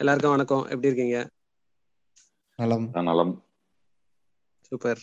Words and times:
எல்லாருக்கும் 0.00 0.30
வணக்கம். 0.30 0.62
எப்படி 0.62 0.86
இருக்கீங்க? 0.86 1.18
நலம். 2.58 2.90
நலம். 3.02 3.34
சூப்பர். 4.60 5.00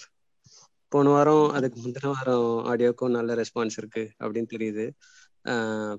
போன 0.87 1.09
வாரம் 1.09 1.51
அதுக்கு 1.51 1.81
முந்தின 1.81 2.05
வாரம் 2.05 2.65
ஆடியோக்கும் 2.65 3.09
நல்ல 3.09 3.35
ரெஸ்பான்ஸ் 3.35 3.77
இருக்கு 3.77 4.11
அப்படின்னு 4.19 4.45
தெரியுது. 4.49 4.85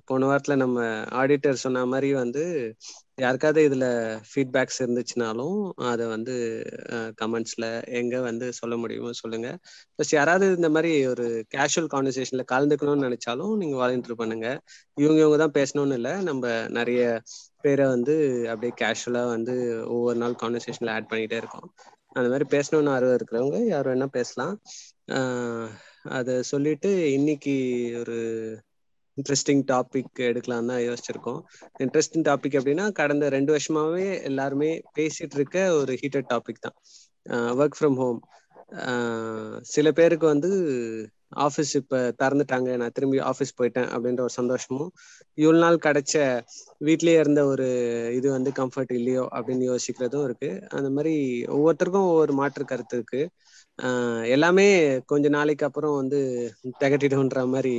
போன 0.09 0.27
வாரத்தில் 0.27 0.63
நம்ம 0.63 0.79
ஆடிட்டர் 1.19 1.63
சொன்ன 1.63 1.85
மாதிரி 1.87 2.09
வந்து 2.15 2.43
யாருக்காவது 3.19 3.61
இதில் 3.65 3.87
ஃபீட்பேக்ஸ் 4.29 4.81
இருந்துச்சுனாலும் 4.83 5.57
அதை 5.91 6.05
வந்து 6.07 6.35
கமெண்ட்ஸில் 7.23 7.67
எங்கே 8.01 8.21
வந்து 8.21 8.47
சொல்ல 8.53 8.75
முடியுமோ 8.77 9.11
சொல்லுங்கள் 9.23 9.57
ப்ளஸ் 9.95 10.13
யாராவது 10.13 10.49
இந்த 10.59 10.71
மாதிரி 10.71 10.93
ஒரு 11.07 11.27
கேஷுவல் 11.55 11.91
கான்வர்சேஷன்ல 11.95 12.45
கலந்துக்கணும்னு 12.53 13.07
நினச்சாலும் 13.09 13.55
நீங்கள் 13.57 13.81
வாலண்டியர் 13.83 14.21
பண்ணுங்கள் 14.23 14.59
இவங்க 14.97 15.21
இவங்க 15.21 15.39
தான் 15.39 15.57
பேசணும்னு 15.59 15.99
இல்லை 16.01 16.15
நம்ம 16.23 16.45
நிறைய 16.71 17.03
பேரை 17.65 17.87
வந்து 17.87 18.15
அப்படியே 18.51 18.73
கேஷுவலாக 18.83 19.33
வந்து 19.35 19.55
ஒவ்வொரு 19.89 20.19
நாள் 20.19 20.41
கான்வர்சேஷன்ல 20.43 20.95
ஆட் 20.97 21.11
பண்ணிகிட்டே 21.11 21.39
இருக்கோம். 21.43 21.69
அந்த 22.17 22.29
மாதிரி 22.33 22.47
பேசணும்னு 22.55 22.93
ஆர்வம் 22.95 23.17
இருக்கிறவங்க 23.19 23.59
யார் 23.67 23.89
வேணால் 23.91 24.17
பேசலாம். 24.19 24.55
அதை 26.19 26.35
சொல்லிட்டு 26.53 26.91
இன்னைக்கு 27.13 27.55
ஒரு 28.01 28.17
இன்ட்ரெஸ்டிங் 29.19 29.63
டாபிக் 29.73 30.21
எடுக்கலாம் 30.29 30.71
தான் 30.71 30.83
யோசிச்சிருக்கோம். 30.89 31.41
இன்ட்ரெஸ்டிங் 31.85 32.27
டாபிக் 32.29 32.57
அப்படின்னா 32.61 32.87
கடந்த 33.01 33.29
ரெண்டு 33.37 33.53
வருஷமாவே 33.57 34.07
எல்லாருமே 34.31 34.71
பேசிட்டு 34.99 35.39
இருக்க 35.41 35.59
ஒரு 35.81 35.95
ஹீட்டட் 36.03 36.31
டாபிக் 36.35 36.65
தான். 36.67 36.77
ஒர்க் 37.61 37.79
ஃப்ரம் 37.79 37.99
ஹோம் 38.03 38.21
சில 39.75 39.89
பேருக்கு 39.99 40.27
வந்து 40.27 40.49
ஆஃபீஸ் 41.47 41.73
இப்போ 41.81 41.99
திறந்துட்டாங்க 42.21 42.69
நான் 42.81 42.95
திரும்பி 42.97 43.19
ஆஃபீஸ் 43.31 43.53
போயிட்டேன் 43.59 43.89
அப்படின்ற 43.95 44.21
ஒரு 44.27 44.35
சந்தோஷமும் 44.39 44.91
இவ்வளோ 45.39 45.59
நாள் 45.65 45.79
கிடைச்ச 45.87 46.15
வீட்லேயே 46.87 47.21
இருந்த 47.23 47.41
ஒரு 47.53 47.67
இது 48.19 48.29
வந்து 48.37 48.51
கம்ஃபர்ட் 48.61 48.93
இல்லையோ 48.99 49.25
அப்படின்னு 49.37 49.65
யோசிக்கிறதும் 49.73 50.25
இருக்கு. 50.29 50.51
அந்த 50.77 50.89
மாதிரி 50.97 51.15
ஒவ்வொருத்தருக்கும் 51.57 52.09
ஒவ்வொரு 52.13 52.35
மாற்று 52.41 52.65
கருத்து 52.65 52.97
இருக்கு. 52.99 53.23
எல்லாமே 54.37 54.67
கொஞ்ச 55.13 55.27
நாளைக்கு 55.37 55.67
அப்புறம் 55.69 55.97
வந்து 56.01 56.21
திகட்டிடும்ன்ற 56.83 57.43
மாதிரி 57.55 57.75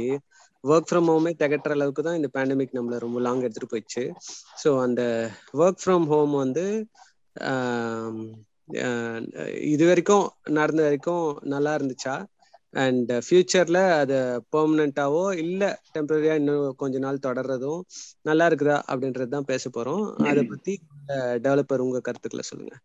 ஒர்க் 0.64 0.88
ஃப்ரம் 0.88 1.10
ஹோமே 1.10 1.32
திகட்டுற 1.40 1.76
அளவுக்கு 1.76 2.02
தான் 2.02 2.18
இந்த 2.20 2.30
பேண்டமிக் 2.36 2.76
நம்மளை 2.78 2.98
ரொம்ப 3.04 3.20
லாங் 3.26 3.44
எடுத்துட்டு 3.46 3.72
போயிடுச்சு. 3.72 4.04
ஸோ 4.62 4.70
அந்த 4.86 5.02
ஒர்க் 5.60 5.82
ஃப்ரம் 5.84 6.08
ஹோம் 6.12 6.34
வந்து 6.44 6.66
இது 9.70 9.84
வரைக்கும் 9.90 10.26
நடந்த 10.58 10.82
வரைக்கும் 10.88 11.24
நல்லா 11.54 11.72
இருந்துச்சா? 11.78 12.16
அண்ட் 12.74 13.12
ஃபியூச்சர்ல 13.26 13.80
அது 14.02 14.18
பெர்மனண்டாவோ 14.54 15.24
இல்ல 15.44 15.64
டெம்பரரியா 15.94 16.36
இன்னும் 16.42 16.76
கொஞ்ச 16.82 16.98
நாள் 17.06 17.24
தொடர்றதும் 17.26 17.82
நல்லா 18.26 18.48
இருக்குதா 18.50 18.78
அப்படின்றது 18.90 19.36
தான் 19.36 19.50
பேச 19.52 19.64
போறோம். 19.70 20.04
அதை 20.26 20.44
பத்தி 20.52 20.76
டெவலப்பர் 21.46 21.86
உங்க 21.86 22.02
கருத்துக்களை 22.02 22.46
சொல்லுங்க. 22.46 22.76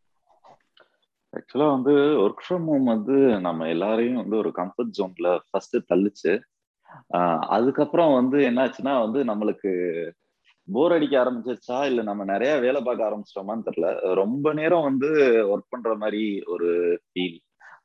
ஆக்சுவலா 1.33 1.67
வந்து 1.73 1.93
ஒர்க் 2.23 2.43
ஃப்ரம் 2.45 2.67
ஹோம் 2.69 2.87
வந்து 2.91 3.17
நம்ம 3.47 3.69
எல்லாரையும் 3.69 4.21
வந்து 4.21 4.37
ஒரு 4.43 4.51
கம்ஃபர்ட் 4.59 4.95
ஜோன்ல 4.99 5.31
ஃபர்ஸ்ட் 5.47 5.77
தள்ளுச்சு. 5.91 6.33
அதுக்கப்புறம் 7.57 8.13
வந்து 8.19 8.39
என்னாச்சுன்னா 8.51 8.95
வந்து 9.05 9.21
நம்மளுக்கு 9.31 9.71
போர் 10.69 10.95
அடிக்க 10.97 11.15
ஆரம்பிச்சிருச்சா? 11.23 11.79
இல்ல 11.91 12.01
நம்ம 12.03 12.23
நிறைய 12.33 12.53
வேலை 12.65 12.81
பார்க்க 12.83 13.09
ஆரம்பிச்சிட்டோமான்னு 13.09 13.67
தெரியல. 13.67 13.89
ரொம்ப 14.23 14.53
நேரம் 14.61 14.87
வந்து 14.91 15.09
ஒர்க் 15.53 15.73
பண்ற 15.75 15.93
மாதிரி 16.03 16.23
ஒரு 16.55 16.69
ஃபீல் 17.09 17.37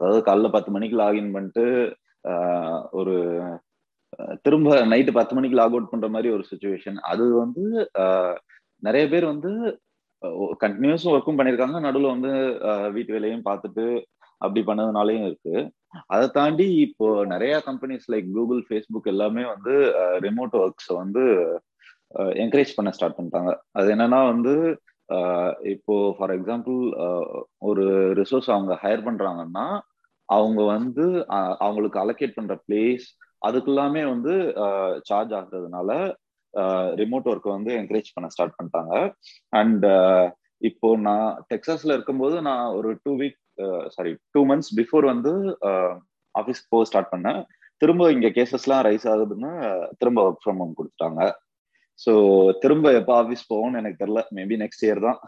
அதாவது 0.02 0.20
காலைல 0.28 0.50
பத்து 0.52 0.70
மணிக்கு 0.76 0.96
லாகின் 1.02 1.34
பண்ணிட்டு 1.36 1.66
ஒரு 3.00 3.16
திரும்ப 4.46 4.78
நைட்டு 4.92 5.12
பத்து 5.18 5.34
மணிக்கு 5.36 5.58
லாக் 5.58 5.74
அவுட் 5.76 5.92
பண்ற 5.92 6.08
மாதிரி 6.14 6.30
ஒரு 6.36 6.44
சுச்சுவேஷன் 6.52 6.98
அது 7.12 7.26
வந்து 7.42 7.64
நிறைய 8.84 9.04
பேர் 9.14 9.26
வந்து 9.34 9.52
கண்டினியூஸும் 10.64 11.14
ஒர்க்கும் 11.14 11.38
பண்ணியிருக்காங்க. 11.40 11.78
நடுவில் 11.86 12.14
வந்து 12.16 12.32
வீட்டு 12.96 13.12
வேலையும் 13.16 13.46
பார்த்துட்டு 13.50 13.86
அப்படி 14.42 14.62
பண்ணதுனாலையும் 14.70 15.28
இருக்கு. 15.28 15.56
அதை 16.14 16.26
தாண்டி 16.38 16.68
இப்போ 16.86 17.08
நிறைய 17.34 17.54
கம்பெனிஸ் 17.68 18.06
லைக் 18.14 18.28
கூகுள் 18.38 18.62
ஃபேஸ்புக் 18.68 19.12
எல்லாமே 19.14 19.44
வந்து 19.54 19.74
ரிமோட் 20.26 20.56
ஒர்க்ஸ் 20.62 20.92
வந்து 21.02 21.24
என்கரேஜ் 22.44 22.76
பண்ண 22.78 22.90
ஸ்டார்ட் 22.96 23.18
பண்ணிட்டாங்க. 23.18 23.52
அது 23.78 23.88
என்னன்னா 23.96 24.20
வந்து 24.32 24.54
இப்போ 25.74 25.96
ஃபார் 26.18 26.34
எக்ஸாம்பிள் 26.38 26.80
ஒரு 27.70 27.86
ரிசோர்ஸ் 28.20 28.50
அவங்க 28.56 28.74
ஹையர் 28.84 29.06
பண்றாங்கன்னா 29.08 29.68
அவங்க 30.30 30.62
வந்து 30.76 31.06
அவங்களுக்கு 31.66 31.98
அலோகேட் 32.04 32.38
பண்ற 32.38 32.56
பிளேஸ் 32.66 33.06
அதுக்கெல்லாமே 33.48 34.02
வந்து 34.14 34.34
சார்ஜ் 35.10 35.34
ஆகுறதுனால 35.38 35.90
ரிமோட் 37.02 37.30
ஒர்க் 37.32 37.48
வந்து 37.56 37.72
என்கரேஜ் 37.80 38.14
பண்ண 38.16 38.28
ஸ்டார்ட் 38.36 38.58
பண்ணிட்டாங்க. 38.58 38.94
அண்ட் 39.60 39.86
இப்போ 40.70 40.88
நான் 41.08 41.28
டெக்ஸாஸ்ல 41.52 41.96
இருக்கும்போது 41.96 42.38
நான் 42.48 42.66
ஒரு 42.78 42.90
two 43.04 43.12
week 43.22 43.38
sorry 43.96 44.12
two 44.32 44.42
months 44.50 44.72
before 44.80 45.06
வந்து 45.14 45.32
ஆஃபீஸ் 46.36 46.62
போக 46.72 46.84
ஸ்டார்ட் 46.90 47.14
பண்ணேன். 47.14 47.40
திரும்ப 47.82 48.12
இங்க 48.16 48.28
கேசஸ்லாம் 48.38 48.86
ரைஸ் 48.88 49.06
ஆகுதுன்னு 49.12 49.52
திரும்ப 50.00 50.20
ஒர்க் 50.28 50.44
ஃப்ரம் 50.44 50.60
ஹோம் 50.62 50.78
கொடுத்துட்டாங்க. 50.80 51.22
ஸோ 52.00 52.12
திரும்ப 52.64 52.92
எப்போ 53.00 53.14
ஆஃபீஸ் 53.22 53.50
போகும்னு 53.52 53.80
எனக்கு 53.82 54.02
தெரியல. 54.02 54.22
மேபி 54.38 54.58
நெக்ஸ்ட் 54.64 54.86
இயர் 54.88 55.06
தான். 55.08 55.20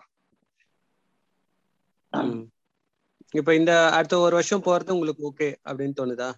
இப்ப 3.40 3.50
இந்த 3.56 3.74
அடுத்த 3.97 4.16
ஒரு 4.25 4.34
வருஷம் 4.40 4.66
போறது 4.68 4.96
உங்களுக்கு 4.96 5.24
ஓகே 5.30 5.50
அப்படின்னு 5.68 5.98
தோணுதா? 6.00 6.30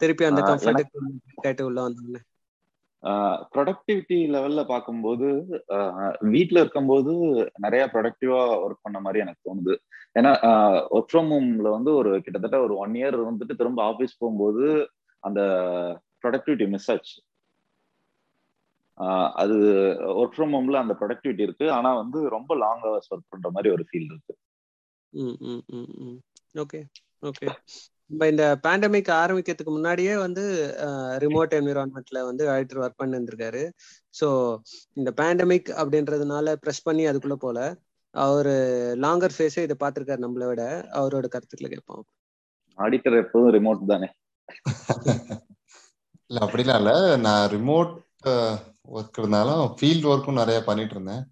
திருப்பி 0.00 0.24
அந்த 0.28 0.40
கம்ஃபர்ட் 0.48 1.66
உள்ள 1.68 1.80
வந்தாங்க 1.86 2.18
ப்ரொடக்டிவிட்டி 3.54 4.18
லெவல்ல 4.34 4.60
பார்க்கும்போது 4.70 5.26
வீட்டில் 6.34 6.60
இருக்கும்போது 6.62 7.12
நிறைய 7.64 7.82
ப்ரொடக்டிவா 7.94 8.40
ஒர்க் 8.64 8.84
பண்ண 8.86 8.98
மாதிரி 9.06 9.22
எனக்கு 9.24 9.46
தோணுது. 9.48 9.74
ஏன்னா 10.18 10.32
ஒர்க் 10.96 11.10
ஃப்ரம் 11.12 11.30
ஹோம்ல 11.34 11.68
வந்து 11.76 11.90
ஒரு 12.00 12.10
கிட்டத்தட்ட 12.24 12.58
ஒரு 12.66 12.74
ஒன் 12.84 12.94
இயர் 13.00 13.18
வந்துட்டு 13.30 13.58
திரும்ப 13.60 13.82
ஆஃபீஸ் 13.90 14.18
போகும்போது 14.22 14.66
அந்த 15.22 15.40
ப்ரொடக்டிவிட்டி 16.22 16.66
மிஸ் 16.74 16.90
ஆச்சு. 16.94 17.16
அது 19.42 19.56
ஒர்க் 20.20 20.36
ஃப்ரம் 20.36 20.54
ஹோம்ல 20.56 20.82
அந்த 20.84 20.94
ப்ரொடக்டிவிட்டி 21.00 21.42
இருக்கு. 21.46 21.66
ஆனா 21.78 21.90
வந்து 22.02 22.18
ரொம்ப 22.36 22.56
லாங் 22.64 22.82
ஹவர்ஸ் 22.86 23.12
ஒர்க் 23.14 23.30
பண்ற 23.34 23.50
மாதிரி 23.56 23.72
ஒரு 23.76 23.84
ஃபீல் 23.90 24.08
இருக்கு. 24.12 24.34
ஓகே 26.62 26.80
ஓகே 27.30 27.48
நம்ம 28.14 28.26
இந்த 28.32 28.44
பேண்டமிக் 28.64 29.08
ஆரம்பிக்கிறதுக்கு 29.12 29.72
முன்னாடியே 29.72 30.12
வந்து 30.16 30.42
ரிமோட் 31.18 31.54
என்விரான்மெண்ட்ல 31.58 32.18
வந்து 32.26 32.44
ஆடிட்டர் 32.52 32.80
ஒர்க் 32.82 33.00
பண்ணி 33.00 33.16
இருந்திருக்காரு 33.18 33.62
ஸோ 34.14 34.26
இந்த 34.96 35.10
பேண்டமிக் 35.20 35.70
அப்படின்றதுனால 35.80 36.54
ப்ரெஸ் 36.62 36.84
பண்ணி 36.84 37.04
அதுக்குள்ள 37.10 37.36
போல 37.36 37.58
அவர் 38.14 38.50
லாங்கர் 39.04 39.34
ஃபேஸே 39.36 39.64
இதை 39.66 39.76
பார்த்துருக்காரு 39.80 40.24
நம்மளை 40.24 40.46
விட. 40.50 40.62
அவரோட 40.98 41.26
கருத்துக்களை 41.28 41.70
கேட்போம். 41.70 42.04
ஆடிட்டர் 42.78 43.18
எப்போதும் 43.22 43.54
ரிமோட் 43.56 43.90
தானே? 43.92 44.08
இல்ல 46.30 46.38
அப்படிலாம் 46.44 46.80
இல்ல. 46.82 46.92
நான் 47.26 47.44
ரிமோட் 47.56 47.92
ஒர்க் 48.94 49.18
இருந்தாலும் 49.20 49.64
ஃபீல்ட் 49.76 50.08
ஒர்க்கும் 50.12 50.40
நிறைய 50.42 50.58
பண்ணிட்டு 50.68 50.94
இருந்தேன். 50.96 51.24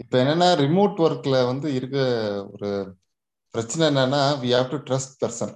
இப்போ 0.00 0.16
என்னன்னா 0.22 0.48
ரிமோட் 0.64 1.00
ஒர்க்ல 1.06 1.38
வந்து 1.46 1.68
இருக்க 1.78 1.98
ஒரு 2.52 2.70
பிரச்சனை 3.54 3.84
என்னன்னா 3.90 4.22
we 4.42 4.50
have 4.56 4.72
to 4.72 4.80
trust 4.88 5.18
person 5.22 5.54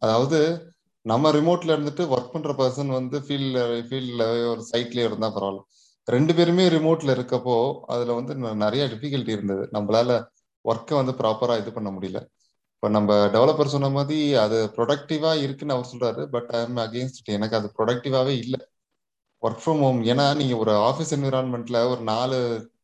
அதாவது 0.00 0.38
நம்ம 1.06 1.30
ரிமோட்ல 1.32 1.74
இருந்துட்டு 1.74 2.04
ஒர்க் 2.14 2.32
பண்ற 2.32 2.50
பர்சன் 2.52 2.90
வந்து 2.90 3.16
ஃபீல்ட்ல 3.20 3.58
ஃபீல்ட்ல 3.88 4.22
ஒரு 4.50 4.62
சைட்லயே 4.70 5.04
இருந்தா 5.04 5.28
பரவாயில்ல. 5.28 5.62
ரெண்டு 6.08 6.32
பேருமே 6.34 6.64
ரிமோட்ல 6.68 7.14
இருக்கப்போ 7.16 7.56
அதுல 7.86 8.14
வந்து 8.14 8.32
நிறைய 8.64 8.84
டிஃபிகல்ட்டி 8.92 9.28
இருந்தது. 9.28 9.64
நம்மளால 9.72 10.10
ஒர்க்கை 10.64 10.94
வந்து 10.94 11.14
ப்ராப்பரா 11.20 11.54
இது 11.62 11.70
பண்ண 11.72 11.90
முடியல. 11.90 12.20
இப்போ 12.74 12.88
நம்ம 12.88 13.10
டெவலப்பர் 13.28 13.74
சொன்ன 13.74 13.88
மாதிரி 13.90 14.16
அது 14.36 14.58
ப்ரொடக்டிவா 14.76 15.32
இருக்குன்னு 15.44 15.76
அவர் 15.76 15.90
சொல்றாரு. 15.92 16.22
பட் 16.30 16.48
ஐ 16.52 16.60
எம் 16.62 16.80
அகேன்ஸ்ட் 16.84 17.28
எனக்கு 17.28 17.56
அது 17.56 17.68
ப்ரொடக்டிவாவே 17.78 18.34
இல்லை. 18.44 18.60
ஒர்க் 19.42 19.62
ஃப்ரம் 19.62 19.80
ஹோம் 19.80 20.00
ஏன்னா 20.04 20.26
நீங்க 20.34 20.54
ஒரு 20.56 20.72
ஆஃபீஸ் 20.88 21.14
என்விரான்மெண்ட்ல 21.16 21.78
ஒரு 21.90 22.02
நாலு 22.10 22.36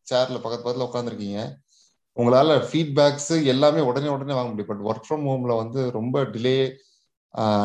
சேர்ல 0.02 0.36
பக்கத்து 0.36 0.64
பக்கத்துல 0.64 0.88
உட்காந்துருக்கீங்க 0.88 1.40
உங்களால 2.18 2.52
ஃபீட்பேக்ஸ் 2.68 3.32
எல்லாமே 3.52 3.80
உடனே 3.88 4.08
உடனே 4.16 4.34
வாங்க 4.36 4.50
முடியும். 4.52 4.70
பட் 4.72 4.84
ஒர்க் 4.90 5.06
ஃப்ரம் 5.08 5.26
ஹோம்ல 5.30 5.54
வந்து 5.62 5.80
ரொம்ப 5.98 6.22
டிலே 6.34 6.56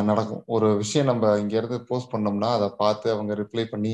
நடக்கும். 0.09 0.43
ஒரு 0.55 0.67
விஷயம் 0.81 1.09
நம்ம 1.09 1.29
இங்கேருந்து 1.43 1.77
போஸ்ட் 1.89 2.11
பண்ணோம்னா 2.13 2.49
அதை 2.57 2.67
பார்த்து 2.81 3.07
அவங்க 3.15 3.33
ரிப்ளை 3.41 3.65
பண்ணி 3.73 3.93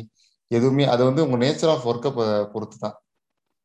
எதுவுமே 0.52 0.86
அது 0.94 1.02
வந்து 1.10 1.24
உங்கள் 1.26 1.42
நேச்சர் 1.46 1.72
ஆஃப் 1.74 1.88
ஒர்க்கை 1.92 2.12
பொறுத்து 2.54 2.78
தான் 2.86 2.96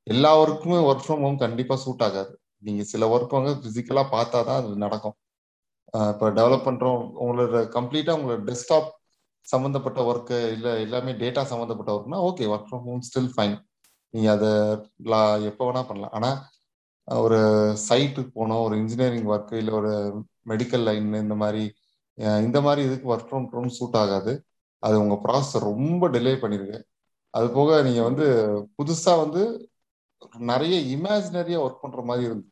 எல்லா 0.06 0.30
ஒர்க்குமே 0.42 0.78
ஒர்க் 0.88 1.04
ஃப்ரம் 1.04 1.22
ஹோம் 1.26 1.38
கண்டிப்பாக 1.44 1.78
சூட் 1.84 2.04
ஆகாது. 2.06 2.32
நீங்கள் 2.66 2.88
சில 2.92 3.06
ஒர்க் 3.14 3.38
வந்து 3.38 3.52
ஃபிசிக்கலாக 3.62 4.12
பார்த்தா 4.16 4.38
தான் 4.48 4.60
அது 4.62 4.82
நடக்கும். 4.84 5.16
இப்போ 6.12 6.26
டெவலப் 6.38 6.66
பண்ணுறோம் 6.68 7.00
உங்களோட 7.22 7.58
கம்ப்ளீட்டாக 7.76 8.18
உங்களோட 8.18 8.40
டெஸ்க்டாப் 8.50 8.88
சம்மந்தப்பட்ட 9.46 10.00
ஒர்க்கு 10.10 10.36
இல்லை 10.56 10.72
எல்லாமே 10.86 11.12
டேட்டா 11.22 11.42
சம்மந்தப்பட்ட 11.52 11.90
ஒர்க்னா 11.96 12.20
okay 12.28 12.44
work 12.52 12.68
from 12.68 12.84
home 12.88 13.04
still 13.08 13.32
fine 13.34 13.56
நீங்கள் 14.14 14.34
அதை 14.36 14.50
எப்போ 15.50 15.62
வேணால் 15.68 15.88
பண்ணலாம். 15.90 16.14
ஆனால் 16.18 16.36
ஒரு 17.08 17.38
சைட்டுக்கு 17.88 18.30
போனோம் 18.40 18.62
ஒரு 18.66 18.74
இன்ஜினியரிங் 18.82 19.28
ஒர்க் 19.32 19.52
இல்லை 19.60 19.72
ஒரு 19.80 19.92
மெடிக்கல் 20.50 20.84
லைன் 20.88 21.08
இந்த 21.24 21.36
மாதிரி 21.42 21.62
இந்த 22.46 22.58
மாதிரி 22.66 22.80
இதுக்கு 22.88 23.06
ஒர்க் 23.14 23.28
ஃப்ரம் 23.30 23.46
ஹோம் 23.54 23.70
சூட் 23.78 23.98
ஆகாது. 24.02 24.32
அது 24.82 24.96
உங்கள் 25.02 25.22
ப்ராசஸ் 25.24 25.64
ரொம்ப 25.68 26.08
டிலே 26.14 26.32
பண்ணிருக்கு 26.42 26.78
அது 27.34 27.46
போக 27.58 27.70
நீங்கள் 27.82 28.06
வந்து 28.08 28.26
புதுசாக 28.78 29.22
வந்து 29.24 29.42
நிறைய 30.52 30.74
இமேஜினரியாக 30.96 31.64
ஒர்க் 31.66 31.82
பண்ணுற 31.84 32.02
மாதிரி 32.10 32.24
இருந்து 32.28 32.48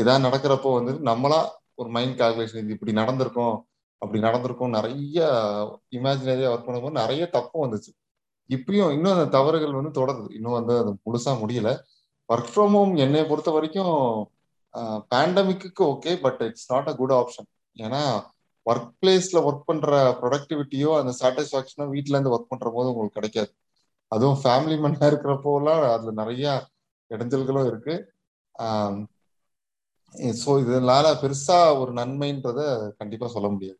இதான் 0.00 0.24
நடக்கிறப்போ 0.26 0.70
வந்து 0.78 0.92
நம்மளா 1.10 1.40
ஒரு 1.80 1.88
மைண்ட் 1.96 2.16
கால்குலேஷன் 2.20 2.62
இது 2.64 2.74
இப்படி 2.76 2.92
நடந்திருக்கும் 3.00 3.54
அப்படி 4.02 4.18
நடந்திருக்கும் 4.26 4.74
நிறைய 4.78 5.18
இமேஜினரியாக 5.98 6.52
ஒர்க் 6.54 6.68
பண்ணும்போது 6.68 7.00
நிறைய 7.02 7.22
தப்பும் 7.36 7.64
வந்துச்சு. 7.66 7.90
இப்பயும் 8.50 8.92
இன்னும் 8.96 9.14
அந்த 9.16 9.26
தவறுகள் 9.36 9.78
வந்து 9.80 9.92
தொடருது. 10.00 10.28
இன்னும் 10.38 10.56
வந்து 10.58 10.74
அது 10.82 10.92
முழுசா 11.06 11.32
முடியல. 11.42 11.70
ஒர்க் 12.30 12.50
ஃப்ரம் 12.50 12.74
ஹோம் 12.74 12.92
என்னை 13.04 13.22
பொறுத்த 13.30 13.50
வரைக்கும் 13.52 13.94
பேண்டமிக்கு 15.10 15.68
okay 15.86 16.12
but 16.22 16.42
it's 16.46 16.68
not 16.70 16.88
a 16.88 16.96
good 16.98 17.14
option 17.16 17.48
ஏன்னா 17.76 18.02
ஒர்க் 18.66 18.90
பிளேஸ்ல 18.98 19.38
ஒர்க் 19.46 19.66
பண்ற 19.66 19.88
ப்ரொடக்டிவிட்டியோ 20.20 20.90
அந்த 21.00 21.12
சாட்டிஸ்ஃபேக்ஷனோ 21.20 21.86
வீட்ல 21.94 22.16
இருந்து 22.16 22.34
ஒர்க் 22.34 22.50
பண்ற 22.52 22.68
போது 22.70 22.90
உங்களுக்கு 22.92 23.18
கிடைக்காது. 23.18 23.50
அதுவும் 24.12 24.40
ஃபேமிலி 24.40 24.76
மேனா 24.82 25.08
இருக்கிறப்போலாம் 25.10 25.82
அதுல 25.90 26.12
நிறைய 26.20 26.46
இடைஞ்சல்களும் 27.10 27.68
இருக்கு. 27.70 27.94
ஸோ 30.38 30.52
இதனால 30.62 31.06
பெருசா 31.20 31.58
ஒரு 31.80 31.92
நன்மைன்றத 31.98 32.60
கண்டிப்பா 33.00 33.26
சொல்ல 33.34 33.48
முடியாது. 33.50 33.78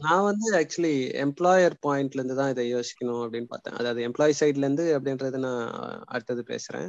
நான் 0.00 0.22
வந்து 0.22 0.46
ஆக்சுவலி 0.58 0.94
எம்ப்ளாயர் 1.24 1.74
பாயிண்ட்ல 1.86 2.20
இருந்து 2.20 2.34
தான் 2.34 2.50
இதை 2.50 2.64
யோசிக்கணும் 2.74 3.22
அப்படின்னு 3.24 3.48
பார்த்தேன். 3.48 3.76
அதாவது 3.76 4.00
எம்ப்ளாயி 4.08 4.34
சைட்ல 4.40 4.66
இருந்து 4.66 4.86
அப்படின்றத 4.96 5.38
நான் 5.38 5.64
அடுத்தது 6.06 6.42
பேசுறேன். 6.46 6.88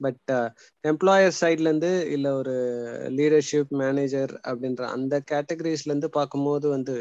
பட் 0.00 0.30
எம்ப்ளாயர் 0.84 1.38
சைட்ல 1.40 1.70
இருந்து 1.70 1.92
இல்ல 2.10 2.28
ஒரு 2.34 2.54
லீடர்ஷிப் 3.10 3.72
மேனேஜர் 3.76 4.32
அப்படின்ற 4.42 4.84
அந்த 4.88 5.14
கேட்டகரிஸ்ல 5.30 5.92
இருந்து 5.92 6.10
பார்க்கும்போது 6.10 6.68
வந்து 6.68 6.96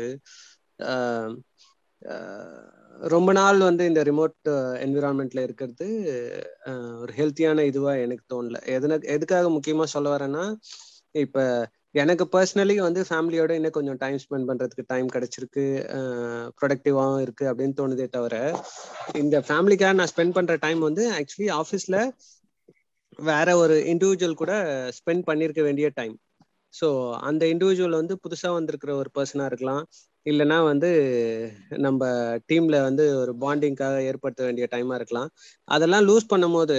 uh, 0.83 1.29
uh, 2.01 2.63
ரொம்ப 3.07 3.31
நாள் 3.31 3.59
வந்து 3.59 3.83
இந்த 3.85 4.01
ரிமோட் 4.03 4.49
என்விரான்மெண்ட்ல 4.81 5.39
uh, 5.41 5.47
இருக்கிறது 5.47 5.87
ஒரு 6.99 7.11
ஹெல்த்தியான 7.13 7.65
இதுவா 7.65 7.93
எனக்கு 7.95 8.25
தோணல. 8.33 8.59
எதுன 8.77 8.99
எதுக்காக 9.07 9.49
முக்கியமா 9.49 9.87
சொல்ல 9.87 10.09
வரேன்னா 10.17 10.45
இப்ப 11.15 11.39
எனக்கு 11.95 12.25
பர்சனலி 12.33 12.75
வந்து 12.79 13.01
ஃபேமிலியோட 13.09 13.51
இன்னும் 13.51 13.75
கொஞ்சம் 13.77 13.99
டைம் 14.01 14.17
ஸ்பெண்ட் 14.23 14.47
பண்றதுக்கு 14.49 14.83
டைம் 14.87 15.07
கிடைச்சிருக்கு. 15.13 15.65
ப்ரொடக்டிவாகவும் 16.59 17.21
இருக்கு 17.21 17.45
அப்படின்னு 17.51 17.77
தோணுதே 17.79 18.07
தவிர 18.09 18.35
இந்த 19.15 19.37
ஃபேமிலிக்காக 19.47 19.93
நான் 19.93 20.11
ஸ்பெண்ட் 20.13 20.35
பண்ற 20.37 20.55
டைம் 20.65 20.79
வந்து 20.79 21.05
ஆக்சுவலி 21.19 21.49
ஆஃபீஸ்ல 21.61 21.97
வேற 23.19 23.57
ஒரு 23.57 23.75
இண்டிவிஜுவல் 23.93 24.39
கூட 24.41 24.53
ஸ்பெண்ட் 24.99 25.23
பண்ணிருக்க 25.29 25.61
வேண்டிய 25.63 25.87
டைம் 25.95 26.15
ஸோ 26.73 26.87
அந்த 27.19 27.43
இண்டிவிஜுவல் 27.45 27.99
வந்து 27.99 28.15
புதுசாக 28.23 28.57
வந்திருக்கிற 28.57 28.91
ஒரு 28.95 29.09
பர்சனாக 29.17 29.45
இருக்கலாம். 29.45 29.83
இல்லைன்னா 30.25 30.57
வந்து 30.63 30.89
நம்ம 31.77 32.01
டீம்ல 32.49 32.77
வந்து 32.81 33.03
ஒரு 33.19 33.33
பாண்டிங்காக 33.43 33.97
ஏற்படுத்த 34.09 34.41
வேண்டிய 34.43 34.65
டைமா 34.71 34.95
இருக்கலாம். 34.95 35.29
அதெல்லாம் 35.67 36.07
லூஸ் 36.07 36.27
பண்ணும் 36.27 36.51
போது 36.51 36.77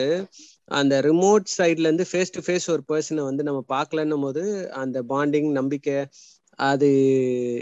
அந்த 0.68 0.94
ரிமோட் 1.02 1.46
சைட்ல 1.56 1.88
இருந்து 1.88 2.06
ஃபேஸ் 2.10 2.34
டு 2.34 2.40
ஃபேஸ் 2.46 2.66
ஒரு 2.70 2.82
பர்சனை 2.88 3.22
வந்து 3.22 3.42
நம்ம 3.42 3.60
பார்க்கலன்னும் 3.68 4.20
போது 4.20 4.42
அந்த 4.82 4.98
பாண்டிங் 5.08 5.50
நம்பிக்கை 5.52 5.96
அது 6.58 6.88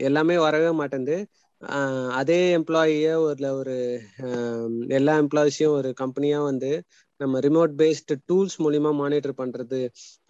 எல்லாமே 0.08 0.36
வரவே 0.38 0.70
மாட்டேங்குது. 0.72 1.16
அதே 2.20 2.38
எம்ப்ளாயிய 2.56 3.08
ஒரு 3.26 3.50
ஒரு 3.60 3.74
எல்லா 4.90 5.14
எம்ப்ளாயிஸையும் 5.22 5.76
ஒரு 5.78 5.90
கம்பெனியா 5.94 6.38
வந்து 6.42 6.70
நம்ம 7.20 7.40
ரிமோட் 7.40 7.74
பேஸ்டு 7.78 8.14
டூல்ஸ் 8.28 8.56
மூலியமா 8.64 8.90
மானிட்டர் 8.94 9.38
பண்றது 9.38 9.80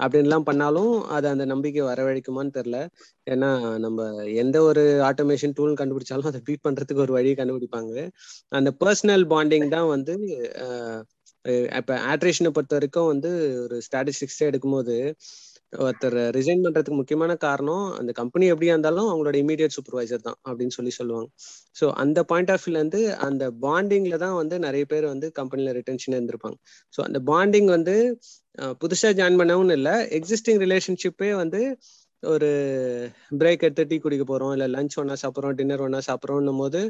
அப்படின்லாம் 0.01 0.47
பண்ணாலும் 0.49 0.93
அது 1.15 1.27
அந்த 1.29 1.45
நம்பிக்கை 1.45 1.83
வரவழைக்குமான்னு 1.83 2.57
தெரில 2.59 2.79
ஏன்னா 3.27 3.51
நம்ம 3.79 4.01
எந்த 4.43 4.57
ஒரு 4.63 4.83
ஆட்டோமேஷன் 5.09 5.57
டூல் 5.57 5.79
கண்டுபிடிச்சாலும் 5.81 6.31
அதை 6.33 6.41
பீட் 6.45 6.65
பண்றதுக்கு 6.67 7.05
ஒரு 7.07 7.15
வழி 7.19 7.33
கண்டுபிடிப்பாங்க. 7.41 7.95
அந்த 8.53 8.73
பர்சனல் 8.83 9.27
பாண்டிங் 9.35 9.69
தான் 9.69 9.89
வந்து 9.95 10.15
இப்போ 11.79 11.95
ஆட்ரேஷனை 12.13 12.51
பொறுத்த 12.57 12.75
வரைக்கும் 12.77 13.11
வந்து 13.13 13.31
ஒரு 13.65 13.77
ஸ்டாட்டிஸ்டிக்ஸே 13.87 14.47
எடுக்கும்போது 14.51 14.97
ஒருத்தர் 15.83 16.17
ரிசைன் 16.37 16.63
பண்றதுக்கு 16.65 16.99
முக்கியமான 16.99 17.33
காரணம் 17.45 17.87
அந்த 18.01 18.11
கம்பெனி 18.13 18.45
எப்படியா 18.53 18.75
இருந்தாலும் 18.75 19.09
அவங்களோட 19.11 19.37
இமீடியட் 19.43 19.75
சூப்பர்வைசர் 19.77 20.25
தான் 20.27 20.39
அப்படின்னு 20.49 20.75
சொல்லி 20.77 20.93
சொல்லுவாங்க. 20.99 21.29
ஸோ 21.81 21.87
அந்த 22.03 22.19
பாயிண்ட் 22.31 22.53
ஆஃப் 22.55 22.65
வியூல 22.65 22.81
இருந்து 22.83 23.01
அந்த 23.29 23.45
பாண்டிங்ல 23.65 24.17
தான் 24.25 24.37
வந்து 24.41 24.59
நிறைய 24.59 24.85
பேர் 24.93 25.07
வந்து 25.13 25.29
கம்பெனில 25.41 25.75
ரிட்டன்ஷன் 25.79 26.17
இருந்திருப்பாங்க. 26.17 26.59
ஸோ 26.95 27.01
அந்த 27.09 27.21
பாண்டிங் 27.33 27.71
வந்து 27.77 27.97
புதுசா 28.83 29.11
ஜாயின் 29.21 29.41
பண்ணவும் 29.41 29.75
இல்லை 29.79 29.95
எக்ஸிஸ்டிங் 30.19 30.61
ரிலேஷன்ஷிப்பே 30.65 31.31
வந்து 31.43 31.63
ஒரு 32.23 32.49
பிரேக் 33.41 33.65
எடுத்து 33.65 33.85
டீ 33.85 33.97
குடிக்க 33.99 34.25
போறோம் 34.25 34.53
இல்ல 34.53 34.67
லஞ்ச் 34.69 34.97
ஒன்னா 35.01 35.15
சாப்பிட்றோம் 35.23 35.57
டின்னர் 35.59 35.85
ஒன்னா 35.87 36.01
சாப்பிட்றோம் 36.09 36.61
போது 36.61 36.81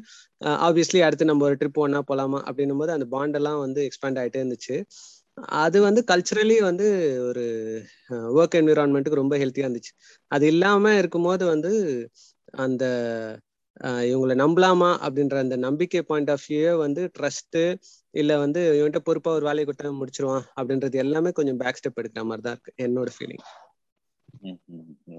ஆப்வியஸ்லி 0.66 1.00
அடுத்து 1.06 1.30
நம்ம 1.30 1.44
ஒரு 1.44 1.56
ட்ரிப் 1.60 1.82
ஒன்னா 1.84 2.00
போலாமா 2.10 2.40
அப்படின்னும் 2.48 2.82
போது 2.82 2.92
அந்த 2.92 3.06
பாண்டெல்லாம் 3.14 3.60
வந்து 3.60 3.80
எக்ஸ்பேண்ட் 3.88 4.20
ஆயிட்டே 4.22 4.40
இருந்துச்சு. 4.42 4.76
அது 5.60 5.78
வந்து 5.80 6.00
கல்ச்சுரலி 6.10 6.56
வந்து 6.62 6.86
ஒரு 7.28 7.44
ஒர்க் 8.38 8.56
என்விரான்மெண்ட்டுக்கு 8.60 9.22
ரொம்ப 9.22 9.36
ஹெல்த்தியா 9.38 9.66
இருந்துச்சு. 9.68 9.92
அது 10.30 10.44
இல்லாம 10.46 10.94
இருக்கும்போது 10.98 11.44
வந்து 11.46 11.72
அந்த 12.64 12.84
இவங்களை 14.10 14.34
நம்பலாமா 14.36 14.90
அப்படின்ற 15.04 15.36
அந்த 15.36 15.56
நம்பிக்கை 15.66 16.02
பாயிண்ட் 16.02 16.30
ஆஃப் 16.30 16.46
வியூ 16.46 16.72
வந்து 16.76 17.02
ட்ரஸ்ட் 17.18 17.58
இல்ல 18.14 18.32
வந்து 18.38 18.60
இவன்கிட்ட 18.78 19.02
பொறுப்பா 19.08 19.32
ஒரு 19.32 19.44
வேலையை 19.44 19.66
கொடுத்தா 19.66 19.92
முடிச்சிருவான் 20.00 20.46
அப்படின்றது 20.58 21.02
எல்லாமே 21.04 21.32
கொஞ்சம் 21.32 21.60
பேக் 21.62 21.80
ஸ்டெப் 21.80 22.00
எடுக்கிற 22.02 22.24
மாதிரி 22.24 22.44
தான் 22.46 22.56
இருக்கு 22.56 22.74
என்னோட 22.86 23.10
ஃபீலிங் 23.16 23.44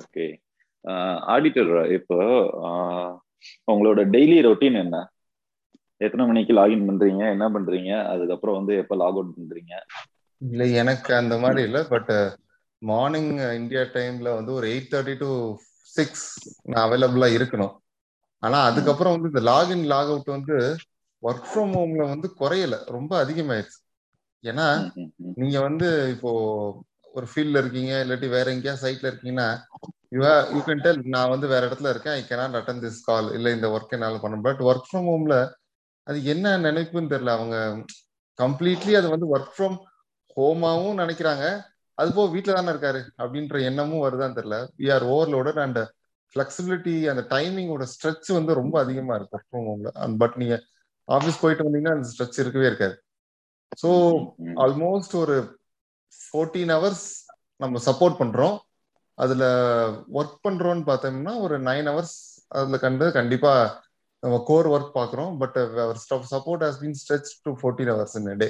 ஓகே. 0.02 0.26
ஆடிட்டர் 1.34 1.72
இப்போ 1.98 2.18
உங்களோட 3.72 4.02
டெய்லி 4.16 4.38
ரொட்டீன் 4.48 4.78
என்ன? 4.84 4.98
எத்தனை 6.02 6.24
மணிக்கு 6.26 6.54
லாகின் 6.54 6.88
பண்றீங்க? 6.88 7.24
என்ன 7.36 7.46
பண்றீங்க? 7.50 7.92
அதுக்கப்புறம் 8.14 8.58
வந்து 8.60 8.74
எப்ப 8.84 8.96
லாக் 8.96 9.18
அவுட் 9.18 9.38
பண்றீங்க? 9.38 9.74
இல்ல 10.42 10.64
எனக்கு 10.82 11.12
அந்த 11.16 11.36
மாதிரி 11.38 11.62
இல்ல 11.62 11.80
பட் 11.84 12.12
மார்னிங் 12.82 13.32
இந்தியா 13.60 13.84
டைம்ல 13.96 14.30
வந்து 14.36 14.52
ஒரு 14.54 14.68
எயிட் 14.68 14.92
தேர்ட்டி 14.92 15.16
டு 15.18 15.30
சிக்ஸ் 15.94 16.26
நான் 16.64 16.86
அவைலபிளா 16.88 17.28
இருக்கணும். 17.38 17.74
ஆனா 18.44 18.58
அதுக்கப்புறம் 18.70 19.16
வந்து 19.16 19.32
இந்த 19.32 19.42
லாகின் 19.52 19.86
லாக் 19.94 20.12
அவுட் 20.14 20.36
வந்து 20.36 20.58
ஒர்க் 21.24 21.48
ஃப்ரம் 21.50 21.74
ஹோம்ல 21.78 22.04
வந்து 22.12 22.28
குறையல 22.42 22.76
ரொம்ப 22.96 23.12
அதிகமாயிருச்சு 23.24 23.80
ஏன்னா 24.44 24.66
நீங்க 25.40 25.58
வந்து 25.60 25.88
இப்போ 26.16 26.32
ஒரு 27.18 27.28
ஃபீல்ட்ல 27.31 27.62
இருக்கீங்க 27.64 27.94
இல்லாட்டி 28.04 28.28
வேற 28.30 28.48
எங்கேயா 28.56 28.75
சைட்ல 28.81 29.10
இருக்கீங்கன்னா 29.10 29.50
யூ 30.16 30.19
யூ 30.56 30.60
கேன் 30.68 30.84
டெல் 30.86 31.00
நான் 31.16 31.31
வந்து 31.34 31.48
வேற 31.54 31.62
இடத்துல 31.69 31.92
இருக்கேன் 31.94 32.16
I 32.18 32.22
cannot 32.30 32.58
attend 32.60 32.84
this 32.84 33.00
call 33.08 33.30
இல்ல 33.38 33.54
இந்த 33.58 33.68
ஒர்க் 33.75 33.96
என்னால 33.98 34.19
பண்ண 34.24 34.38
பட் 34.48 34.62
ஒர்க் 34.69 34.88
ஃப்ரம் 34.90 35.08
ஹோம்ல 35.12 35.38
அது 36.08 36.18
என்ன 36.34 36.56
நினைப்புன்னு 36.66 37.12
தெரியல. 37.14 37.31
அவங்க 37.38 37.56
கம்ப்ளீட்லி 38.40 38.94
அது 38.96 39.08
வந்து 39.10 39.28
ஒர்க் 39.36 39.54
ஃப்ரம் 39.56 39.78
ஹோமாவும் 40.38 41.00
நினைக்கிறாங்க. 41.00 41.46
அது 41.97 42.09
போக 42.18 42.28
வீட்டுல 42.36 42.56
தானே 42.57 42.71
இருக்காரு 42.74 43.02
அப்படின்ற 43.21 43.56
எண்ணமும் 43.69 44.04
வருதான்னு 44.06 44.38
தெரியல. 44.40 44.57
We 44.80 44.88
are 44.95 45.06
overloaded 45.14 45.59
and 45.66 45.80
flexibility 46.36 46.95
அந்த 47.12 47.21
டைமிங்கோட 47.33 47.83
ஸ்ட்ரெச் 47.94 48.30
வந்து 48.38 48.54
ரொம்ப 48.54 48.76
அதிகமா 48.80 49.16
இருக்கு 49.16 49.36
ஒர்க் 49.38 49.50
ஃப்ரம் 49.50 49.68
ஹோம்ல 49.69 49.92
பட் 50.24 50.36
நீங்க 50.38 50.56
ஆஃபீஸ் 51.07 51.42
போயிட்டு 51.42 51.66
வந்தீங்கன்னா 51.68 51.95
அந்த 51.97 52.09
ஸ்ட்ரெச் 52.14 52.42
இருக்கவே 52.44 52.68
இருக்காது. 52.71 52.95
ஸோ 53.81 53.90
ஆல்மோஸ்ட் 54.66 55.16
ஒரு 55.16 55.38
ஃபோர்டீன் 56.14 56.71
ஹவர்ஸ் 56.76 57.06
நம்ம 57.56 57.80
சப்போர்ட் 57.85 58.19
பண்றோம். 58.19 58.57
அதுல 59.18 59.44
ஒர்க் 60.14 60.37
பண்றோம்னு 60.47 60.85
பார்த்தோம்னா 60.85 61.33
ஒரு 61.40 61.56
நைன் 61.59 61.87
ஹவர்ஸ் 61.92 62.18
அதுல 62.47 62.78
கண்டு 62.78 63.11
கண்டிப்பா 63.11 63.54
நம்ம 64.23 64.44
கோர் 64.45 64.68
ஒர்க் 64.68 64.95
பாக்குறோம் 64.95 65.37
but 65.37 65.57
our 65.85 65.99
support 66.31 66.64
has 66.68 66.80
been 66.81 66.97
stretch 67.02 67.31
to 67.44 67.52
fourteen 67.52 67.92
hours 67.94 68.16
in 68.19 68.30
day 68.37 68.49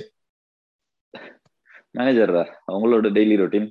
manager 1.92 2.34
அவங்களோட 2.72 3.10
டெய்லி 3.12 3.38
ரொட்டீன் 3.38 3.70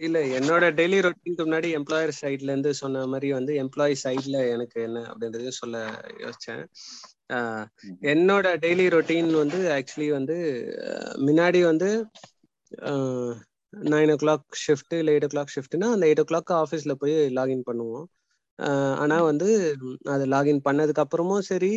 இல்ல 0.00 0.18
என்னோட 0.38 0.64
டெய்லி 0.70 0.98
ரொட்டீனுக்கு 1.00 1.44
முன்னாடி 1.44 1.68
எம்ப்ளாயர் 1.78 2.12
சைட்ல 2.20 2.52
இருந்து 2.52 2.74
சொன்ன 2.74 3.06
மாதிரி 3.06 3.28
வந்து 3.32 3.52
எம்ப்ளாயி 3.62 3.94
சைட்ல 4.04 4.38
எனக்கு 4.50 4.78
என்ன 4.82 4.98
அப்படின்றதையும் 5.10 5.60
சொல்ல 5.60 5.78
யோசிச்சேன். 6.20 6.62
என்னோட 8.04 8.46
டெய்லி 8.56 8.86
ரொட்டீன் 8.88 9.30
வந்து 9.34 9.60
ஆக்சுவலி 9.70 10.08
வந்து 10.10 10.36
முன்னாடி 11.26 11.62
வந்து 11.64 11.88
நைன் 13.90 14.12
ஓ 14.12 14.16
கிளாக் 14.16 14.44
ஷிஃப்ட் 14.66 14.94
இல்லை 14.94 15.12
எயிட் 15.14 15.24
ஓ 15.24 15.30
கிளாக் 15.34 15.54
ஷிஃப்ட்னா 15.54 15.88
அந்த 15.90 16.06
எயிட் 16.06 16.20
ஓ 16.20 16.26
கிளாக் 16.32 16.52
ஆஃபீஸ்ல 16.62 16.94
போய் 16.94 17.16
லாகின் 17.38 17.66
பண்ணுவோம். 17.70 18.06
ஆனா 18.94 19.16
வந்து 19.22 19.48
அது 20.04 20.24
லாகின் 20.26 20.60
பண்ணதுக்கு 20.64 21.04
அப்புறமும் 21.04 21.46
சரி 21.50 21.72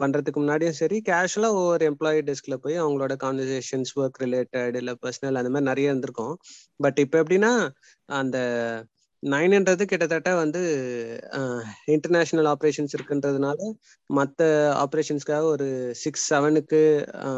பண்றதுக்கு 0.00 0.38
முன்னாடியும் 0.40 0.78
சரி 0.80 0.96
கேஷுவலா 1.08 1.50
ஒவ்வொரு 1.58 1.84
எம்ப்ளாயி 1.90 2.20
டெஸ்க்ல 2.28 2.54
போய் 2.56 2.80
அவங்களோட 2.80 3.14
கான்வர்சேஷன்ஸ் 3.24 3.92
ஒர்க் 3.96 4.18
ரிலேட்டட் 4.24 4.76
இல்ல 4.76 4.92
பர்சனல் 5.02 5.40
அந்த 5.40 5.50
மாதிரி 5.50 5.70
நிறைய 5.70 5.90
இருந்திருக்கும். 5.90 6.34
பட் 6.80 6.98
இப்போ 6.98 7.18
எப்படின்னா 7.22 7.52
அந்த 8.08 8.38
நைன்ன்றது 9.22 9.84
கிட்டத்தட்ட 9.84 10.30
வந்து 10.34 10.60
இன்டர்நேஷனல் 11.86 12.46
ஆப்ரேஷன்ஸ் 12.46 12.94
இருக்குன்றதுனால 12.96 13.58
மற்ற 14.10 14.40
ஆப்ரேஷன்ஸ்க்காக 14.84 15.44
ஒரு 15.46 15.68
சிக்ஸ் 15.94 16.24
செவனுக்கு 16.32 16.80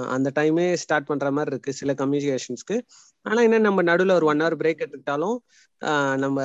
அந்த 0.08 0.30
டைமே 0.34 0.66
ஸ்டார்ட் 0.74 1.06
பண்ற 1.06 1.30
மாதிரி 1.30 1.52
இருக்கு 1.52 1.72
சில 1.72 1.92
கம்யூனிகேஷன்ஸ்க்கு 1.94 2.78
ஆனா 3.26 3.40
என்ன 3.42 3.58
நம்ம 3.58 3.82
நடுவில் 3.82 4.16
ஒரு 4.16 4.26
ஒன் 4.26 4.42
ஹவர் 4.42 4.58
பிரேக் 4.62 4.82
எடுத்துக்கிட்டாலும் 4.82 5.36
நம்ம 6.16 6.38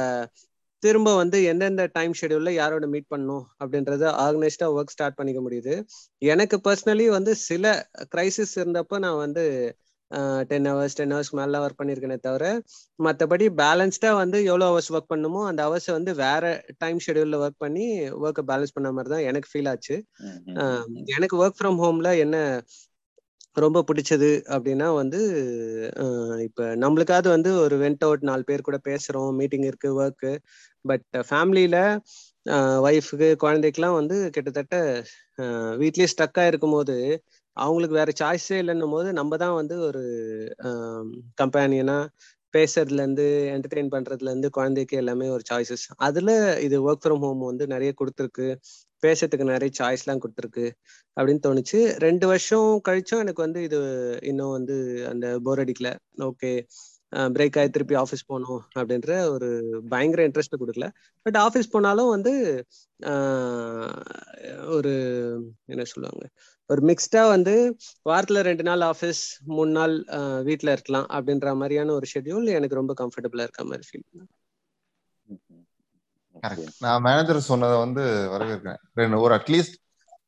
திரும்ப 0.84 1.10
வந்து 1.16 1.38
எந்தெந்த 1.44 1.84
டைம் 1.94 2.14
ஷெடியூல்ல 2.20 2.52
யாரோட 2.54 2.86
மீட் 2.88 3.12
பண்ணணும் 3.14 3.46
அப்படின்றத 3.62 4.04
ஆர்கனைஸ்டா 4.26 4.68
ஒர்க் 4.76 4.94
ஸ்டார்ட் 4.96 5.18
பண்ணிக்க 5.18 5.42
முடியுது. 5.42 5.74
எனக்கு 6.22 6.58
பர்சனலி 6.68 7.06
வந்து 7.18 7.34
சில 7.48 7.66
கிரைசிஸ் 8.16 8.56
இருந்தப்போ 8.62 8.98
நான் 9.00 9.22
வந்து 9.26 9.44
டென் 10.48 10.68
ஹவர்ஸ் 10.70 10.96
டென் 10.96 11.12
ஹவர்ஸ்க்கு 11.14 11.40
மேலே 11.40 11.60
ஒர்க் 11.64 11.80
பண்ணியிருக்கேனே 11.80 12.18
தவிர 12.20 12.46
மற்றபடி 13.00 13.48
பேலன்ஸ்டா 13.62 14.12
வந்து 14.22 14.38
எவ்வளோ 14.44 14.68
ஹவர்ஸ் 14.70 14.92
ஒர்க் 14.96 15.12
பண்ணுமோ 15.14 15.42
அந்த 15.48 15.62
ஹவர்ஸை 15.68 15.92
வந்து 15.92 16.14
வேற 16.16 16.44
டைம் 16.78 17.00
ஷெடியூல்ல 17.08 17.40
ஒர்க் 17.44 17.64
பண்ணி 17.66 17.86
ஒர்க்கை 18.24 18.44
பேலன்ஸ் 18.52 18.76
பண்ண 18.76 18.92
மாதிரி 18.92 19.14
தான் 19.16 19.28
எனக்கு 19.32 19.52
ஃபீல் 19.52 19.70
ஆச்சு. 19.70 19.98
எனக்கு 21.16 21.38
ஒர்க் 21.44 21.60
ஃப்ரம் 21.60 21.80
ஹோம்ல 21.84 22.12
என்ன 22.18 22.38
ரொம்ப 23.56 23.80
பிடிச்சது 23.88 24.30
அப்படின்னா 24.56 24.88
வந்து 24.96 25.20
இப்போ 26.48 26.64
நம்மளுக்காவது 26.84 27.28
வந்து 27.28 27.52
ஒரு 27.60 27.76
வெண்ட் 27.78 28.04
அவுட் 28.08 28.26
நாலு 28.30 28.44
பேர் 28.44 28.68
கூட 28.68 28.78
பேசுகிறோம் 28.90 29.32
மீட்டிங் 29.32 29.66
இருக்கு 29.70 29.90
ஒர்க்கு 30.02 30.32
பட் 30.86 31.06
ஃபேமிலியில 31.30 31.78
uh, 32.46 32.78
ஒய்ஃபுக்கு 32.86 33.30
uh, 33.30 33.40
குழந்தைக்கெலாம் 33.44 33.98
வந்து 34.00 34.18
கிட்டத்தட்ட 34.30 34.76
uh, 35.38 35.72
வீட்லேயே 35.82 36.12
ஸ்டக்காக 36.14 36.50
இருக்கும் 36.52 36.76
போது 36.78 36.98
அவங்களுக்கு 37.58 37.96
வேற 37.96 38.12
சாய்ஸே 38.20 38.58
இல்லைன்னும் 38.64 38.96
போது 38.96 39.10
நம்ம 39.14 39.38
தான் 39.38 39.58
வந்து 39.62 39.78
ஒரு 39.88 40.04
um, 40.68 41.08
கம்பேனியனா 41.42 41.98
பேசுறதுல 42.54 43.04
இருந்து 43.04 43.26
என்டர்டெயின் 43.56 43.92
பண்றதுல 43.92 44.32
இருந்து 44.32 44.50
குழந்தைக்கு 44.50 44.96
எல்லாமே 44.98 45.28
ஒரு 45.30 45.44
சாய்ஸஸ் 45.50 45.86
அதுல 46.00 46.32
இது 46.60 46.78
ஒர்க் 46.88 47.04
ஃப்ரம் 47.04 47.24
ஹோம் 47.26 47.44
வந்து 47.50 47.66
நிறைய 47.68 47.92
கொடுத்துருக்கு. 48.00 48.48
பேசுறதுக்கு 49.04 49.46
நிறைய 49.52 49.72
சாய்ஸ் 49.80 50.04
எல்லாம் 50.06 50.22
கொடுத்துருக்கு 50.24 50.66
அப்படின்னு 51.18 51.44
தோணுச்சு. 51.48 51.80
ரெண்டு 51.98 52.26
வருஷம் 52.28 52.70
கழிச்சும் 52.88 53.22
எனக்கு 53.26 53.42
வந்து 53.42 53.60
இது 53.64 53.80
இன்னும் 54.22 54.56
வந்து 54.58 54.78
அந்த 55.12 55.28
போர் 55.46 55.62
அடிக்கல. 55.66 55.92
ஓகே 56.30 56.52
பிரேக் 57.12 57.58
ஆகி 57.60 57.70
திருப்பி 57.76 57.96
ஆஃபீஸ் 57.96 58.28
போகணும் 58.28 58.62
அப்படின்ற 58.80 59.12
ஒரு 59.34 59.48
பயங்கர 59.90 60.28
இன்ட்ரெஸ்ட் 60.28 60.60
கொடுக்கல. 60.62 60.88
பட் 61.26 61.38
ஆஃபீஸ் 61.38 61.72
போனாலும் 61.72 62.12
வந்து 62.16 62.34
ஒரு 64.76 64.94
என்ன 65.66 65.86
சொல்லுவாங்க 65.94 66.26
ஒரு 66.70 66.82
மிக்ஸ்டா 66.90 67.22
வந்து 67.28 67.54
வாரத்துல 68.10 68.42
ரெண்டு 68.48 68.64
நாள் 68.68 68.84
ஆஃபீஸ் 68.90 69.22
மூணு 69.54 69.72
நாள் 69.78 69.96
வீட்டில் 70.50 70.74
இருக்கலாம் 70.74 71.08
அப்படின்ற 71.18 71.56
மாதிரியான 71.62 71.94
ஒரு 71.94 72.08
ஷெட்யூல் 72.14 72.48
எனக்கு 72.58 72.80
ரொம்ப 72.82 72.96
கம்ஃபர்டபுளா 73.02 73.46
இருக்க 73.48 73.66
மாதிரி 73.72 73.88
ஃபீல் 73.90 74.06
நான் 76.84 77.04
மேனேஜர் 77.06 77.48
சொன்னதை 77.50 77.78
வந்து 77.78 78.04
வரவேற்கிறேன். 78.34 79.22
ஒரு 79.26 79.34
அட்லீஸ்ட் 79.38 79.76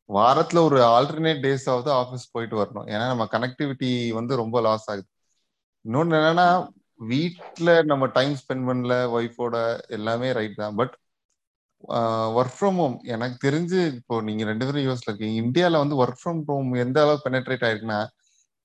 வாரத்துல 0.09 0.61
ஒரு 0.67 0.79
ஆல்டர்னேட் 0.95 1.43
டேஸ் 1.45 1.67
ஆகுது 1.73 1.91
ஆஃபீஸ் 1.99 2.31
போயிட்டு 2.31 2.55
வரணும். 2.61 2.87
ஏன்னா 2.93 3.05
நம்ம 3.11 3.27
கனெக்டிவிட்டி 3.35 3.91
வந்து 4.17 4.33
ரொம்ப 4.41 4.61
லாஸ் 4.67 4.87
ஆகுது. 4.91 5.07
இன்னொன்னு 5.85 6.17
என்னன்னா 6.19 6.47
வீட்டுல 7.09 7.69
நம்ம 7.91 8.07
டைம் 8.17 8.33
ஸ்பெண்ட் 8.41 8.67
பண்ணல 8.67 8.95
ஒய்ஃபோட 9.15 9.55
எல்லாமே 9.97 10.29
ரைட் 10.37 10.57
தான். 10.57 10.75
பட் 10.79 10.93
ஒர்க் 12.37 12.55
ஃப்ரம் 12.55 12.77
ஹோம் 12.81 12.95
எனக்கு 13.13 13.37
தெரிஞ்சு 13.45 13.79
இப்போ 13.93 14.15
நீங்க 14.27 14.43
ரெண்டு 14.49 14.65
பேரும் 14.67 14.85
யூஎஸ்ல 14.85 15.09
இருக்கீங்க 15.09 15.37
இந்தியால 15.43 15.81
வந்து 15.83 15.99
ஒர்க் 16.01 16.19
ஃப்ரம் 16.19 16.41
ஹோம் 16.49 16.69
எந்த 16.83 16.97
அளவுக்கு 17.03 17.27
பெனட்ரேட் 17.27 17.65
ஆயிருக்குன்னா 17.67 17.99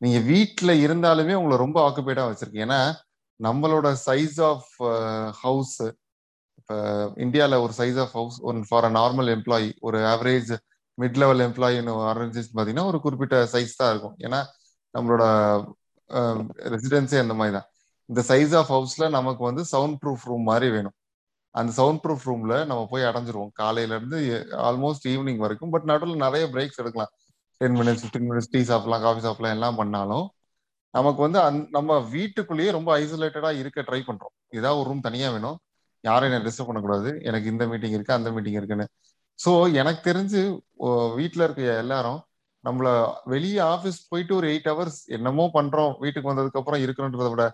நீங்க 0.01 0.19
வீட்டுல 0.27 0.71
இருந்தாலுமே 0.85 1.35
உங்களை 1.41 1.57
ரொம்ப 1.65 1.79
ஆக்குபைடா 1.87 2.25
வச்சிருக்கு. 2.29 2.65
ஏன்னா 2.67 2.81
நம்மளோட 3.41 3.87
சைஸ் 4.07 4.39
ஆஃப் 4.49 4.69
ஹவுஸ் 5.43 5.77
இப்போ 6.61 6.77
இந்தியாவில் 7.25 7.63
ஒரு 7.65 7.73
size 7.79 7.99
of 8.03 8.15
house 8.15 8.39
one 8.51 8.61
for 8.69 8.87
a 8.87 8.93
normal 8.97 9.29
employee 9.35 9.69
ஒரு 9.89 9.99
ஆவரேஜ் 10.13 10.53
மிட் 10.99 11.19
லெவல் 11.23 11.43
எம்ப்ளாயின்னு 11.47 11.95
ஆரம்பிச்சு 12.11 12.43
பார்த்தீங்கன்னா 12.49 12.89
ஒரு 12.91 12.99
குறிப்பிட்ட 13.05 13.39
சைஸ் 13.55 13.75
தான் 13.77 13.93
இருக்கும். 13.93 14.17
ஏன்னா 14.21 14.41
நம்மளோட 14.95 15.25
ரெசிடென்சி 16.75 17.17
அந்த 17.25 17.35
மாதிரி 17.41 17.55
தான். 17.59 17.69
இந்த 18.09 18.21
சைஸ் 18.31 18.55
ஆஃப் 18.61 18.71
ஹவுஸ்ல 18.77 19.05
நமக்கு 19.19 19.43
வந்து 19.49 19.63
சவுண்ட் 19.75 19.99
ப்ரூஃப் 20.03 20.27
ரூம் 20.31 20.45
மாதிரி 20.51 20.69
வேணும். 20.77 20.97
அந்த 21.55 21.71
சவுண்ட் 21.81 22.01
ப்ரூஃப் 22.05 22.27
ரூம்ல 22.29 22.55
நம்ம 22.71 22.83
போய் 22.93 23.09
அடைஞ்சிருவோம். 23.11 23.53
காலையில 23.61 23.97
இருந்து 23.99 24.19
ஆல்மோஸ்ட் 24.69 25.07
ஈவினிங் 25.13 25.43
வரைக்கும். 25.45 25.73
பட் 25.75 25.87
நடுவில் 25.91 26.25
நிறைய 26.27 26.45
பிரேக்ஸ் 26.55 26.81
எடுக்கலாம். 26.83 27.13
Ten 27.61 27.77
minutes 27.81 28.03
fifteen 28.03 28.29
minutes 28.31 28.53
tea 28.55 28.61
சாப்பிடலாம் 28.71 29.05
காஃபி 29.07 29.23
சாப்பிடலாம் 29.27 29.57
எல்லாம் 29.59 29.79
பண்ணாலும் 29.81 30.27
நமக்கு 30.95 31.21
வந்து 31.27 31.39
அந் 31.47 31.59
நம்ம 31.77 31.97
வீட்டுக்குள்ளேயே 32.15 32.71
ரொம்ப 32.77 32.91
ஐசோலேட்டடா 33.01 33.51
இருக்க 33.63 33.81
ட்ரை 33.89 34.01
பண்றோம். 34.09 34.35
ஏதாவது 34.59 34.79
ஒரு 34.81 34.89
ரூம் 34.91 35.07
தனியா 35.07 35.29
வேணும். 35.35 35.57
யாரும் 36.05 36.29
என்ன 36.29 36.41
டிஸ்டர்ப் 36.47 36.71
பண்ணக்கூடாது. 36.71 37.11
எனக்கு 37.29 37.47
இந்த 37.53 37.65
மீட்டிங் 37.71 37.97
இருக்கு 37.97 38.17
அந்த 38.19 38.31
மீட்டிங் 38.35 38.59
இருக்குன்னு. 38.61 38.87
ஸோ 39.39 39.51
எனக்கு 39.81 40.01
தெரிஞ்சு 40.11 40.41
வீட்டில் 41.19 41.45
இருக்க 41.47 41.63
எல்லாரும் 41.85 42.21
நம்மள 42.67 42.89
வெளியே 43.25 43.61
ஆஃபீஸ் 43.73 43.99
போயிட்டு 44.09 44.33
ஒரு 44.35 44.47
எயிட் 44.53 44.71
ஹவர்ஸ் 44.73 45.01
என்னமோ 45.17 45.45
பண்றோம் 45.55 45.93
வீட்டுக்கு 45.99 46.31
வந்ததுக்கு 46.31 46.61
அப்புறம் 46.61 46.83
இருக்கணுன்றத 46.85 47.29
விட 47.33 47.45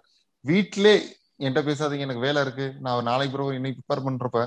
வீட்டிலே 0.44 0.94
என்கிட்ட 1.40 1.62
பேசாதீங்க 1.68 2.06
எனக்கு 2.06 2.26
வேலை 2.26 2.40
இருக்கு 2.42 2.66
நான் 2.80 3.08
நாளைக்கு 3.10 3.34
பிறகு 3.34 3.58
இன்னைக்கு 3.58 3.80
ப்ரிப்பேர் 3.80 4.06
பண்றப்ப 4.08 4.40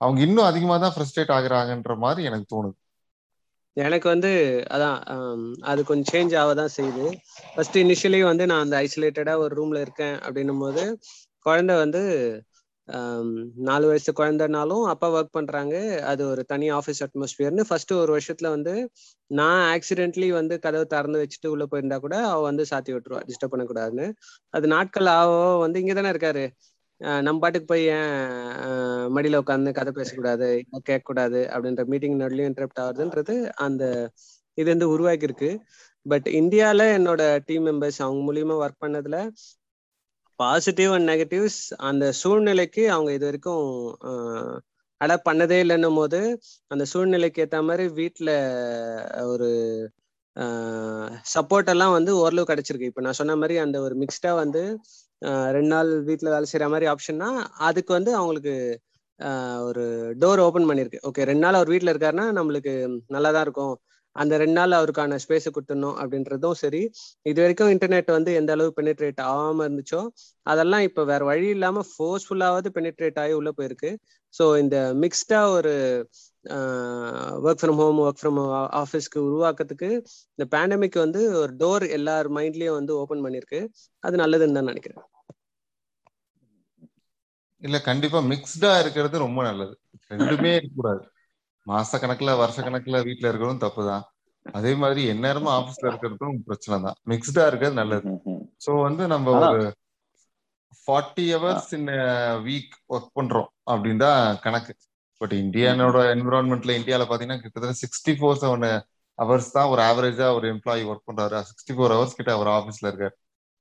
அவங்க 0.00 0.20
இன்னும் 0.26 0.48
அதிகமா 0.50 0.76
தான் 0.78 0.94
ஃப்ரஸ்ட்ரேட் 0.94 1.34
ஆகுறாங்கன்ற 1.36 1.94
மாதிரி 2.04 2.22
எனக்கு 2.28 2.46
தோணுது. 2.52 2.76
எனக்கு 3.76 4.06
வந்து 4.08 4.30
அதான் 4.74 4.96
அது 5.62 5.80
கொஞ்சம் 5.84 6.10
சேஞ்ச் 6.12 6.32
ஆக 6.40 6.52
தான் 6.54 6.74
செய்யுது. 6.76 7.04
ஃபர்ஸ்ட் 7.52 7.76
இனிஷியலி 7.78 8.20
வந்து 8.24 8.44
நான் 8.50 8.64
அந்த 8.64 8.76
ஐசோலேட்டடா 8.84 9.34
ஒரு 9.44 9.52
ரூம்ல 9.60 9.80
இருக்கேன் 9.86 10.16
அப்படின்னும் 10.24 10.62
போது 10.64 10.84
குழந்தை 11.46 11.74
வந்து 11.76 12.02
நாலு 13.66 13.86
வயசு 13.86 14.10
குழந்தைனாலும் 14.12 14.84
அப்பா 14.92 15.08
ஒர்க் 15.14 15.36
பண்றாங்க. 15.36 15.74
அது 16.10 16.22
ஒரு 16.28 16.42
தனி 16.44 16.68
ஆஃபீஸ் 16.72 17.02
அட்மாஸ்பியர்னு 17.06 17.64
ஃபர்ஸ்ட் 17.68 17.92
ஒரு 17.94 18.12
வருஷத்துல 18.16 18.50
வந்து 18.56 18.74
நான் 19.30 19.62
ஆக்சிடென்ட்லி 19.74 20.28
வந்து 20.32 20.54
கதவு 20.58 20.86
திறந்து 20.86 21.20
வச்சுட்டு 21.22 21.48
உள்ள 21.48 21.64
போயிருந்தா 21.70 21.98
கூட 21.98 22.16
அவ 22.26 22.40
வந்து 22.42 22.64
சாத்தி 22.70 22.92
விட்டுருவா 22.94 23.20
டிஸ்டர்ப் 23.28 23.54
பண்ணக்கூடாதுன்னு. 23.54 24.06
அது 24.54 24.66
நாட்கள் 24.68 25.10
ஆவோ 25.14 25.36
வந்து 25.64 25.80
இங்க 25.80 25.94
தானே 25.94 26.12
இருக்காரு 26.14 26.44
நம்ம 27.20 27.38
பாட்டுக்கு 27.38 27.66
போய் 27.66 27.84
ஏன் 27.92 28.14
மடியில 29.16 29.40
உட்காந்து 29.42 29.70
கதை 29.72 29.92
பேசக்கூடாது 29.92 30.48
கேட்கக்கூடாது 30.88 31.40
அப்படின்ற 31.52 31.82
மீட்டிங் 31.92 32.18
நடுலையும் 32.20 32.50
இன்டரப்ட் 32.50 32.80
ஆகுதுன்றது 32.84 33.34
அந்த 33.66 33.84
இது 34.58 34.68
வந்து 34.70 34.88
உருவாக்கி 34.88 35.28
இருக்கு 35.28 35.50
பட் 36.06 36.28
இந்தியால 36.40 36.82
என்னோட 36.96 37.22
டீம் 37.46 37.66
மெம்பர்ஸ் 37.66 38.00
அவங்க 38.02 38.20
மூலியமா 38.28 38.54
ஒர்க் 38.62 38.82
பண்ணதுல 38.84 39.18
பாசிட்டிவ் 40.40 40.90
அண்ட் 40.96 41.08
நெகட்டிவ்ஸ் 41.12 41.60
அந்த 41.88 42.04
சூழ்நிலைக்கு 42.20 42.82
அவங்க 42.94 43.10
இது 43.16 43.26
வரைக்கும் 43.28 43.64
அடாப்ட் 45.00 45.28
பண்ணதே 45.28 45.58
இல்லைன்னும் 45.64 45.98
போது 46.00 46.20
அந்த 46.72 46.84
சூழ்நிலைக்கு 46.92 47.42
ஏற்ற 47.44 47.58
மாதிரி 47.68 47.84
வீட்டில் 48.00 48.32
ஒரு 49.32 49.48
சப்போர்ட் 51.34 51.70
எல்லாம் 51.72 51.94
வந்து 51.96 52.12
ஓரளவு 52.22 52.50
கிடைச்சிருக்கு. 52.50 52.90
இப்போ 52.90 53.02
நான் 53.06 53.18
சொன்ன 53.20 53.36
மாதிரி 53.42 53.54
அந்த 53.64 53.76
ஒரு 53.86 53.94
மிக்ஸ்டா 54.02 54.32
வந்து 54.42 54.62
ரெண்டு 55.56 55.70
நாள் 55.74 55.90
வீட்டில் 56.08 56.32
வேலை 56.34 56.46
செய்யற 56.50 56.66
மாதிரி 56.74 56.86
ஆப்ஷன்னா 56.92 57.28
அதுக்கு 57.68 57.92
வந்து 57.98 58.12
அவங்களுக்கு 58.20 58.54
ஒரு 59.68 59.84
டோர் 60.22 60.42
ஓப்பன் 60.46 60.68
பண்ணியிருக்கு 60.70 61.00
ஓகே 61.08 61.24
ரெண்டு 61.30 61.44
நாள் 61.46 61.58
அவர் 61.58 61.72
வீட்டில் 61.74 61.92
இருக்காருன்னா 61.92 62.26
நம்மளுக்கு 62.38 62.72
நல்லா 63.14 63.30
தான் 63.36 63.46
இருக்கும். 63.46 63.74
அந்த 64.22 64.34
ரெண்டு 64.42 64.56
நாள் 64.58 64.76
அவருக்கான 64.78 65.18
ஸ்பேஸை 65.24 65.50
கொடுத்துடணும் 65.54 65.96
அப்படின்றதும் 66.02 66.56
சரி. 66.62 66.82
இது 67.30 67.38
வரைக்கும் 67.44 67.72
இன்டர்நெட் 67.74 68.10
வந்து 68.16 68.30
எந்த 68.40 68.52
அளவு 68.56 68.70
பெனிட்ரேட் 68.78 69.20
ஆகாம 69.30 69.66
இருந்துச்சோ 69.68 70.00
அதெல்லாம் 70.46 70.84
இப்போ 70.88 71.02
வேற 71.10 71.22
வழி 71.30 71.48
இல்லாம 71.56 71.84
ஃபோர்ஸ்ஃபுல்லாவது 71.90 72.70
பெனிட்ரேட் 72.78 73.20
ஆகி 73.24 73.34
உள்ள 73.40 73.52
போயிருக்கு. 73.58 73.92
ஸோ 74.34 74.44
இந்த 74.62 74.76
மிக்ஸ்டா 75.02 75.40
ஒரு 75.58 75.74
work 77.46 77.60
from 77.62 77.78
home 77.82 78.00
work 78.06 78.20
from 78.22 78.40
ஆஃபீஸ்க்கு 78.80 79.18
உருவாக்குறதுக்கு 79.28 79.90
இந்த 80.34 80.44
பேண்டமிக் 80.54 80.98
வந்து 81.04 81.22
ஒரு 81.42 81.52
டோர் 81.62 81.86
எல்லார் 81.98 82.28
மைண்ட்லயும் 82.38 82.78
வந்து 82.80 82.92
ஓபன் 83.02 83.24
பண்ணிருக்கு. 83.26 83.60
அது 84.04 84.16
நல்லதுன்னு 84.24 84.58
தான் 84.58 84.70
நினைக்கிறேன். 84.72 85.02
இல்ல 87.62 87.76
கண்டிப்பா 87.86 88.18
மிக்ஸ்டா 88.32 88.72
இருக்கிறது 88.82 89.16
ரொம்ப 89.26 89.40
நல்லது. 89.48 89.74
ரெண்டுமே 90.12 90.50
இருக்கக்கூடாது. 90.58 91.02
மாச 91.68 91.98
கணக்குல 92.02 92.32
வருஷ 92.42 92.58
கணக்குல 92.66 92.98
வீட்டுல 93.08 93.30
இருக்கிறதும் 93.30 93.64
தப்பு 93.64 93.82
தான் 93.90 94.04
அதே 94.46 94.72
மாதிரி 94.82 95.00
எந்நேரமும் 95.12 95.54
ஆபீஸ்ல 95.56 95.88
இருக்கிறதும் 95.90 96.36
பிரச்சனை 96.48 96.76
தான் 96.86 96.98
மிக்ஸ்டா 97.12 97.44
இருக்கிறது 97.48 97.80
நல்லது. 97.80 98.10
சோ 98.64 98.70
வந்து 98.86 99.06
நம்ம 99.14 99.32
ஒரு 99.38 99.62
forty 100.82 101.24
hours 101.34 101.72
in 101.78 101.88
week 102.46 102.76
work 102.94 103.10
பண்றோம் 103.18 103.50
அப்படின்னு 103.72 104.04
தான் 104.06 104.38
கணக்கு 104.44 104.72
பட் 105.20 105.34
இந்தியானோட 105.42 105.98
என்விரான்மெண்ட்ல 106.14 106.76
இந்தியால 106.80 107.06
பாத்தீங்கன்னா 107.08 107.42
கிட்டத்தட்ட 107.42 107.80
சிக்ஸ்டி 107.84 108.12
ஃபோர் 108.18 108.40
செவன் 108.42 108.66
ஹவர்ஸ் 109.18 109.50
தான் 109.56 109.70
ஒரு 109.72 109.80
ஆவரேஜா 109.82 110.26
ஒரு 110.38 110.46
எம்ப்ளாயி 110.54 110.82
ஒர்க் 110.90 111.08
பண்றாரு. 111.08 111.40
சிக்ஸ்டி 111.48 111.72
ஃபோர் 111.76 111.94
ஹவர்ஸ் 111.94 112.18
கிட்ட 112.18 112.30
அவர் 112.36 112.50
ஆஃபீஸ்ல 112.56 112.90
இருக்காரு. 112.90 113.14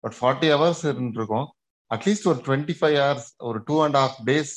பட் 0.03 0.15
ஃபார்ட்டி 0.19 0.49
ஹவர்ஸ் 0.53 0.83
இருக்கும். 1.19 1.47
அட்லீஸ்ட் 1.91 2.29
ஒரு 2.31 2.39
டுவெண்ட்டி 2.47 2.75
ஃபைவ் 2.79 2.97
ஹவர்ஸ் 3.01 3.29
ஒரு 3.49 3.59
டூ 3.67 3.75
அண்ட் 3.85 3.97
ஹாஃப் 4.01 4.19
டேஸ் 4.29 4.53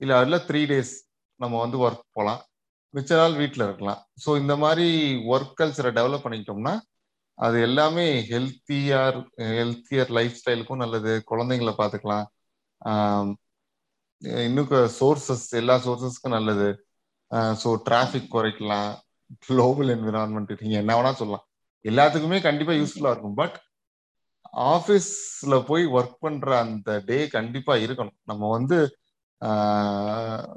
இல்ல 0.00 0.12
அதுல 0.20 0.38
த்ரீ 0.48 0.60
டேஸ் 0.72 0.92
நம்ம 1.40 1.60
வந்து 1.64 1.78
ஒர்க் 1.84 2.04
போகலாம் 2.16 2.42
மிச்ச 2.94 3.10
நாள் 3.20 3.36
வீட்டில் 3.42 3.66
இருக்கலாம். 3.66 4.00
ஸோ 4.24 4.30
இந்த 4.42 4.54
மாதிரி 4.64 4.88
ஒர்க் 5.34 5.56
கல்ச்சரை 5.60 5.90
டெவலப் 5.98 6.24
பண்ணிக்கிட்டோம்னா 6.24 6.74
அது 7.38 7.56
எல்லாமே 7.68 8.04
ஹெல்த்தியார் 8.32 9.18
ஹெல்த்தியர் 9.58 10.10
லைஃப் 10.18 10.38
ஸ்டைலுக்கும் 10.40 10.82
நல்லது. 10.82 11.12
குழந்தைங்கள 11.30 11.72
பார்த்துக்கலாம். 11.80 12.26
இன்னும் 14.46 14.70
சோர்சஸ் 14.98 15.46
எல்லா 15.60 15.76
சோர்சஸ்க்கும் 15.86 16.36
நல்லது. 16.38 16.68
ஸோ 17.62 17.70
டிராஃபிக் 17.88 18.32
குறைக்கலாம். 18.36 18.92
குளோபல் 19.46 19.90
என்விரான்மெண்ட் 19.96 20.52
நீங்க 20.62 20.76
என்ன 20.82 20.92
வேணா 20.98 21.12
சொல்லலாம். 21.20 21.46
எல்லாத்துக்குமே 21.84 22.38
கண்டிப்பா 22.48 22.74
யூஸ்ஃபுல்லா 22.80 23.12
இருக்கும். 23.14 23.38
பட் 23.42 23.56
ஆஃபீஸ்ல 24.72 25.54
போய் 25.70 25.84
ஒர்க் 25.98 26.18
பண்ற 26.24 26.48
அந்த 26.64 26.90
டே 27.08 27.18
கண்டிப்பா 27.36 27.74
இருக்கணும். 27.84 28.18
நம்ம 28.30 28.50
வந்து 28.56 28.78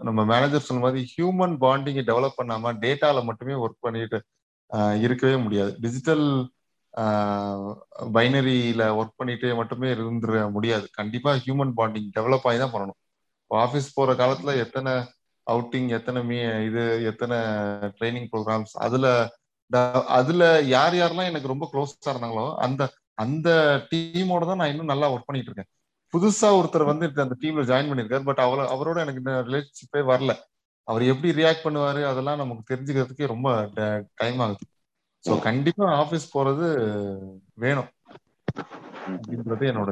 நம்ம 0.07 0.25
மேனேஜர் 0.25 0.67
சொன்ன 0.67 0.83
மாதிரி 0.83 1.01
ஹியூமன் 1.13 1.55
பாண்டிங்கை 1.63 2.03
டெவலப் 2.09 2.37
பண்ணாம 2.41 2.73
டேட்டால 2.83 3.23
மட்டுமே 3.23 3.53
ஒர்க் 3.63 3.83
பண்ணிட்டு 3.85 4.19
இருக்கவே 4.99 5.35
முடியாது. 5.45 5.71
டிஜிட்டல் 5.79 6.25
பைனரியில 8.15 8.83
ஒர்க் 8.99 9.17
பண்ணிட்டு 9.19 9.55
மட்டுமே 9.55 9.89
இருந்துட 9.93 10.51
முடியாது. 10.51 10.87
கண்டிப்பா 10.91 11.33
ஹியூமன் 11.33 11.73
பாண்டிங் 11.77 12.09
டெவலப் 12.19 12.45
ஆகி 12.49 12.57
தான் 12.57 12.73
பண்ணணும். 12.73 12.99
ஆஃபீஸ் 13.51 13.93
போற 13.93 14.13
காலத்துல 14.13 14.55
எத்தனை 14.57 14.93
அவுட்டிங் 15.47 15.89
எத்தனை 15.89 16.23
மீ 16.29 16.37
இது 16.69 16.83
எத்தனை 17.05 17.37
ட்ரைனிங் 17.97 18.27
ப்ரோக்ராம்ஸ் 18.31 18.73
அதுல 18.85 19.07
ட- 19.71 20.03
அதுல 20.19 20.43
யார் 20.75 20.93
யாரெல்லாம் 20.93 21.29
எனக்கு 21.31 21.47
ரொம்ப 21.47 21.65
க்ளோஸா 21.73 22.09
இருந்தாங்களோ 22.09 22.55
அந்த 22.65 22.81
அந்த 23.21 23.49
டீமோட 23.91 24.45
தான் 24.45 24.55
நான் 24.55 24.69
இன்னும் 24.69 24.85
நல்லா 24.85 25.07
ஒர்க் 25.13 25.27
பண்ணிட்டு 25.27 25.51
இருக்கேன். 25.51 25.69
புதுசா 26.13 26.49
ஒருத்தர் 26.57 26.89
வந்து 26.89 27.05
அந்த 27.23 27.35
டீம்ல 27.41 27.63
ஜாயின் 27.71 27.89
பண்ணிருக்காரு 27.89 28.23
பட் 28.29 28.43
அவர 28.45 28.65
அவரோட 28.75 28.97
எனக்கு 29.05 29.21
இந்த 29.23 29.33
ரிலேஷன்ஷிப்பே 29.47 30.03
வரல. 30.11 30.33
அவர் 30.87 31.03
எப்படி 31.11 31.29
ரியாக்ட் 31.39 31.65
பண்ணுவாரு 31.65 32.01
அதெல்லாம் 32.11 32.41
நமக்கு 32.41 32.69
தெரிஞ்சுக்கிறதுக்கே 32.71 33.31
ரொம்ப 33.33 33.47
டைம் 34.21 34.39
ஆகுது. 34.45 34.65
ஸோ 35.23 35.33
கண்டிப்பா 35.47 35.85
ஆபீஸ் 36.03 36.25
போறது 36.35 36.67
வேணும். 37.65 37.89
அப்படின்றது 39.15 39.65
என்னோட 39.71 39.91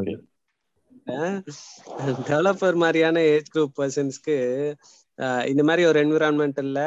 டெவலப்பர் 2.30 2.78
மாதிரியான 2.84 3.22
ஏஜ் 3.34 3.52
குரூப் 3.56 3.76
பர்சன்ஸ்க்கு 3.80 4.38
இந்த 5.52 5.62
மாதிரி 5.68 5.84
ஒரு 5.90 5.98
என்விரான்மெண்டல்ல 6.06 6.80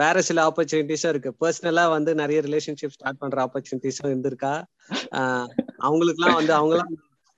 வேற 0.00 0.16
சில 0.28 0.38
ஆப்பர்ச்சுனிட்டிஸும் 0.48 1.12
இருக்கு. 1.12 1.30
பர்சனலா 1.42 1.84
வந்து 1.94 2.10
நிறைய 2.14 2.38
ரிலேஷன்ஷிப் 2.40 2.94
ஸ்டார்ட் 2.96 3.20
பண்ற 3.22 3.38
ஆப்பர்ச்சுனிட்டிஸும் 3.46 4.10
இருந்திருக்கா? 4.10 4.52
அவங்களுக்குலாம் 5.86 6.38
வந்து 6.40 6.54
அவங்களாம் 6.58 6.92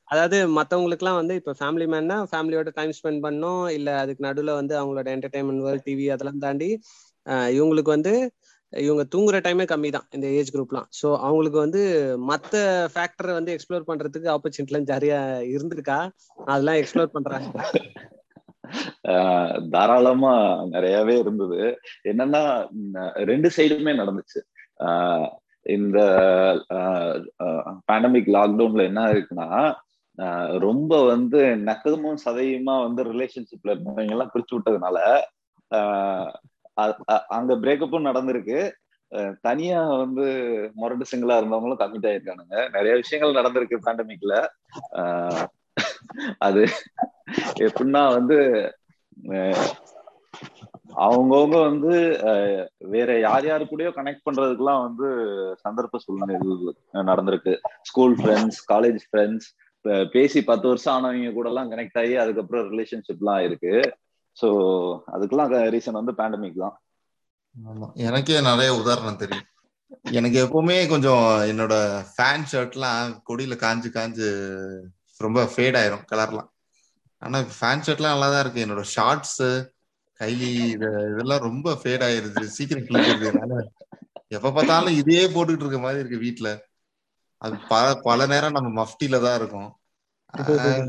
அதாவது 0.09 0.39
மத்தவங்களுக்குலாம் 0.57 1.21
வந்து 1.21 1.35
இப்ப 1.35 1.53
ஃபேமிலி 1.59 1.87
மேன்னா 1.93 2.17
ஃபேமிலியோட 2.31 2.71
டைம் 2.75 2.93
ஸ்பெண்ட் 2.99 3.21
பண்ணும். 3.21 3.65
இல்ல 3.71 3.91
அதுக்கு 3.99 4.27
நடுவுல 4.27 4.55
வந்து 4.55 4.75
அவங்களோட 4.81 5.09
என்டர்டைன்மெண்ட் 5.17 5.65
வேர்ல்ட் 5.67 5.87
டிவி 5.87 6.07
அதெல்லாம் 6.15 6.39
தாண்டி 6.39 6.71
ஆஹ் 7.27 7.51
இவங்களுக்கு 7.55 7.91
வந்து 7.91 8.13
இவங்க 8.73 9.03
தூங்குற 9.13 9.37
டைமே 9.41 9.65
கம்மி 9.65 9.91
தான் 9.91 10.07
இந்த 10.11 10.27
ஏஜ் 10.39 10.53
குரூப்லாம் 10.55 10.87
ஸோ 11.01 11.09
அவங்களுக்கு 11.27 11.59
வந்து 11.59 11.83
மத்த 12.31 12.55
ஃபேக்டரை 12.95 13.33
வந்து 13.33 13.55
எக்ஸ்ப்ளோர் 13.55 13.89
பண்றதுக்கு 13.89 14.29
ஆப்பர்ச்சுனிட்டிலாம் 14.33 14.89
ஜாரியா 14.91 15.19
இருந்திருக்கா? 15.53 15.99
அதெல்லாம் 16.47 16.79
எக்ஸ்ப்ளோர் 16.81 17.15
பண்றாங்க. 17.17 17.47
தாராளமா 19.73 20.33
நிறையவே 20.67 21.15
இருந்தது. 21.19 21.61
என்னன்னா 22.05 22.43
ரெண்டு 23.25 23.49
சைடுமே 23.57 23.95
நடந்துச்சு. 24.01 24.41
ஆஹ் 24.87 25.29
இந்த 25.67 25.99
பேண்டமிக் 27.89 28.35
லாக்டவுன்ல 28.37 28.85
என்ன 28.85 29.03
இருக்குன்னா 29.15 29.49
ரொம்ப 30.59 31.03
வந்து 31.07 31.41
நக்கமும் 31.69 32.23
சதையுமா 32.25 32.75
வந்து 32.83 33.03
ரிலேஷன்ஷிப்ல 33.05 33.73
இருந்தவங்க 33.73 34.15
எல்லாம் 34.17 34.31
பிரிச்சு 34.35 34.55
விட்டதுனால 34.55 34.99
ஆஹ் 35.71 36.33
அங்க 37.37 37.53
பிரேக்கப்பும் 37.55 38.09
நடந்திருக்கு. 38.11 38.59
தனியா 39.41 39.81
வந்து 39.97 40.25
முரட்டு 40.75 41.05
சிங்கிளா 41.11 41.37
இருந்தவங்களும் 41.39 41.83
கமிட் 41.83 42.09
ஆயிருக்கானுங்க. 42.11 42.57
நிறைய 42.71 42.95
விஷயங்கள் 42.95 43.39
நடந்திருக்கு 43.41 43.77
பேண்டமிக்ல 43.87 44.35
அது 46.39 46.63
எப்படின்னா 47.67 48.03
வந்து 48.17 48.39
அவங்கவுங்க 50.97 51.59
வந்து 51.69 51.93
வேற 52.79 53.11
யார் 53.19 53.47
யாரு 53.47 53.65
கூடயோ 53.65 53.91
கனெக்ட் 53.97 54.27
பண்றதுக்கெல்லாம் 54.29 54.83
வந்து 54.87 55.09
சந்தர்ப்ப 55.65 55.97
சூழ்நிலைகள் 55.97 57.05
நடந்திருக்கு. 57.11 57.55
ஸ்கூல் 57.83 58.17
ஃப்ரெண்ட்ஸ் 58.17 58.61
காலேஜ் 58.69 59.01
ஃப்ரெண்ட்ஸ் 59.11 59.49
பேசி 60.15 60.41
பத்து 60.51 60.67
வருஷம் 60.71 60.95
ஆனவங்க 60.95 61.33
கூட 61.33 61.49
எல்லாம் 61.53 61.71
கனெக்ட் 61.73 61.99
ஆகி 62.03 62.15
அதுக்கப்புறம் 62.23 62.69
ரிலேஷன்ஷிப்லாம் 62.73 63.43
இருக்கு. 63.49 63.73
ஸோ 64.37 64.49
அதுக்கெல்லாம் 65.15 65.53
ரீசன் 65.75 66.01
வந்து 66.01 66.15
பேண்டமிக் 66.21 66.63
தான். 66.65 66.77
ஆமா. 67.55 67.89
எனக்கே 68.09 68.41
நிறைய 68.51 68.71
உதாரணம் 68.81 69.21
தெரியும். 69.23 69.49
எனக்கு 70.19 70.39
எப்பவுமே 70.45 70.77
கொஞ்சம் 70.93 71.27
என்னோட 71.51 71.75
ஃபேன் 72.13 72.49
ஷர்ட்லாம் 72.53 73.13
கொடியில 73.29 73.55
காஞ்சு 73.65 73.91
காஞ்சு 73.97 74.29
ரொம்ப 75.21 75.41
ஃபேட் 75.53 75.79
ஆயிரும் 75.81 76.05
கலர்லாம் 76.13 76.51
ஆனா 77.23 77.39
ஃபேன் 77.59 77.85
ஷர்ட்லாம் 77.87 78.15
நல்லா 78.15 78.29
தான் 78.33 78.43
இருக்கு. 78.45 78.65
என்னோட 78.67 78.85
ஷார்ட்ஸ் 78.95 79.39
கை 80.21 80.33
இதெல்லாம் 80.73 81.45
ரொம்ப 81.47 81.69
ஃபேட் 81.81 82.05
ஆயிருது 82.09 82.43
சீக்கிரம் 82.57 82.87
கிழிக்கிறதுனால 82.89 83.55
எப்ப 84.37 84.51
பார்த்தாலும் 84.51 84.99
இதே 85.01 85.23
போட்டுக்கிட்டு 85.35 85.65
இருக்க 85.67 85.81
மாதிரி 85.87 86.03
இருக்கு 86.03 86.19
வீட்டுல 86.27 86.49
அது 87.45 87.57
பல 87.69 87.87
பல 88.07 88.27
நேரம் 88.31 88.57
நம்ம 88.57 88.71
மஃப்டில 88.79 89.21
தான் 89.23 89.39
இருக்கும். 89.41 89.71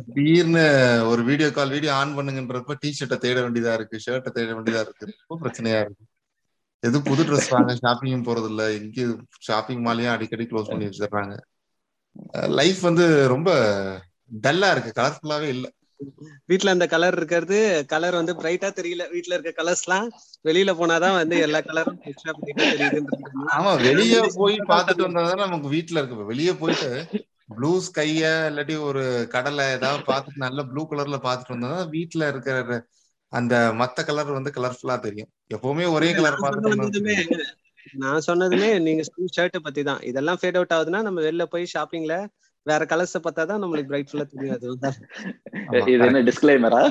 திடீர்னு 0.07 0.63
ஒரு 1.11 1.21
வீடியோ 1.27 1.49
கால் 1.51 1.73
வீடியோ 1.73 1.91
ஆன் 1.93 2.15
பண்ணுங்கன்றப்ப 2.17 2.77
டி 2.81 2.89
ஷர்ட்டை 2.97 3.17
தேட 3.19 3.37
வேண்டியதா 3.45 3.73
இருக்கு 3.77 3.97
ஷர்ட்டை 4.05 4.31
தேட 4.31 4.49
வேண்டியதா 4.53 4.81
இருக்கு. 4.85 5.07
ரொம்ப 5.21 5.37
பிரச்சனையா 5.43 5.79
இருக்கு. 5.81 6.03
எது 6.83 6.97
புது 7.05 7.21
ட்ரெஸ் 7.23 7.49
வாங்க 7.51 7.71
ஷாப்பிங்கும் 7.79 8.27
போறது 8.27 8.49
இல்ல 8.51 8.63
இங்க 8.77 9.05
ஷாப்பிங் 9.41 9.83
மாலையும் 9.83 10.13
அடிக்கடி 10.13 10.45
க்ளோஸ் 10.47 10.71
பண்ணி 10.71 10.87
வச்சிடுறாங்க. 10.87 11.33
லைஃப் 12.55 12.79
வந்து 12.83 13.05
ரொம்ப 13.33 13.49
டல்லா 14.41 14.69
இருக்கு. 14.73 14.91
கலர்ஃபுல்லாவே 14.97 15.49
இல்ல. 15.55 15.65
வீட்ல 16.45 16.73
அந்த 16.75 16.85
கலர் 16.87 17.17
இருக்கிறது 17.17 17.57
கலர் 17.87 18.17
வந்து 18.19 18.33
பிரைட்டா 18.33 18.69
தெரியல. 18.77 19.03
வீட்ல 19.11 19.35
இருக்க 19.35 19.53
கலர்ஸ்லாம் 19.57 20.07
வெளியில 20.45 20.73
போனாதான் 20.79 21.17
வந்து 21.17 21.37
எல்லா 21.39 21.59
கலரும் 21.61 21.99
எக்ஸ்ட்ரா 22.03 22.33
பிரைட்டா 22.39 22.65
தெரியுதுன்றது. 22.73 23.31
ஆமா 23.55 23.71
வெளிய 23.85 24.19
போய் 24.37 24.57
பார்த்துட்டு 24.71 25.07
வந்தாதான் 25.07 25.45
நமக்கு 25.45 25.69
வீட்ல 25.75 25.99
இருக்கு. 25.99 26.29
வெளிய 26.31 26.53
போயிட்டு 26.55 26.91
ப்ளூ 27.55 27.71
ஸ்கைய 27.85 28.21
இல்லாட்டி 28.49 28.75
ஒரு 28.87 29.03
கடலை 29.33 29.65
ஏதாவது 29.73 30.03
பார்த்துட்டு 30.07 30.45
நல்ல 30.45 30.61
ப்ளூ 30.69 30.83
கலர்ல 30.91 31.19
பார்த்துட்டு 31.25 31.55
வந்தாதான் 31.55 31.89
வீட்ல 31.89 32.27
இருக்கிற 32.27 32.79
அந்த 33.33 33.55
மத்த 33.79 33.99
கலர் 34.03 34.37
வந்து 34.37 34.51
கலர்ஃபுல்லா 34.57 34.97
தெரியும். 34.99 35.31
எப்பவுமே 35.55 35.85
ஒரே 35.95 36.09
கலர் 36.13 36.41
பார்த்துட்டு 36.41 37.53
நான் 37.95 38.25
சொன்னதுமே 38.27 38.69
நீங்க 38.79 39.01
ஷர்ட்டை 39.35 39.59
பத்தி 39.59 39.81
தான் 39.83 40.01
இதெல்லாம் 40.03 40.39
ஃபேட் 40.39 40.57
அவுட் 40.59 40.73
ஆகுதுன்னா 40.73 41.01
நம்ம 41.01 41.19
வெளில 41.21 41.43
போய் 41.45 41.71
ஷாப்பிங்ல 41.73 42.15
வேற 42.65 42.81
கலர்ஸ 42.91 43.17
பார்த்தா 43.19 43.43
தான் 43.45 43.61
நம்மளுக்கு 43.63 43.91
பிரைட்ஃபுல்லா 43.91 44.27
தெரியும் 44.29 44.55
அது 44.55 44.65
வந்து 44.71 44.89
ஆமா, 45.69 45.81
இது 45.87 46.05
என்ன 46.07 46.21
டிஸ்கிளைமரா 46.29 46.83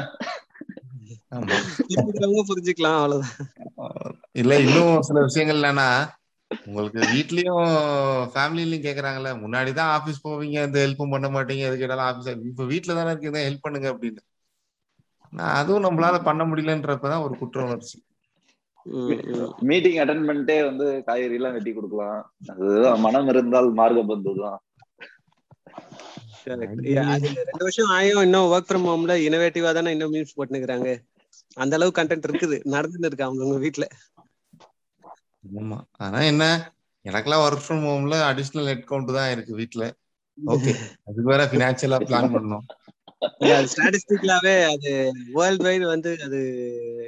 புரிஞ்சுக்கலாம் 2.48 2.98
அவ்வளவுதான். 2.98 3.38
இல்ல 4.40 4.52
இன்னும் 4.64 5.06
சில 5.08 5.18
விஷயங்கள் 5.26 5.60
என்னன்னா 5.60 5.88
உங்களுக்கு 6.50 7.00
வீட்லயும் 7.12 7.64
ஃபேமிலிலயும் 8.32 8.84
கேக்குறாங்கல்ல 8.86 9.30
முன்னாடிதான் 9.40 9.92
ஆபீஸ் 9.96 10.24
போவீங்க 10.24 10.58
இந்த 10.66 10.78
ஹெல்ப்பும் 10.84 11.14
பண்ண 11.14 11.28
மாட்டீங்க 11.34 11.68
எது 11.68 11.80
கேட்டாலும் 11.80 12.08
ஆபீஸ் 12.08 12.28
இப்ப 12.50 12.66
வீட்ல 12.72 12.96
தானே 12.98 13.12
இருக்கீங்க 13.12 13.42
ஹெல்ப் 13.46 13.64
பண்ணுங்க 13.64 13.88
அப்படின்னு. 13.92 14.22
நான் 15.32 15.56
அதுவும் 15.60 15.86
நம்மளால 15.86 16.16
பண்ண 16.26 16.42
முடியலன்றப்பதான் 16.50 17.24
ஒரு 17.26 17.34
குற்ற 17.40 17.64
உணர்ச்சி 17.66 17.96
மீட்டிங் 19.68 19.98
அட்டன் 20.00 20.26
பண்ணிட்டே 20.28 20.56
வந்து 20.66 20.86
காய்கறி 21.06 21.36
எல்லாம் 21.38 21.54
வெட்டி 21.56 21.70
கொடுக்கலாம். 21.72 22.18
அதுதான் 22.54 23.00
மனம் 23.00 23.28
இருந்தால் 23.32 23.68
மார்க்க 23.78 24.02
பந்து 24.10 24.32
தான் 24.42 24.58
ரெண்டு 26.52 26.92
வருஷம் 27.60 27.92
ஆயும் 27.96 28.22
இன்னும் 28.22 28.50
ஒர்க் 28.52 28.68
ஃப்ரம் 28.68 28.86
ஹோம்ல 28.88 29.14
இனோவேட்டிவா 29.26 29.72
தானே 29.72 29.92
இன்னும் 29.94 30.14
மீம்ஸ் 30.14 30.36
போட்டுக்கிறாங்க 30.36 30.88
அந்த 31.56 31.74
அளவு 31.78 31.90
கண்டென்ட் 31.98 32.28
இருக்குது. 32.28 32.56
நடந்துட்டு 32.74 33.08
இருக்கு 33.08 33.26
அவங்க 33.26 33.42
உங்க 33.46 33.58
வீட்ல? 33.64 33.84
ஆமா. 35.58 35.78
ஆனா 35.98 36.18
என்ன? 36.30 36.44
எனக்கெல்லாம் 37.04 37.44
ஒர்க் 37.46 37.64
ஃப்ரம் 37.64 37.84
ஹோம்ல 37.86 38.16
அடிஷனல் 38.28 38.68
ஹெட் 38.70 38.88
கவுண்ட் 38.90 39.16
தான் 39.18 39.32
இருக்கு 39.34 39.52
வீட்ல. 39.60 39.84
ஓகே 40.38 40.72
அதுக்கு 41.06 41.28
வேற 41.32 41.42
பினான்சியலா 41.52 41.98
பிளான் 42.04 42.32
அது 43.48 43.68
ஸ்டாட்டிஸ்டிக்லாவே 43.72 44.54
அது 44.72 44.90
வேர்ல்ட் 45.36 45.64
வைடு 45.66 45.84
வந்து 45.92 46.10
அது 46.26 46.38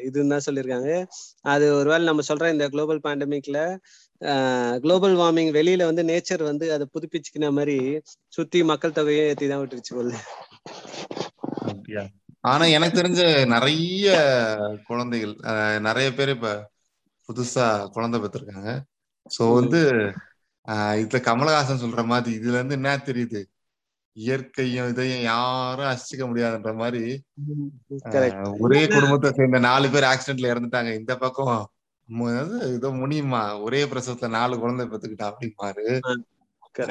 இதுன்னு 0.06 0.32
தான் 0.34 0.44
சொல்லியிருக்காங்க. 0.46 0.90
அது 1.52 1.64
ஒருவேளை 1.78 2.04
நம்ம 2.06 2.24
சொல்ற 2.28 2.50
இந்த 2.54 2.66
குளோபல் 2.72 3.04
பேண்டமிக்ல 3.06 3.58
குளோபல் 4.82 5.16
வார்மிங் 5.20 5.50
வெளியில 5.56 5.86
வந்து 5.88 6.02
நேச்சர் 6.10 6.42
வந்து 6.50 6.66
அதை 6.74 6.84
புதுப்பிச்சுக்கின 6.94 7.50
மாதிரி 7.58 7.76
சுத்தி 8.36 8.60
மக்கள் 8.70 8.96
தொகையை 8.98 9.24
ஏத்தி 9.30 9.48
தான் 9.50 9.62
விட்டுருச்சு 9.62 9.94
போல. 9.96 10.12
ஆனா 12.44 12.64
எனக்கு 12.76 12.98
தெரிஞ்ச 13.00 13.22
நிறைய 13.54 14.06
குழந்தைகள் 14.88 15.34
நிறைய 15.88 16.08
பேர் 16.18 16.32
இப்ப 16.36 16.50
புதுசா 17.28 17.66
குழந்தை 17.96 18.20
பெற்றிருக்காங்க. 18.20 18.72
சோ 19.36 19.42
வந்து 19.58 19.80
இதுல 21.00 21.18
கமலஹாசன் 21.28 21.82
சொல்ற 21.82 22.02
மாதிரி 22.12 22.32
இதுல 22.38 22.58
இருந்து 22.58 22.78
என்ன 22.78 22.96
தெரியுது? 23.08 23.40
இயற்கையும் 24.16 24.90
இதையும் 24.92 25.24
யாரும் 25.32 25.90
அசிக்க 25.92 26.22
முடியாதுன்ற 26.28 26.70
மாதிரி 26.82 27.02
ஒரே 28.64 28.82
குடும்பத்தை 28.94 29.30
சேர்ந்த 29.38 29.58
நாலு 29.66 29.88
பேர் 29.94 30.10
ஆக்சிடென்ட்ல 30.12 30.52
இறந்துட்டாங்க. 30.52 30.92
இந்த 31.00 31.14
பக்கம் 31.24 31.56
மு- 32.10 32.38
அது 32.38 32.74
இதோ 32.74 32.88
முனியுமா 32.88 33.62
ஒரே 33.62 33.84
பிரசவத்துல 33.84 34.28
நாலு 34.28 34.58
குழந்தை 34.58 34.86
பெத்துக்கிட்டா 34.86 35.32
அப்படிமாரு 35.32 35.98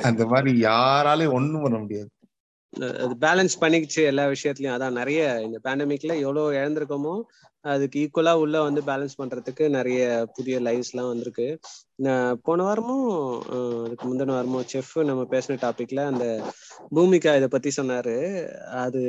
அந்த 0.02 0.26
மாதிரி 0.26 0.62
யாராலையும் 0.62 1.32
ஒண்ணும் 1.32 1.62
பண்ண 1.62 1.78
முடியாது. 1.78 2.10
அது 2.78 3.16
பேலன்ஸ் 3.22 3.58
பண்ணிக்கிச்சு 3.62 4.04
எல்லா 4.04 4.26
விஷயத்துலயும். 4.26 4.76
அதான் 4.76 4.92
நிறைய 4.92 5.42
இந்த 5.42 5.60
பேண்டமிக்ல 5.64 6.20
எவ்வளவு 6.20 6.52
இழந்திருக்கோமோ 6.52 7.22
அதுக்கு 7.62 8.10
ஈக்குவலா 8.10 8.34
உள்ள 8.34 8.62
வந்து 8.62 8.82
பேலன்ஸ் 8.82 9.16
பண்றதுக்கு 9.18 9.70
நிறைய 9.70 10.28
புதிய 10.34 10.60
லைவ்ஸ் 10.60 10.92
எல்லாம் 10.92 11.08
வந்திருக்கு. 11.08 11.60
போன 12.42 12.64
வாரமும் 12.64 13.40
அதுக்கு 13.84 14.08
முந்தின 14.08 14.26
வாரமும் 14.26 14.66
செஃப் 14.74 15.04
நம்ம 15.04 15.24
பேசின 15.24 15.62
டாபிக்ல 15.62 16.06
அந்த 16.06 16.52
பூமிகா 16.90 17.36
இதை 17.36 17.48
பத்தி 17.48 17.72
சொன்னாரு. 17.78 18.48
அது 18.54 19.02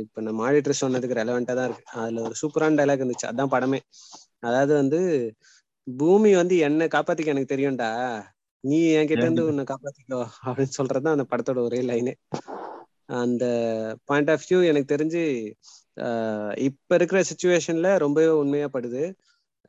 இப்ப 0.00 0.20
நம்ம 0.20 0.50
ஆடிட்டர் 0.50 0.80
சொன்னதுக்கு 0.80 1.18
ரெலவெண்டா 1.20 1.54
தான் 1.54 1.70
இருக்கு. 1.70 1.82
அதுல 1.92 2.20
ஒரு 2.20 2.34
சூப்பரான 2.42 2.74
டைலாக் 2.78 3.02
இருந்துச்சு. 3.02 3.26
அதான் 3.26 3.50
படமே. 3.50 3.78
அதாவது 4.42 4.74
வந்து 4.74 5.00
பூமி 5.86 6.34
வந்து 6.34 6.56
என்ன 6.58 6.86
காப்பாத்திக்க 6.86 7.26
எனக்கு 7.26 7.54
தெரியும்டா. 7.54 7.90
நீ 8.64 8.78
என்கிட்ட 8.94 9.24
இருந்து 9.24 9.46
உன்னை 9.46 9.64
காப்பாத்திக்கோ 9.64 10.20
அப்படின்னு 10.46 10.76
சொல்றதுதான் 10.78 11.16
அந்த 11.16 11.26
படத்தோட 11.30 11.60
ஒரே 11.60 11.80
லைனே 11.82 12.14
அந்த 13.20 13.44
பாயிண்ட் 14.04 14.30
ஆஃப் 14.30 14.46
வியூ 14.46 14.58
எனக்கு 14.66 14.94
தெரிஞ்சு 14.94 15.22
ஆஹ் 15.96 16.52
இப்ப 16.66 16.94
இருக்கிற 16.94 17.20
சுச்சுவேஷன்ல 17.22 17.98
ரொம்பவே 17.98 18.28
உண்மையா 18.34 18.68
படுது. 18.72 19.02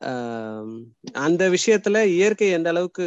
ஆஹ் 0.01 0.75
அந்த 1.21 1.43
விஷயத்துல 1.49 1.97
இயற்கை 2.13 2.49
எந்த 2.49 2.69
அளவுக்கு 2.69 3.05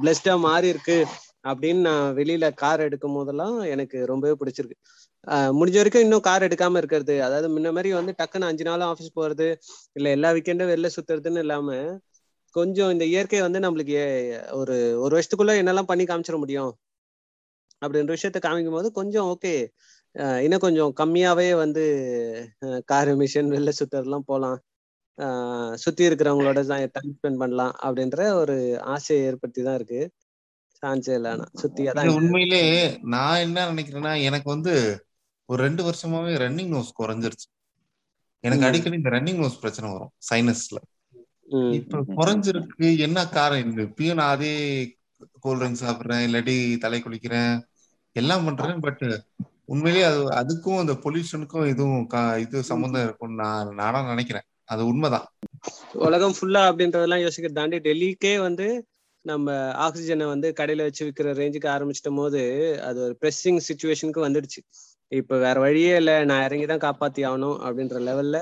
பிளஸ்டா 0.00 0.34
மாறி 0.40 0.68
இருக்கு 0.68 0.98
அப்படின்னு 1.44 1.80
நான் 1.80 2.16
வெளியில 2.16 2.54
கார் 2.54 2.80
எடுக்கும் 2.80 3.14
போதெல்லாம் 3.14 3.56
எனக்கு 3.70 3.98
ரொம்பவே 4.06 4.34
பிடிச்சிருக்கு. 4.40 4.76
முடிஞ்ச 5.56 5.76
வரைக்கும் 5.76 6.02
இன்னும் 6.02 6.20
கார் 6.20 6.42
எடுக்காம 6.42 6.76
இருக்கிறது. 6.76 7.22
அதாவது 7.22 7.48
முன்ன 7.48 7.72
மாதிரி 7.72 7.92
வந்து 7.92 8.14
டக்குன்னு 8.18 8.44
அஞ்சு 8.44 8.64
நாளும் 8.64 8.88
ஆஃபீஸ் 8.88 9.16
போறது 9.16 9.46
இல்ல 9.92 10.08
எல்லா 10.10 10.30
வீக்கெண்டும் 10.32 10.70
வெளில 10.70 10.90
சுத்துறதுன்னு 10.96 11.38
இல்லாம 11.38 11.76
கொஞ்சம் 12.54 12.90
இந்த 12.90 13.04
இயற்கை 13.04 13.40
வந்து 13.40 13.58
நம்மளுக்கு 13.60 13.98
ஒரு 14.52 14.74
ஒரு 15.00 15.12
வருஷத்துக்குள்ள 15.16 15.52
என்னெல்லாம் 15.60 15.82
பண்ணி 15.82 16.04
காமிச்சிட 16.04 16.38
முடியும் 16.38 16.72
அப்படின்ற 17.82 18.16
விஷயத்த 18.16 18.40
காமிக்கும் 18.42 18.70
போது 18.70 18.92
கொஞ்சம் 18.92 19.28
ஓகே 19.28 19.54
இன்னும் 20.40 20.60
கொஞ்சம் 20.60 20.94
கம்மியாவே 21.00 21.54
வந்து 21.54 21.84
கார் 22.84 23.10
மிஷின் 23.16 23.52
வெளில 23.52 23.72
சுத்துறதுலாம் 23.78 24.26
போகலாம் 24.26 24.58
ஆஹ் 25.18 25.74
சுத்தி 25.74 26.08
இருக்கிறவங்களோட 26.08 26.60
டைம் 26.92 27.14
ஸ்பெண்ட் 27.14 27.38
பண்ணலாம் 27.38 27.74
அப்படின்ற 27.82 28.30
ஒரு 28.34 28.56
ஆசையை 28.86 29.24
ஏற்படுத்தி 29.26 29.62
தான் 29.62 29.74
இருக்கு. 29.74 30.00
சான்ஸே 30.82 31.14
இல்லை 31.14 31.32
சுத்தி 31.54 31.82
அதான் 31.86 32.14
உண்மையிலே 32.14 32.62
நான் 33.08 33.36
என்ன 33.38 33.66
நினைக்கிறேன்னா 33.72 34.12
எனக்கு 34.22 34.48
வந்து 34.50 34.74
ஒரு 35.48 35.60
ரெண்டு 35.62 35.82
வருஷமாவே 35.86 36.32
ரன்னிங் 36.44 36.72
நோஸ் 36.74 36.90
குறைஞ்சிருச்சு. 37.00 37.46
எனக்கு. 38.44 38.66
அடிக்கடி 38.68 38.96
இந்த 39.00 39.10
ரன்னிங் 39.16 39.40
நோஸ் 39.42 39.60
பிரச்சனை 39.62 39.86
வரும் 39.92 40.12
சைனஸ்ல 40.30 40.78
இப்ப 41.78 41.98
குறைஞ்சிருக்கு 42.18 42.88
என்ன 43.06 43.18
காரணம்? 43.28 43.64
இந்த 43.68 43.82
இப்பயும் 43.88 44.18
நான் 44.20 44.34
அதே 44.36 44.52
கூல் 45.44 45.58
ட்ரிங்க்ஸ் 45.60 45.84
சாப்பிடுறேன் 45.84 46.24
இல்லாட்டி 46.26 46.56
தலை 46.84 46.98
குளிக்கிறேன் 47.00 47.54
எல்லாம் 48.16 48.44
பண்றேன் 48.44 48.80
பட் 48.80 49.02
உண்மையிலேயே 49.72 50.06
அது 50.10 50.22
அதுக்கும் 50.40 50.80
அந்த 50.82 50.94
பொல்யூஷனுக்கும் 51.04 51.66
இதுவும் 51.72 52.06
இது 52.44 52.62
சம்மந்தம் 52.70 53.04
இருக்கும்னு 53.04 53.40
நான் 53.42 53.74
நானா 53.80 54.00
நினைக்கிறேன். 54.08 54.46
அது 54.64 54.82
உண்மைதான். 54.86 55.26
உலகம் 56.06 56.34
ஃபுல்லா 56.36 56.62
அப்படின்றதெல்லாம் 56.70 57.24
யோசிக்கிறத 57.24 57.58
தாண்டி 57.60 57.78
டெல்லிக்கே 57.88 58.34
வந்து 58.40 58.66
நம்ம 59.24 59.54
ஆக்சிஜனை 59.86 60.26
வந்து 60.26 60.48
கடையில 60.60 60.86
வச்சு 60.86 61.02
விற்கிற 61.06 61.34
ரேஞ்சுக்கு 61.40 61.68
ஆரம்பிச்சிட்ட 61.74 62.10
போது 62.16 62.40
அது 62.82 62.98
ஒரு 63.04 63.14
ப்ரெஸ்ஸிங் 63.20 63.60
சுச்சுவேஷனுக்கு 63.68 64.20
வந்துடுச்சு. 64.26 64.60
இப்ப 65.12 65.38
வேற 65.38 65.56
வழியே 65.64 65.94
இல்லை. 66.00 66.16
நான் 66.30 66.44
இறங்கி 66.46 66.66
தான் 66.66 66.84
காப்பாத்தி 66.84 67.22
ஆகணும் 67.28 67.56
அப்படின்ற 67.66 67.98
லெவல்ல 68.08 68.38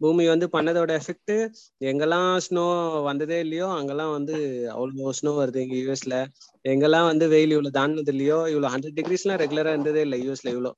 பூமி 0.00 0.24
வந்து 0.30 0.46
பண்ணதோட 0.54 0.90
எஃபெக்ட் 1.00 1.32
எங்கெல்லாம் 1.80 2.30
ஸ்னோ 2.46 2.64
வந்ததே 3.06 3.38
இல்லையோ 3.44 3.66
அங்கெல்லாம் 3.76 4.12
வந்து 4.16 4.34
அவ்வளோ 4.74 5.12
ஸ்னோ 5.18 5.32
வருது 5.38 5.60
இங்க 5.64 5.76
யூஎஸ்ல 5.80 6.16
எங்கெல்லாம் 6.64 7.06
வந்து 7.10 7.26
வெயில் 7.34 7.54
இவ்வளவு 7.56 7.76
தாண்டினது 7.78 8.12
இல்லையோ 8.14 8.38
இவ்வளவு 8.52 8.72
ஹண்ட்ரட் 8.74 8.96
டிகிரிஸ் 8.98 9.24
எல்லாம் 9.26 9.40
ரெகுலரா 9.44 9.72
இருந்ததே 9.74 10.02
இல்லை 10.06 10.18
யூஎஸ்ல 10.24 10.50
இவ்வளோ 10.54 10.72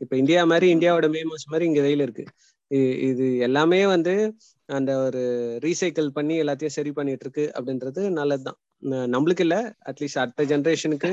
இப்ப 0.00 0.12
இந்தியா 0.22 0.42
மாதிரி 0.52 0.68
இந்தியாவோட 0.74 1.08
மே 1.14 1.22
மாசம் 1.30 1.52
மாதிரி 1.52 1.66
இங்க 1.70 1.82
வெயில் 1.86 2.04
இருக்கு. 2.06 2.24
இது 3.10 3.24
எல்லாமே 3.46 3.80
வந்து 3.94 4.14
அந்த 4.68 4.90
ஒரு 5.06 5.22
ரீசைக்கிள் 5.64 6.08
பண்ணி 6.18 6.34
எல்லாத்தையும் 6.42 6.76
சரி 6.78 6.92
பண்ணிட்டு 6.98 7.24
இருக்கு 7.26 7.44
அப்படின்றது 7.56 8.02
நல்லதுதான். 8.20 8.58
நம்மளுக்கு 9.14 9.44
இல்ல. 9.46 9.56
அட்லீஸ்ட் 9.90 10.22
அடுத்த 10.22 10.46
ஜென்ரேஷனுக்கு 10.52 11.10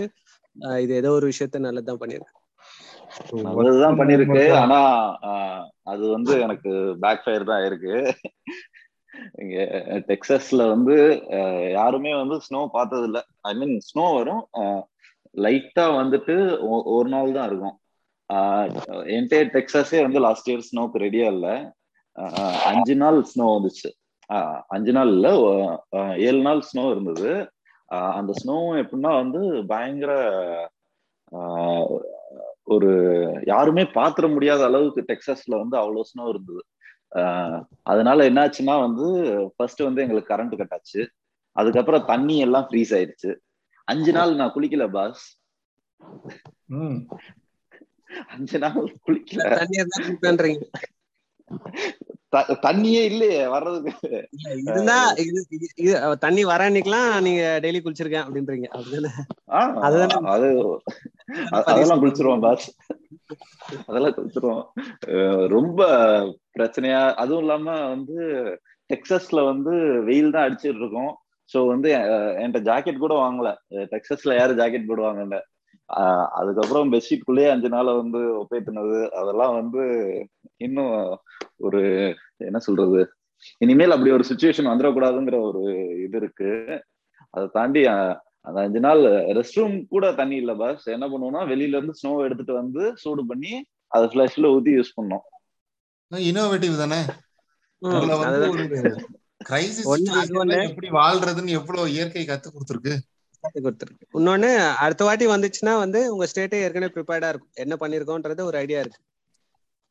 இது 0.83 0.93
ஏதோ 1.01 1.09
ஒரு 1.17 1.25
விஷயத்த 1.31 1.57
நல்லதுதான் 1.67 2.01
பண்ணிருக்கு. 2.03 2.33
நல்லதுதான் 3.45 3.99
பண்ணிருக்கு 3.99 4.43
ஆனா 4.61 4.79
அது 5.91 6.03
வந்து 6.15 6.33
எனக்கு 6.45 6.71
பேக் 7.03 7.23
ஃபயர் 7.23 7.49
தான் 7.51 7.65
இருக்கு. 7.67 7.95
இங்க 9.41 9.55
டெக்சாஸ்ல 10.09 10.61
வந்து 10.73 10.95
யாருமே 11.77 12.11
வந்து 12.21 12.35
ஸ்னோ 12.45 12.61
பார்த்தது 12.77 13.05
இல்ல 13.09 13.19
ஐ 13.49 13.51
மீன் 13.59 13.75
ஸ்னோ 13.89 14.05
வரும் 14.17 14.43
லைட்டா 15.45 15.85
வந்துட்டு 15.99 16.35
ஒரு 16.97 17.09
நாள் 17.15 17.35
தான் 17.37 17.49
இருக்கும். 17.49 17.77
என்டையர் 19.17 19.53
டெக்சாஸே 19.57 19.99
வந்து 20.05 20.19
லாஸ்ட் 20.27 20.49
இயர் 20.49 20.67
ஸ்னோக்கு 20.69 21.03
ரெடியா 21.05 21.27
இல்ல. 21.35 21.47
அஞ்சு 22.71 22.95
நாள் 23.03 23.19
ஸ்னோ 23.31 23.45
வந்துச்சு. 23.55 23.89
அஞ்சு 24.75 24.91
நாள் 24.97 25.11
இல்ல 25.15 25.29
ஏழு 26.27 26.41
நாள் 26.47 26.67
ஸ்னோ 26.69 26.83
இருந்தது. 26.93 27.31
அந்த 28.19 28.31
ஸ்னோவும் 28.41 28.81
எப்படின்னா 28.83 29.11
வந்து 29.21 29.41
பயங்கர 29.71 30.11
ஒரு 32.69 32.91
யாருமே 33.45 33.83
பாத்திர 33.83 34.27
முடியாத 34.27 34.65
அளவுக்கு 34.65 35.01
டெக்சாஸ்ல 35.01 35.57
வந்து 35.57 35.77
அவ்வளவு 35.77 36.05
ஸ்னோ 36.09 36.29
இருந்தது. 36.29 36.65
ஆஹ் 37.15 37.61
அதனால 37.83 38.29
என்னாச்சுன்னா 38.29 38.79
வந்து 38.79 39.05
ஃபர்ஸ்ட் 39.55 39.79
வந்து 39.79 40.01
எங்களுக்கு 40.01 40.33
கரண்ட் 40.33 40.57
கட் 40.57 40.71
ஆச்சு 40.71 41.11
அதுக்கப்புறம் 41.51 42.05
தண்ணி 42.05 42.37
எல்லாம் 42.37 42.67
ஃப்ரீஸ் 42.69 42.93
ஆயிடுச்சு. 42.95 43.35
அஞ்சு 43.85 44.11
நாள் 44.11 44.35
நான் 44.35 44.53
குளிக்கல 44.55 44.91
பாஸ் 44.91 45.23
ம். 46.65 46.99
அஞ்சு 48.27 48.59
நாள் 48.59 48.99
குளிக்கல. 49.07 49.43
தண்ணியா 52.63 53.01
இல்லையே 53.05 53.39
வர்றதுக்கு. 53.47 53.91
இல்ல, 54.37 54.49
இருந்தா 54.67 54.97
இது 55.77 55.93
தண்ணி 56.19 56.41
வர 56.45 56.61
அன்னைக்கெல்லாம் 56.65 57.11
நீங்க 57.23 57.43
டெய்லி 57.63 57.79
குளிச்சிருக்கேன் 57.81 58.25
அப்படின்றீங்க. 58.25 58.67
அதுதானே? 59.79 60.19
அது 60.33 60.49
அதெல்லாம் 61.69 62.01
குளிச்சிருவோம் 62.01 62.43
பாஸ். 62.45 62.67
அதெல்லாம் 63.87 64.15
குளிச்சிருவோம். 64.15 64.63
ரொம்ப 65.49 65.79
பிரச்சனையா 66.55 67.01
அதுவும் 67.17 67.43
இல்லாம 67.43 67.65
வந்து 67.87 68.19
டெக்சாஸ்ல 68.89 69.39
வந்து 69.45 69.73
வெயில் 70.07 70.31
தான் 70.31 70.45
அடிச்சிட்டு 70.45 70.81
இருக்கும். 70.81 71.11
ஸோ 71.49 71.59
வந்து 71.67 71.89
என்கிட்ட 72.37 72.61
ஜாக்கெட் 72.65 72.97
கூட 72.97 73.13
வாங்கல. 73.19 73.49
அஹ், 73.73 73.87
டெக்சாஸ்ல 73.93 74.35
யாரு 74.35 74.53
ஜாக்கெட் 74.57 74.89
போடுவாங்கன்னு. 74.89 75.39
ஆஹ், 75.39 75.47
அதுக்கப்புறம் 76.39 76.91
பெட்ஷீட் 76.93 77.27
குள்ளேயே 77.27 77.49
அஞ்சு 77.53 77.69
நாள் 77.75 77.99
வந்து 78.01 78.19
ஒப்பேத்தினது. 78.41 78.99
அதெல்லாம் 79.21 79.53
வந்து 79.59 79.83
இன்னும் 80.65 80.95
ஒரு 81.67 81.81
என்ன 82.49 82.59
சொல்றது 82.67 83.01
இனிமேல் 83.63 83.95
அப்படி 83.95 84.11
ஒரு 84.17 84.25
சுச்சுவேஷன் 84.29 84.71
வந்துடக்கூடாதுங்கிற 84.71 85.37
ஒரு 85.49 85.61
இது 86.05 86.17
இருக்கு. 86.21 86.51
அதை 87.33 87.45
தாண்டி 87.57 87.81
அந்த 88.47 88.57
அஞ்சு 88.65 88.79
நாள் 88.85 89.01
ரெஸ்ட் 89.37 89.57
ரூம் 89.59 89.75
கூட 89.93 90.05
தண்ணி 90.19 90.35
இல்ல 90.41 90.53
பாஸ் 90.61 90.85
என்ன 90.95 91.05
பண்ணுவோம்னா 91.07 91.41
வெளியில 91.51 91.77
இருந்து 91.77 91.99
ஸ்னோ 92.01 92.11
எடுத்துட்டு 92.25 92.53
வந்து 92.61 92.83
சூடு 93.03 93.23
பண்ணி 93.31 93.53
அதை 93.95 94.05
ஃபிளஷ்ல 94.11 94.51
ஊத்தி 94.55 94.71
யூஸ் 94.77 94.95
பண்ணோம். 94.99 95.25
இனோவேட்டிவ் 96.11 96.75
தானே? 96.83 96.99
கிரைசிஸ் 99.49 99.89
எப்படி 100.69 100.89
வாழ்றதுன்னு 100.99 101.57
எவ்வளவு 101.59 101.93
இயற்கை 101.95 102.23
கத்து 102.25 102.47
கொடுத்துருக்கு. 102.49 102.93
கொடுத்துருக்கு. 103.57 104.05
இன்னொன்னு 104.13 104.49
அடுத்த 104.83 105.03
வாட்டி 105.03 105.27
வந்துச்சுன்னா 105.27 105.73
வந்து 105.77 106.01
உங்க 106.13 106.27
ஸ்டேட்டே 106.31 106.63
ஏற்கனவே 106.65 106.93
ப்ரிப்பேர்டா 106.95 107.29
இருக்கும். 107.29 107.53
என்ன 107.57 107.75
பண்ணிருக்கோன்றது 107.81 108.43
ஒரு 108.43 108.57
ஐடியா 108.57 108.81
இருக்கு. 108.81 109.01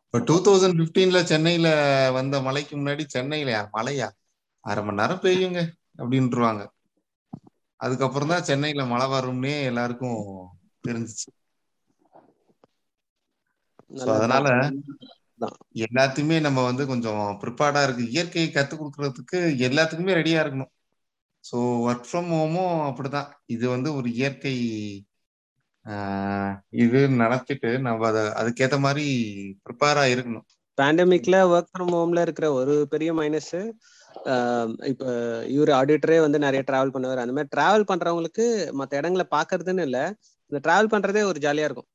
இப்ப 0.06 0.20
டூ 0.20 0.36
தௌசண்ட் 0.44 0.78
பிப்டீன்ல 0.78 1.18
சென்னையில 1.24 1.68
வந்த 2.16 2.40
மழைக்கு 2.42 2.74
முன்னாடி 2.76 3.04
சென்னையிலயா 3.14 3.62
மழையா? 3.74 4.08
அரை 4.64 4.82
மணி 4.84 5.00
நேரம் 5.00 5.22
பெய்யுங்க 5.24 5.60
அப்படின்ட்டுருவாங்க 5.98 6.62
அதுக்கப்புறம் 7.80 8.32
தான் 8.32 8.46
சென்னையில 8.48 8.84
மழை 8.86 9.06
வரும்னே 9.10 9.54
எல்லாருக்கும் 9.64 10.18
தெரிஞ்சிச்சு. 10.84 11.28
அதனால 14.12 14.46
எல்லாத்தையுமே 15.84 16.36
நம்ம 16.40 16.60
வந்து 16.64 16.84
கொஞ்சம் 16.86 17.22
ப்ரிப்பேர்டா 17.42 17.82
இருக்கு. 17.84 18.04
இயற்கையை 18.10 18.48
கத்து 18.50 18.74
கொடுக்கறதுக்கு 18.74 19.38
எல்லாத்துக்குமே 19.68 20.18
ரெடியா 20.20 20.40
இருக்கணும். 20.42 20.72
ஸோ 21.44 21.56
ஒர்க் 21.84 22.08
ஃப்ரம் 22.08 22.30
ஹோமும் 22.34 22.76
அப்படிதான். 22.88 23.28
இது 23.46 23.64
வந்து 23.68 23.90
ஒரு 23.94 24.08
இயற்கை 24.16 24.56
ஆஹ், 25.84 26.52
இது 26.76 26.98
நடத்திட்டு 27.20 27.68
நம்ம 27.84 28.06
அதை 28.08 28.22
அதுக்கேத்த 28.40 28.76
மாதிரி 28.80 29.04
ப்ரிப்பேரா 29.66 30.02
இருக்கணும். 30.12 30.46
பேண்டமிக்ல 30.78 31.36
ஒர்க் 31.52 31.70
ஃப்ரம் 31.70 31.92
ஹோம்ல 31.94 32.20
இருக்கிற 32.26 32.46
ஒரு 32.54 32.74
பெரிய 32.90 33.10
மைனஸ் 33.12 33.54
இப்போ 34.88 35.08
இவர் 35.50 35.70
ஆடிட்டரே 35.76 36.18
வந்து 36.20 36.38
நிறைய 36.38 36.62
டிராவல் 36.68 36.92
பண்ணுவார். 36.94 37.22
அந்த 37.22 37.34
மாதிரி 37.34 37.52
டிராவல் 37.54 37.88
பண்றவங்களுக்கு 37.90 38.44
மத்த 38.78 38.98
இடங்களை 39.00 39.26
பாக்குறதுன்னு 39.30 39.86
இல்ல 39.88 39.98
இந்த 40.52 40.60
டிராவல் 40.64 40.92
பண்றதே 40.92 41.22
ஒரு 41.30 41.38
ஜாலியா 41.44 41.68
இருக்கும். 41.68 41.88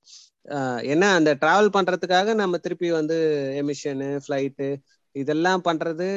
ஆஹ் 0.51 0.81
ஏன்னா 0.91 1.07
அந்த 1.15 1.31
டிராவல் 1.41 1.75
பண்றதுக்காக 1.75 2.33
நம்ம 2.35 2.57
திருப்பி 2.57 2.89
வந்து 2.91 3.17
எமிஷனு 3.61 4.09
ஃப்ளைட்டு 4.23 4.69
இதெல்லாம் 5.15 5.63
பண்றது 5.65 6.07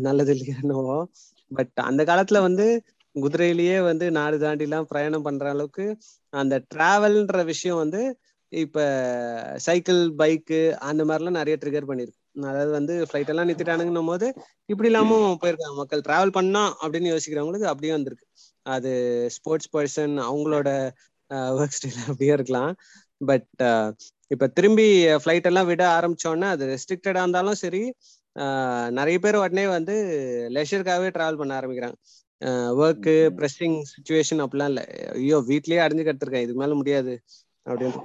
நல்லது 0.00 0.32
இல்லையா 0.34 0.56
என்னவோ. 0.62 0.96
பட் 1.52 1.78
அந்த 1.82 2.02
காலத்துல 2.04 2.40
வந்து 2.40 2.66
குதிரையிலேயே 3.14 3.78
வந்து 3.84 4.06
நாடு 4.10 4.36
தாண்டி 4.38 4.64
எல்லாம் 4.64 4.88
பிரயாணம் 4.90 5.22
பண்ற 5.22 5.46
அளவுக்கு 5.50 5.86
அந்த 6.32 6.54
டிராவல்ன்ற 6.74 7.40
விஷயம் 7.44 7.80
வந்து 7.82 8.00
இப்ப 8.52 8.78
சைக்கிள் 9.66 10.00
பைக்கு 10.18 10.60
அந்த 10.88 11.02
மாதிரிலாம் 11.04 11.38
நிறைய 11.40 11.56
ட்ரிகர் 11.60 11.88
பண்ணிருக்கு. 11.90 12.18
அதாவது 12.48 12.70
வந்து 12.70 12.94
ஃபிளைட் 13.08 13.30
எல்லாம் 13.32 13.48
நிறுத்திட்டானுங்கன்னும் 13.48 14.10
போது 14.12 14.26
இப்படி 14.66 14.88
இல்லாமும் 14.90 15.26
போயிருக்காங்க 15.42 15.76
மக்கள். 15.76 16.04
டிராவல் 16.08 16.36
பண்ணா 16.38 16.62
அப்படின்னு 16.82 17.12
யோசிக்கிறவங்களுக்கு 17.14 17.70
அப்படியே 17.72 17.92
வந்திருக்கு. 17.92 18.26
அது 18.66 18.90
ஸ்போர்ட்ஸ் 19.36 19.70
பர்சன் 19.76 20.14
அவங்களோட 20.28 20.68
ஒர்க் 21.58 21.76
ஸ்டைல் 21.78 22.00
அப்படியே 22.06 22.32
இருக்கலாம். 22.32 22.72
பட் 23.20 23.62
இப்ப 24.30 24.46
திரும்பி 24.56 24.86
ஃபிளைட் 25.22 25.48
எல்லாம் 25.50 25.66
விட 25.66 25.82
ஆரம்பிச்சோன்னா 25.98 26.48
அது 26.54 26.64
ரெஸ்ட்ரிக்டடா 26.72 27.22
இருந்தாலும் 27.24 27.58
சரி 27.64 27.82
நிறைய 28.98 29.16
பேர் 29.24 29.42
உடனே 29.42 29.64
வந்து 29.76 29.94
லெஷருக்காகவே 30.56 31.08
டிராவல் 31.16 31.40
பண்ண 31.40 31.54
ஆரம்பிக்கிறாங்க. 31.60 31.96
ஒர்க்கு 32.82 33.14
ப்ரெஸ்ஸிங் 33.38 33.78
சுச்சுவேஷன் 33.92 34.42
அப்படிலாம் 34.44 34.70
இல்ல. 34.72 34.82
ஐயோ 35.16 35.38
வீட்லயே 35.50 35.82
அடைஞ்சு 35.84 36.06
கட்டுருக்கேன் 36.06 36.44
இதுக்கு 36.44 36.62
மேல 36.62 36.76
முடியாது 36.80 37.14
அப்படின்னு. 37.66 37.98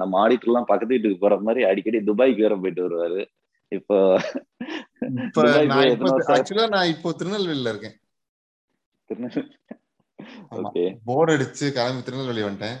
நம்ம 0.00 0.12
ஆடிட்டர் 0.22 0.50
எல்லாம் 0.50 0.68
பக்கத்து 0.70 0.94
வீட்டுக்கு 0.94 1.22
போற 1.24 1.36
மாதிரி 1.48 1.62
அடிக்கடி 1.70 1.98
துபாய்க்கு 2.08 2.44
வேற 2.46 2.56
போயிட்டு 2.62 2.86
வருவாரு. 2.86 3.20
இப்போ 3.72 3.96
இப்ப 5.24 5.42
நான் 5.72 5.90
இப்போ 5.94 6.10
ஆக்சுவலா 6.36 6.68
நான் 6.76 6.92
இப்போ 6.94 7.08
திருநெல்வேலியில 7.20 7.72
இருக்கேன். 7.74 7.96
போர்டு 11.08 11.34
அடிச்சு 11.34 11.66
கிளம்பி 11.76 12.02
திருநெல்வேலி 12.06 12.42
வந்துட்டேன். 12.46 12.78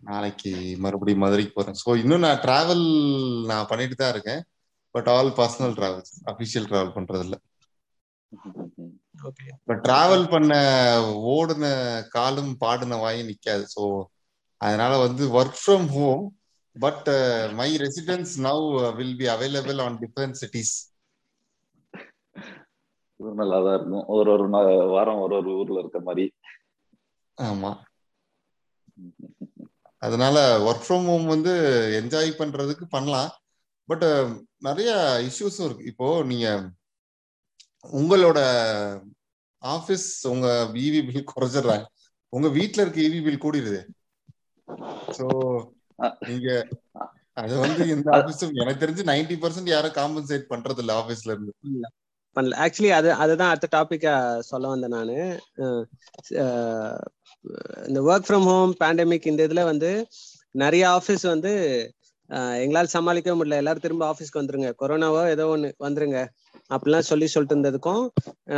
நாளைக்கு 0.00 0.52
மறுபடியும் 0.84 1.24
மதுரைக்கு 1.24 1.52
போறேன். 1.54 1.78
ஸோ 1.82 1.90
இன்னும் 2.02 2.24
நான் 2.26 2.42
டிராவல் 2.44 2.84
நான் 3.50 3.70
பண்ணிட்டு 3.70 3.96
தான் 4.02 4.12
இருக்கேன். 4.14 4.42
But 4.96 5.08
all 5.14 5.30
personal 5.38 5.74
travels 5.78 6.14
official 6.32 6.68
travel 6.70 6.96
பண்றது 6.96 7.24
இல்ல 7.26 7.36
பட் 9.68 9.80
டிராவல் 9.84 10.24
பண்ண 10.32 10.52
ஓடுன 11.32 11.66
காலும் 12.14 12.52
பாடின 12.62 12.98
வாயும் 13.04 13.28
நிக்காது. 13.30 13.64
ஸோ 13.74 13.82
அதனால 14.60 14.92
வந்து 15.04 15.24
work 15.38 15.60
from 15.62 15.86
home 15.96 16.24
but 16.76 17.08
my 17.60 17.68
residence 17.84 18.32
now 18.46 18.64
will 18.98 19.16
be 19.20 19.26
available 19.34 19.80
on 19.86 19.98
different 20.02 20.38
cities 20.42 20.74
நல்லா 23.20 23.58
தான் 23.66 23.76
இருக்கும். 23.76 24.06
ஒரு 24.14 24.28
ஒரு 24.34 24.44
வாரம் 24.94 25.20
ஒரு 25.24 25.34
ஒரு 25.40 25.50
ஊர்ல 25.60 25.78
இருக்க 25.82 26.00
மாதிரி. 26.08 26.24
ஆமா. 27.38 27.70
அதனால 30.02 30.36
ஒர்க் 30.68 30.84
ஃப்ரம் 30.86 31.06
ஹோம் 31.10 31.26
வந்து 31.26 31.52
என்ஜாய் 32.00 32.30
பண்றதுக்கு 32.40 32.86
பண்ணலாம். 32.96 33.30
பட் 33.88 34.04
நிறைய 34.58 34.90
இஷ்யூஸும் 35.28 35.66
இருக்கு. 35.66 35.88
இப்போ 35.90 36.06
நீங்க 36.30 36.46
உங்களோட 37.92 38.38
ஆபீஸ் 39.62 40.08
உங்க 40.26 40.48
இவி 40.86 41.00
பில் 41.08 41.30
குறைச்சிடுறாங்க 41.32 41.86
உங்க 42.32 42.48
வீட்டுல 42.56 42.84
இருக்க 42.84 43.00
இவி 43.08 43.20
பில் 43.26 43.44
கூடிடுது 43.44 43.80
சோ 45.18 45.26
நீங்க 46.28 46.48
அது 47.36 47.54
வந்து 47.62 47.82
எந்த 47.94 48.08
ஆபீஸும் 48.18 48.58
எனக்கு 48.62 48.82
தெரிஞ்சு 48.82 49.02
நைன்டி 49.10 49.36
பர்சன்ட் 49.42 49.72
யாரும் 49.72 49.96
காம்பன்சேட் 49.98 50.50
பண்றது 50.52 50.82
இல்ல 50.84 50.92
ஆபீஸ்ல 51.00 51.32
இருந்து 51.34 51.52
பண்ணல. 52.36 52.54
ஆக்சுவலி 52.64 52.90
அது 52.90 53.08
அதுதான் 53.14 53.50
அடுத்த 53.50 53.68
டாபிக்கா 53.74 54.14
சொல்ல 54.48 54.64
வந்தேன் 54.68 54.94
நானு. 54.96 55.14
இந்த 57.88 58.00
ஒர்க் 58.08 58.26
ஃப்ரம் 58.28 58.46
ஹோம் 58.50 58.72
பேண்டமிக் 58.80 59.28
இந்த 59.30 59.46
இதுல 59.48 59.62
வந்து 59.64 59.90
நிறைய 60.54 60.84
ஆஃபீஸ் 60.88 61.24
வந்து 61.32 61.52
எங்களால் 62.62 62.94
சமாளிக்க 62.94 63.34
முடியல. 63.38 63.58
எல்லாரும் 63.62 63.84
திரும்ப 63.84 64.04
ஆஃபீஸ்க்கு 64.12 64.40
வந்துருங்க. 64.40 64.70
கொரோனாவோ 64.80 65.22
ஏதோ 65.34 65.44
ஒன்று 65.54 65.68
வந்துருங்க. 65.86 66.18
அப்படிலாம் 66.74 67.08
சொல்லி 67.10 67.26
சொல்லிட்டு 67.32 67.54
இருந்ததுக்கும் 67.56 68.04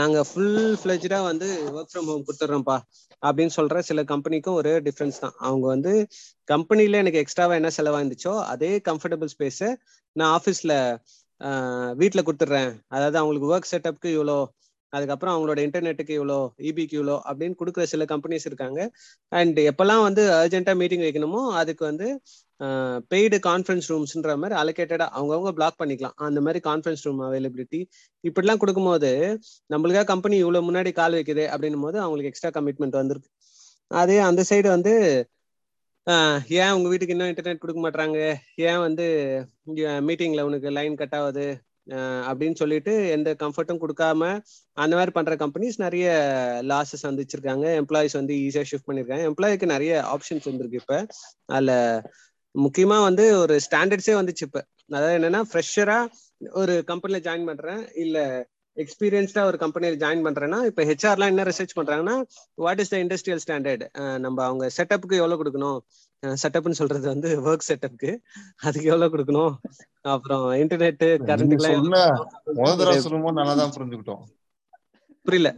நாங்கள் 0.01 0.27
ஃபுல் 0.29 0.55
ஃபிளெஜ்டா 0.81 1.19
வந்து 1.31 1.49
ஒர்க் 1.77 1.91
ஃப்ரம் 1.93 2.09
ஹோம் 2.11 2.25
கொடுத்துட்றோம்ப்பா 2.29 2.77
அப்படின்னு 3.23 3.55
சொல்கிற 3.59 3.81
சில 3.89 4.03
கம்பெனிக்கும் 4.13 4.59
ஒரே 4.61 4.75
டிஃப்ரென்ஸ் 4.89 5.21
தான். 5.25 5.35
அவங்க 5.47 5.67
வந்து 5.75 5.93
கம்பெனியில் 6.49 7.01
எனக்கு 7.03 7.23
எக்ஸ்ட்ராவாக 7.23 7.61
என்ன 7.61 7.71
செலவாயிருந்துச்சோ 7.79 8.35
அதே 8.53 8.73
கம்ஃபர்டபுள் 8.91 9.33
ஸ்பேஸை 9.35 9.71
நான் 10.17 10.33
ஆஃபீஸில் 10.39 10.77
வீட்டில் 12.01 12.27
கொடுத்துட்றேன் 12.29 12.73
அதாவது 12.95 13.17
அவங்களுக்கு 13.21 13.51
ஒர்க் 13.53 13.73
செட்டப்க்கு 13.73 14.09
இவ்வளோ 14.17 14.39
அதுக்கப்புறம் 14.93 15.35
அவங்களோட 15.35 15.61
இன்டர்நெட்டுக்கு 15.67 16.15
இவ்வளோ 16.19 16.39
இபிக்கு 16.69 16.95
e 16.95 16.99
இவ்வளோ 16.99 17.17
அப்படின்னு 17.29 17.57
கொடுக்குற 17.61 17.85
சில 17.91 18.05
கம்பெனிஸ் 18.13 18.47
இருக்காங்க. 18.49 18.81
அண்ட் 19.33 19.59
எப்பெல்லாம் 19.71 20.05
வந்து 20.07 20.23
அர்ஜென்ட்டாக 20.39 20.81
மீட்டிங் 20.83 21.05
வைக்கணுமோ 21.07 21.43
அதுக்கு 21.61 21.85
வந்து 21.91 22.07
பெய்டு 23.13 23.37
கான்ஃபரன்ஸ் 23.49 23.89
ரூம்ஸ்ன்ற 23.93 24.33
மாதிரி 24.43 24.55
அலோகேட்டடா 24.61 25.07
அவங்கவுங்க 25.19 25.53
பிளாக் 25.59 25.79
பண்ணிக்கலாம். 25.81 26.17
அந்த 26.27 26.39
மாதிரி 26.47 26.61
கான்ஃபரன்ஸ் 26.69 27.05
ரூம் 27.07 27.21
அவைலபிலிட்டி 27.29 27.81
இப்படிலாம் 28.25 28.61
கொடுக்கும்போது 28.63 29.11
நம்மளுக்காக 29.75 30.09
கம்பெனி 30.13 30.37
இவ்வளோ 30.45 30.63
முன்னாடி 30.69 30.93
கால் 31.01 31.17
வைக்குது 31.19 31.45
அப்படின்னும் 31.55 31.87
போது 31.87 31.99
அவங்களுக்கு 32.05 32.33
எக்ஸ்ட்ரா 32.33 32.53
கமிட்மெண்ட் 32.59 33.01
வந்திருக்கு. 33.01 33.31
அதே 33.91 34.19
அந்த 34.31 34.43
சைடு 34.51 34.69
வந்து 34.77 34.95
ஏன் 36.59 36.75
உங்க 36.77 36.89
வீட்டுக்கு 36.91 37.15
இன்னும் 37.15 37.31
இன்டர்நெட் 37.33 37.63
கொடுக்க 37.63 37.81
மாட்டாங்க 37.87 38.19
ஏன் 38.69 38.83
வந்து 38.87 39.07
மீட்டிங்ல 40.09 40.43
உனக்கு 40.49 40.69
லைன் 40.77 41.01
கட் 41.01 41.17
ஆகுது? 41.19 41.47
அப்படின்னு 42.29 42.57
சொல்லிட்டு 42.61 42.93
எந்த 43.17 43.29
கம்ஃபர்ட்டும் 43.43 43.81
கொடுக்காம 43.83 44.23
அந்த 44.77 44.93
மாதிரி 44.99 45.13
பண்ற 45.17 45.35
கம்பெனிஸ் 45.43 45.77
நிறைய 45.85 46.07
லாஸஸ் 46.73 47.05
வந்துச்சிருக்காங்க 47.09 47.67
எம்ப்ளாயிஸ் 47.81 48.19
வந்து 48.21 48.35
ஈஸியா 48.47 48.65
ஷிஃப்ட் 48.71 48.89
பண்ணிருக்காங்க. 48.89 49.25
எம்ப்ளாய்க்கு 49.31 49.73
நிறைய 49.75 49.93
ஆப்ஷன்ஸ் 50.15 50.49
வந்திருக்கு 50.51 50.81
இப்ப. 50.83 50.97
அதுல 51.57 51.73
முக்கியமா 52.67 52.99
வந்து 53.09 53.25
ஒரு 53.43 53.55
ஸ்டாண்டர்ட்ஸே 53.67 54.15
வந்துச்சு 54.21 54.45
இப்ப. 54.49 54.61
அதாவது 54.97 55.17
என்னன்னா 55.19 55.41
ஃப்ரெஷரா 55.51 55.99
ஒரு 56.61 56.75
கம்பெனில 56.91 57.19
ஜாயின் 57.27 57.49
பண்றேன். 57.51 57.83
இல்ல 58.05 58.19
எக்ஸ்பீரியன்ஸ்டா 58.77 59.43
ஒரு 59.51 59.57
கம்பெனியில் 59.63 60.01
ஜாயின் 60.03 60.25
பண்றேன்னா 60.27 60.59
இப்போ 60.71 60.83
ஹெச்ஆர்லாம் 60.89 61.33
என்ன 61.33 61.45
ரிசர்ச் 61.49 61.79
பண்றாங்கன்னா 61.79 62.17
what 62.65 62.81
is 62.83 62.93
the 62.93 62.97
industrial 63.05 63.43
standard 63.45 63.85
நம்ம 64.25 64.39
அவங்க 64.49 64.65
செட்டப்புக்கு 64.77 65.21
எவ்வளவு 65.21 65.41
கொடுக்கணும்? 65.41 65.79
செட்டப்னு 66.43 66.79
சொல்றது 66.81 67.07
வந்து 67.13 67.29
ஒர்க் 67.49 67.69
செட்டப்க்கு 67.69 68.11
அதுக்கு 68.67 68.87
எவ்வளவு 68.93 69.13
கொடுக்கணும்? 69.15 69.53
அப்புறம் 70.15 70.47
இன்டர்நெட் 70.63 71.05
கரண்ட் 71.29 71.65
சொல்லும்போது 73.07 73.39
நல்லா 73.41 73.55
தான் 73.63 73.75
புரிஞ்சுக்கிட்டோம். 73.77 74.23
புரியல. 75.27 75.51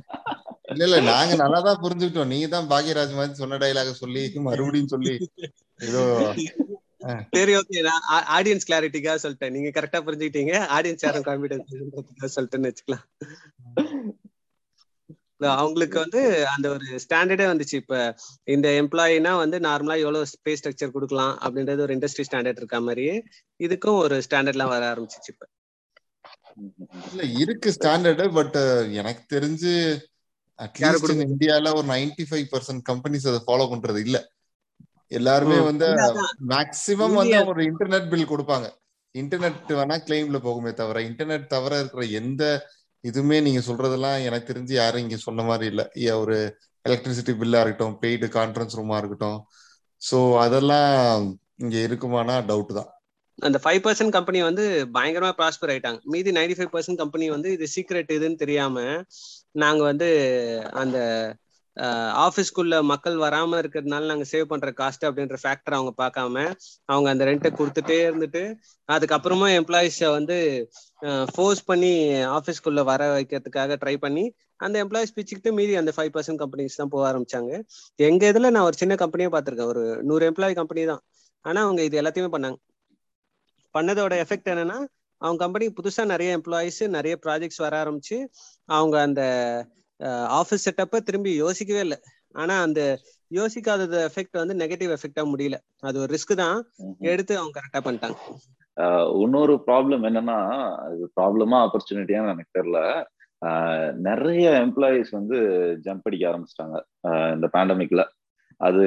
இல்ல 0.73 0.83
இல்ல 0.89 0.99
நாங்க 1.13 1.35
நல்லா 1.43 1.61
தான் 1.69 1.81
புரிஞ்சுக்கிட்டோம். 1.85 2.33
நீங்க 2.33 2.49
தான் 2.55 2.69
பாக்யராஜ் 2.73 3.17
மாதிரி 3.19 3.41
சொன்ன 3.43 3.59
டைலாக 3.63 3.93
சொல்லி 4.03 4.23
மறுபடியும் 4.49 4.93
சொல்லி 4.95 5.15
ஏதோ 5.81 6.03
சரி 7.37 7.53
ஓகே 7.59 7.83
நான் 7.89 8.25
ஆடியன்ஸ் 8.37 8.69
கிளாரிட்டிக்காக 8.69 9.19
சொல்லிட்டேன். 9.23 9.55
நீங்க 9.57 9.71
கரெக்டா 9.77 9.99
புரிஞ்சுக்கிட்டீங்க. 10.07 10.55
ஆடியன்ஸ் 10.77 11.05
யாரும் 11.07 11.27
கான்பிடன்ஸ் 11.29 12.37
சொல்லிட்டேன்னு 12.37 12.71
வச்சுக்கலாம். 12.71 13.05
அவங்களுக்கு 15.61 15.99
வந்து 15.99 16.23
அந்த 16.55 16.67
ஒரு 16.69 16.87
ஸ்டாண்டர்டே 17.05 17.47
வந்துச்சு. 17.51 17.77
இப்ப 17.83 18.01
இந்த 18.45 18.69
எம்ப்ளாயினா 18.81 19.33
வந்து 19.37 19.59
நார்மலா 19.59 19.97
எவ்வளவு 20.05 20.31
ஸ்பேஸ் 20.33 20.61
ஸ்ட்ரக்சர் 20.61 20.95
கொடுக்கலாம் 20.97 21.35
அப்படின்றது 21.45 21.85
ஒரு 21.87 21.95
இண்டஸ்ட்ரி 21.97 22.27
ஸ்டாண்டர்ட் 22.29 22.61
இருக்க 22.63 22.81
மாதிரியே 22.81 23.15
இதுக்கும் 23.61 24.01
ஒரு 24.05 24.19
ஸ்டாண்டர்ட்லாம் 24.27 24.73
வர 24.75 24.83
ஆரம்பிச்சிச்சு 24.93 25.33
இப்ப. 25.35 25.47
இல்ல 27.11 27.23
இருக்கு 27.45 27.71
ஸ்டாண்டர்டு 27.79 28.27
பட் 28.39 28.59
எனக்கு 29.01 29.23
தெரிஞ்சு 29.37 29.73
அட்லீஸ்ட் 30.59 31.25
இந்தியால 31.29 31.73
ஒரு 31.75 31.89
நைன்டி 31.95 32.27
ஃபைவ் 32.31 32.47
பர்சன்ட் 32.53 32.85
கம்பெனிஸ் 32.91 33.29
அதை 33.33 33.41
ஃபாலோ 33.47 33.67
பண்றது 33.73 34.01
இல்ல. 34.07 34.19
எல்லாருமே 35.11 35.59
வந்து 35.69 35.87
மேக்சிமம் 36.53 37.17
வந்து 37.21 37.39
ஒரு 37.53 37.63
இன்டர்நெட் 37.71 38.11
பில் 38.13 38.31
கொடுப்பாங்க. 38.33 38.67
இன்டர்நெட் 39.15 39.73
வேணா 39.79 39.97
கிளைம்ல 40.07 40.39
போகுமே 40.47 40.73
தவிர 40.81 41.01
இன்டர்நெட் 41.09 41.47
தவிர 41.55 41.79
இருக்கிற 41.83 42.05
எந்த 42.21 42.43
இதுவுமே 43.05 43.39
நீங்க 43.47 43.61
சொல்றதெல்லாம் 43.69 44.19
எனக்கு 44.29 44.49
தெரிஞ்சு 44.51 44.75
யாரும் 44.81 45.03
இங்க 45.05 45.17
சொன்ன 45.27 45.43
மாதிரி 45.51 45.67
இல்ல. 45.73 45.83
ஒரு 46.23 46.37
எலக்ட்ரிசிட்டி 46.85 47.33
பில்லா 47.41 47.63
இருக்கட்டும் 47.63 47.97
பெய்டு 48.03 48.27
கான்ஃபரன்ஸ் 48.39 48.79
ரூமா 48.81 48.99
இருக்கட்டும். 49.01 49.39
சோ 50.03 50.19
அதெல்லாம் 50.45 50.95
இங்க 51.65 51.77
இருக்குமானா 51.87 52.37
டவுட் 52.51 52.73
தான். 52.79 52.91
அந்த 53.39 53.59
ஃபைவ் 53.65 53.83
பர்சன்ட் 53.85 54.15
கம்பெனி 54.17 54.39
வந்து 54.47 54.65
பயங்கரமா 54.97 55.33
ப்ராஸ்பர் 55.41 55.71
ஆயிட்டாங்க. 55.73 56.01
மீதி 56.15 56.31
நைன்டி 56.39 56.57
ஃபைவ் 56.59 56.73
பர்சன்ட் 56.75 57.01
கம்பெனி 57.03 57.27
வந்து 57.35 57.51
இது 57.57 57.67
சீக்ரெட் 57.75 58.11
இதுன்னு 58.17 58.43
தெரியாம 58.45 58.85
நாங்க 59.63 59.83
வந்து 59.91 60.09
அந்த 60.83 60.99
ஆஃபீஸ்க்குள்ள 62.25 62.77
மக்கள் 62.83 63.17
வராம 63.17 63.59
இருக்கிறதுனால 63.63 64.09
நாங்க 64.09 64.27
சேவ் 64.33 64.47
பண்ற 64.47 64.71
காஸ்ட் 64.81 65.07
அப்படின்ற 65.09 65.37
ஃபேக்டர் 65.43 65.77
அவங்க 65.79 65.93
பார்க்காம 66.03 66.35
அவங்க 66.89 67.09
அந்த 67.11 67.25
ரெண்ட்டை 67.25 67.51
கொடுத்துட்டே 67.53 67.99
இருந்துட்டு 68.07 68.43
அதுக்கப்புறமா 68.89 69.49
எம்ப்ளாயிஸ 69.61 70.11
வந்து 70.19 70.37
ஃபோர்ஸ் 71.35 71.63
பண்ணி 71.65 71.93
ஆஃபீஸ்க்குள்ள 72.37 72.83
வர 72.85 73.03
வைக்கிறதுக்காக 73.13 73.79
ட்ரை 73.83 73.95
பண்ணி 73.99 74.25
அந்த 74.61 74.77
எம்ப்ளாயிஸ் 74.85 75.15
பிச்சுக்கிட்டு 75.17 75.51
மீதி 75.59 75.75
அந்த 75.77 75.93
ஃபைவ் 75.97 76.13
பர்சன்ட் 76.17 76.41
கம்பெனிஸ் 76.43 76.81
தான் 76.81 76.93
போக 76.95 77.05
ஆரம்பிச்சாங்க. 77.11 77.53
எங்க 77.99 78.23
இதுல 78.33 78.51
நான் 78.51 78.67
ஒரு 78.69 78.77
சின்ன 78.83 78.95
கம்பெனியே 79.03 79.29
பார்த்திருக்கேன். 79.35 79.71
ஒரு 79.75 79.83
நூறு 80.09 80.25
எம்ப்ளாயி 80.31 80.55
கம்பெனி 80.61 80.83
தான். 80.93 81.03
ஆனா 81.45 81.61
அவங்க 81.67 81.83
இது 81.85 82.01
எல்லாத்தையுமே 82.03 82.33
பண்ணாங்க. 82.35 82.59
பண்ணதோட 83.75 84.15
எஃபெக்ட் 84.25 84.51
என்னன்னா 84.53 84.79
அவங்க 85.21 85.39
கம்பெனி 85.45 85.67
புதுசா 85.79 86.03
நிறைய 86.05 86.37
எம்ப்ளாயிஸ் 86.39 86.83
நிறைய 86.97 87.15
ப்ராஜெக்ட்ஸ் 87.25 87.63
வர 87.65 87.75
ஆரம்பிச்சு 87.83 88.17
அவங்க 88.69 88.97
அந்த 89.03 89.23
ஆஃபீஸ் 90.41 90.67
செட்டப்பை 90.67 91.01
திரும்பி 91.01 91.33
யோசிக்கவே 91.35 91.81
இல்லை. 91.81 91.99
ஆனா 92.35 92.55
அந்த 92.63 92.81
யோசிக்காதது 93.31 93.97
எஃபெக்ட் 94.09 94.41
வந்து 94.43 94.55
நெகட்டிவ் 94.55 94.93
எஃபெக்டா 94.97 95.23
முடியல. 95.33 95.57
அது 95.81 95.97
ஒரு 96.01 96.11
ரிஸ்க் 96.17 96.35
தான். 96.35 96.59
எடுத்து 97.13 97.39
அவங்க 97.39 97.57
கரெக்டா 97.59 97.83
பண்ணிட்டாங்க. 97.87 98.19
இன்னொரு 99.23 99.55
ப்ராப்ளம் 99.67 100.05
என்னன்னா 100.09 100.37
இது 100.95 101.07
ப்ராப்ளமா 101.21 101.57
ஆப்பர்ச்சுனிட்டியான்னு 101.65 102.33
எனக்கு 102.35 102.57
தெரியல. 102.59 102.81
நிறைய 104.09 104.47
எம்ப்ளாயிஸ் 104.65 105.11
வந்து 105.11 105.37
ஜம்ப் 105.85 106.07
அடிக்க 106.09 106.25
ஆரம்பிச்சிட்டாங்க. 106.31 106.79
இந்த 107.35 107.47
பேண்டமிக்ல 107.53 108.03
அது 108.61 108.87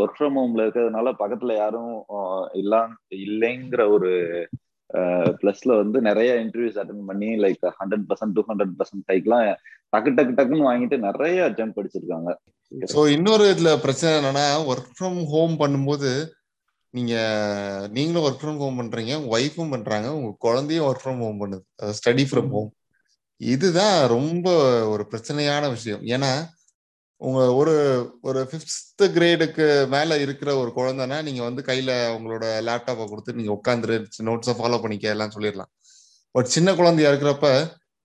ஒர்க் 0.00 0.18
ஃப்ரம் 0.18 0.36
ஹோம்ல 0.38 0.64
இருக்கிறதுனால 0.64 1.12
பக்கத்துல 1.18 1.54
யாரும் 1.56 1.94
இல்லா 2.52 2.82
இல்லைங்கிற 3.16 3.84
ஒரு 3.90 4.10
பிளஸ்ல 5.40 5.76
வந்து 5.76 6.00
நிறைய 6.00 6.32
இன்டர்வியூஸ் 6.34 6.78
அட்டன் 6.82 7.04
பண்ணி 7.04 7.28
like 7.36 7.62
hundred 7.80 8.06
percent 8.08 8.34
two 8.34 8.44
hundred 8.48 8.74
percent 8.78 9.06
டைக்லாம் 9.12 9.46
டக்கு 9.92 10.12
டக்கு 10.18 10.36
டக்குன்னு 10.36 10.68
வாங்கிட்டு 10.70 10.98
நிறைய 10.98 11.44
அட்டம் 11.44 11.74
படிச்சிருக்காங்க 11.76 12.30
ஸோ 12.72 13.00
இன்னொரு 13.08 13.44
இதுல 13.54 13.70
பிரச்சனை 13.80 14.12
என்னன்னா 14.18 14.46
ஒர்க் 14.66 14.92
ஃப்ரம் 14.98 15.18
ஹோம் 15.24 15.54
பண்ணும்போது 15.60 16.12
நீங்க 16.94 17.14
நீங்களும் 17.92 18.24
ஒர்க் 18.24 18.42
ஃப்ரம் 18.42 18.56
ஹோம் 18.56 18.78
பண்றீங்க 18.80 19.12
உங்க 19.16 19.38
ஒய்ஃபும் 19.38 19.70
பண்றாங்க 19.70 20.14
உங்க 20.14 20.36
குழந்தையும் 20.38 20.86
ஒர்க் 20.86 21.04
ஃப்ரம் 21.04 21.18
ஹோம் 21.18 21.40
பண்ணுது. 21.42 21.62
ஸ்டடி 21.98 22.24
ஃப்ரம் 22.30 22.50
ஹோம் 22.50 22.70
இதுதான் 23.36 24.08
ரொம்ப 24.08 24.48
ஒரு 24.88 25.06
பிரச்சனையான 25.10 25.68
விஷயம். 25.70 26.02
ஏன்னா 26.02 26.30
உங்க 27.22 27.40
ஒரு 27.54 27.74
ஒரு 28.20 28.40
ஃபிஃப்த் 28.50 29.04
கிரேடுக்கு 29.16 29.66
மேல 29.88 30.16
இருக்கிற 30.24 30.50
ஒரு 30.60 30.70
குழந்தைனா 30.78 31.18
நீங்க 31.22 31.42
வந்து 31.42 31.62
கையில 31.68 31.90
உங்களோட 32.16 32.46
லேப்டாப்பை 32.68 33.04
கொடுத்து 33.08 33.36
நீங்க 33.38 33.52
உட்காந்துரு 33.58 33.96
நோட்ஸை 34.28 34.54
ஃபாலோ 34.58 34.78
பண்ணிக்க 34.82 35.14
எல்லாம் 35.14 35.34
சொல்லிடலாம். 35.36 35.70
பட் 36.34 36.52
சின்ன 36.54 36.74
குழந்தையா 36.74 37.10
இருக்கிறப்ப 37.12 37.48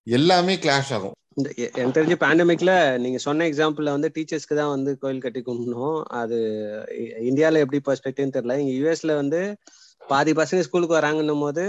எல்லாமே 0.08 0.56
கிளாஷ் 0.56 0.92
ஆகும். 0.98 1.16
இந்த 1.40 1.50
எனக்கு 1.80 1.96
தெரிஞ்ச 1.98 2.16
பேண்டமிக்ல 2.24 2.72
நீங்க 3.04 3.20
சொன்ன 3.26 3.48
எக்ஸாம்பிள்ல 3.50 3.96
வந்து 3.96 4.12
டீச்சர்ஸ்க்கு 4.16 4.60
தான் 4.60 4.74
வந்து 4.76 4.92
கோயில் 5.02 5.24
கட்டி 5.26 5.42
கும்பிடணும். 5.48 6.00
அது 6.22 6.38
இந்தியால 7.30 7.62
எப்படி 7.66 7.82
பெர்ஸ்பெக்டிவ்னு 7.88 8.36
தெரியல. 8.38 8.56
இங்க 8.64 8.74
யூஎஸ்ல 8.80 9.16
வந்து 9.22 9.42
பாதி 10.02 10.34
பசங்க 10.42 10.66
ஸ்கூலுக்கு 10.68 11.00
வராங்கன்னும் 11.00 11.44
போது 11.46 11.64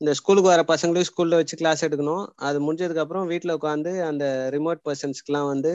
இந்த 0.00 0.12
ஸ்கூலுக்கு 0.18 0.50
வர 0.50 0.62
பசங்களையும் 0.70 1.08
ஸ்கூல்ல 1.10 1.38
வச்சு 1.40 1.56
கிளாஸ் 1.60 1.84
எடுக்கணும். 1.86 2.24
அது 2.46 2.58
முடிஞ்சதுக்கு 2.66 3.02
அப்புறம் 3.02 3.28
வீட்டுல 3.32 3.56
உட்காந்து 3.58 3.92
அந்த 4.10 4.24
ரிமோட் 4.54 4.80
பர்சன்ஸ்க்குலாம் 4.88 5.50
வந்து 5.52 5.72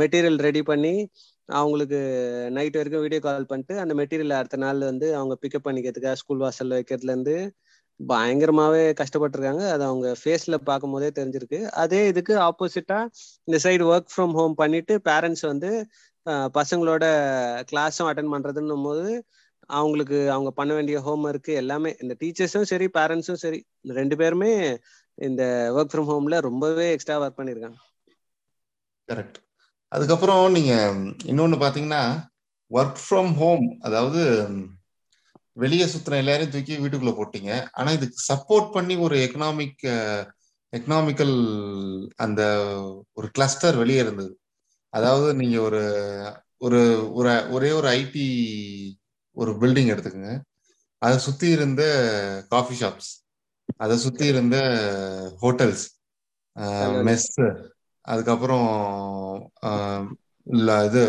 மெட்டீரியல் 0.00 0.38
ரெடி 0.46 0.62
பண்ணி 0.70 0.94
அவங்களுக்கு 1.48 1.98
நைட் 2.50 2.76
வரைக்கும் 2.78 3.04
வீடியோ 3.04 3.20
கால் 3.26 3.50
பண்ணிட்டு 3.50 3.74
அந்த 3.78 3.92
மெட்டீரியல் 4.00 4.38
அடுத்த 4.38 4.56
நாள் 4.56 4.80
வந்து 4.90 5.06
அவங்க 5.16 5.34
பிக்கப் 5.42 5.66
பண்ணிக்கிறதுக்காக 5.66 6.18
ஸ்கூல் 6.22 6.42
வாசல்ல 6.44 6.78
வைக்கிறதுலேருந்து 6.78 7.36
பயங்கரமாகவே 8.00 8.80
பயங்கரமாவே 8.80 8.84
கஷ்டப்பட்டிருக்காங்க. 9.00 9.62
அது 9.74 9.82
அவங்க 9.88 10.08
ஃபேஸ்ல 10.20 10.56
பார்க்கும் 10.68 10.94
போதே 10.94 11.08
தெரிஞ்சிருக்கு. 11.18 11.58
அதே 11.82 12.00
இதுக்கு 12.08 12.34
ஆப்போசிட்டா 12.48 12.98
இந்த 13.48 13.58
சைடு 13.64 13.84
ஒர்க் 13.92 14.12
ஃப்ரம் 14.14 14.34
ஹோம் 14.38 14.54
பண்ணிட்டு 14.54 14.94
பேரண்ட்ஸ் 15.08 15.44
வந்து 15.50 15.70
பசங்களோட 16.58 17.04
கிளாஸும் 17.70 18.08
அட்டன் 18.10 18.32
பண்றதுன்னும் 18.34 18.86
போது 18.88 19.06
அவங்களுக்கு 19.70 20.18
அவங்க 20.30 20.50
பண்ண 20.50 20.72
வேண்டிய 20.74 20.98
ஹோம் 21.00 21.24
ஒர்க் 21.30 21.50
எல்லாமே 21.62 21.90
இந்த 22.02 22.14
டீச்சர்ஸும் 22.20 22.68
சரி 22.72 22.86
பேரண்ட்ஸும் 22.98 23.42
சரி 23.44 23.60
ரெண்டு 24.00 24.16
பேருமே 24.22 24.52
இந்த 25.18 25.42
ஒர்க் 25.78 25.92
ஃப்ரம் 25.94 26.10
ஹோம்ல 26.12 26.38
ரொம்பவே 26.48 26.86
எக்ஸ்ட்ரா 26.92 27.16
ஒர்க் 27.24 27.38
பண்ணிருக்காங்க. 27.40 27.78
கரெக்ட் 29.08 29.40
அதுக்கப்புறம் 29.92 30.44
நீங்க 30.52 30.74
இன்னொன்னு 31.30 31.56
பாத்தீங்கன்னா 31.64 32.02
ஒர்க் 32.70 33.00
ஃப்ரம் 33.02 33.32
ஹோம் 33.34 33.64
அதாவது 33.80 34.22
வெளியே 35.62 35.86
சுத்தின 35.86 36.18
எல்லாரையும் 36.22 36.52
தூக்கி 36.52 36.74
வீட்டுக்குள்ள 36.76 37.12
போட்டீங்க. 37.16 37.50
ஆனா 37.72 37.90
இதுக்கு 37.90 38.18
சப்போர்ட் 38.32 38.68
பண்ணி 38.72 38.94
ஒரு 38.96 39.16
எக்கனாமிக் 39.26 39.82
எக்கனாமிக்கல் 40.72 41.36
அந்த 42.16 42.42
ஒரு 43.12 43.28
கிளஸ்டர் 43.30 43.76
வெளியே 43.76 43.98
இருந்தது. 43.98 44.32
அதாவது 44.92 45.28
நீங்க 45.34 45.58
ஒரு 45.60 45.82
ஒரு 46.58 46.80
ஒரு 47.14 47.30
ஒரே 47.50 47.70
ஒரு 47.70 47.88
ஐடி 48.00 48.26
ஒரு 49.36 49.52
பில்டிங் 49.60 49.92
எடுத்துக்கோங்க. 49.92 50.32
அதை 51.02 51.16
சுத்தி 51.18 51.46
இருந்த 51.48 51.82
காஃபி 52.48 52.74
ஷாப்ஸ் 52.80 53.10
அதை 53.76 53.96
சுத்தி 53.96 54.24
இருந்த 54.26 54.56
ஹோட்டல்ஸ் 55.42 55.84
மெஸ் 57.08 57.28
அதுக்கப்புறம் 58.04 58.68
இது 60.86 61.02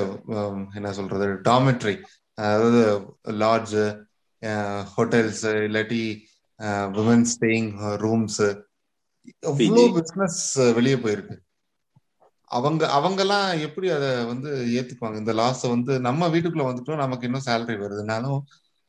என்ன 0.77 0.89
சொல்றது 0.97 1.27
டாமெட்ரி 1.49 1.95
அதாவது 2.37 2.81
லாட்ஜ் 3.43 3.77
ஹோட்டல்ஸ் 4.95 5.43
இல்லாட்டி 5.67 6.03
விமன் 6.97 7.25
ஸ்டேயிங் 7.33 7.71
ரூம்ஸ் 8.03 8.41
எவ்வளோ 9.43 9.83
பிஸ்னஸ் 9.97 10.39
வெளியே 10.77 10.97
போயிருக்கு. 11.03 11.35
அவங்க 12.51 12.83
அவங்கெல்லாம் 12.97 13.47
எப்படி 13.59 13.87
அதை 13.89 14.09
வந்து 14.25 14.49
ஏத்துக்குவாங்க? 14.79 15.17
இந்த 15.21 15.33
லாஸை 15.33 15.67
வந்து 15.69 15.93
நம்ம 15.99 16.27
வீட்டுக்குள்ள 16.33 16.65
வந்துட்டோம் 16.67 17.03
நமக்கு 17.03 17.27
இன்னும் 17.27 17.45
சேலரி 17.45 17.77
வருதுனாலும் 17.83 18.39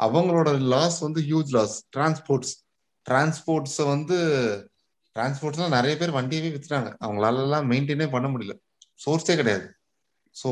அவங்களோட 0.01 0.51
லாஸ் 0.73 0.99
வந்து 0.99 1.21
ஹியூஜ் 1.21 1.53
லாஸ் 1.57 1.77
டிரான்ஸ்போர்ட்ஸ் 1.97 2.55
டிரான்ஸ்போர்ட்ஸை 3.07 3.87
வந்து 3.87 4.19
டிரான்ஸ்போர்ட்ஸ்லாம் 5.17 5.77
நிறைய 5.77 5.95
பேர் 6.01 6.17
வண்டியவே 6.19 6.51
வித்துட்டாங்க. 6.53 6.91
அவங்களால 7.05 7.43
எல்லாம் 7.47 7.69
மெயின்டைனே 7.73 8.07
பண்ண 8.15 8.29
முடியல. 8.33 8.55
சோர்ஸே 9.05 9.35
கிடையாது. 9.41 9.67
ஸோ 10.35 10.49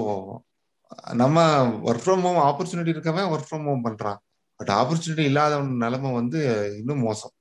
நம்ம 1.20 1.36
ஒர்க் 1.88 2.04
ஃப்ரம் 2.04 2.24
ஹோம் 2.26 2.40
ஆப்பர்ச்சுனிட்டி 2.48 2.92
இருக்கவன் 2.94 3.30
ஒர்க் 3.34 3.48
ஃப்ரம் 3.48 3.66
ஹோம் 3.68 3.84
பண்றான். 3.86 4.18
பட் 4.60 4.72
ஆப்பர்ச்சுனிட்டி 4.80 5.24
இல்லாத 5.30 5.54
நிலைமை 5.84 6.10
வந்து 6.20 6.40
இன்னும் 6.80 7.04
மோசம். 7.08 7.32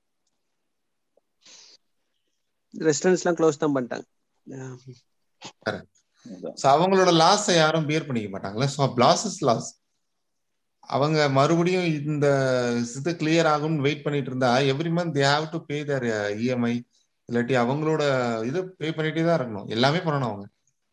ரெஸ்டாரண்ட்ஸ்லாம் 2.74 3.38
க்ளோஸ் 3.40 3.62
தான் 3.64 3.76
பண்ணிட்டாங்க. 3.76 4.06
ஸோ 6.62 6.66
அவங்களோட 6.74 7.12
லாஸை 7.22 7.54
யாரும் 7.56 7.88
பியர் 7.90 8.08
பண்ணிக்க 8.08 8.30
மாட்டாங்களே 8.34 8.68
ஸோ 8.76 8.88
லாஸ் 9.04 9.24
இஸ் 9.30 9.40
லாஸ் 9.50 9.70
அவங்க 10.90 11.20
மறுபடியும் 11.38 11.88
இந்த 12.12 12.28
இது 13.00 13.12
கிளியர் 13.22 13.50
ஆகும்னு 13.54 13.86
வெயிட் 13.88 14.06
பண்ணிட்டு 14.06 14.30
இருந்தா 14.32 14.50
every 14.72 14.92
month 14.98 15.16
they 15.18 15.24
have 15.32 15.46
to 15.54 15.60
pay 15.70 15.78
their 15.90 16.06
EMI 16.46 16.74
இல்லாட்டி 17.32 17.56
அவங்களோட 17.62 18.04
இது 18.46 18.60
பே 18.80 18.90
பண்ணிட்டே 18.90 19.24
தான் 19.26 19.40
இருக்கணும். 19.40 19.68
எல்லாமே 19.70 20.00
பண்ணணும் 20.00 20.30
அவங்க. 20.32 20.46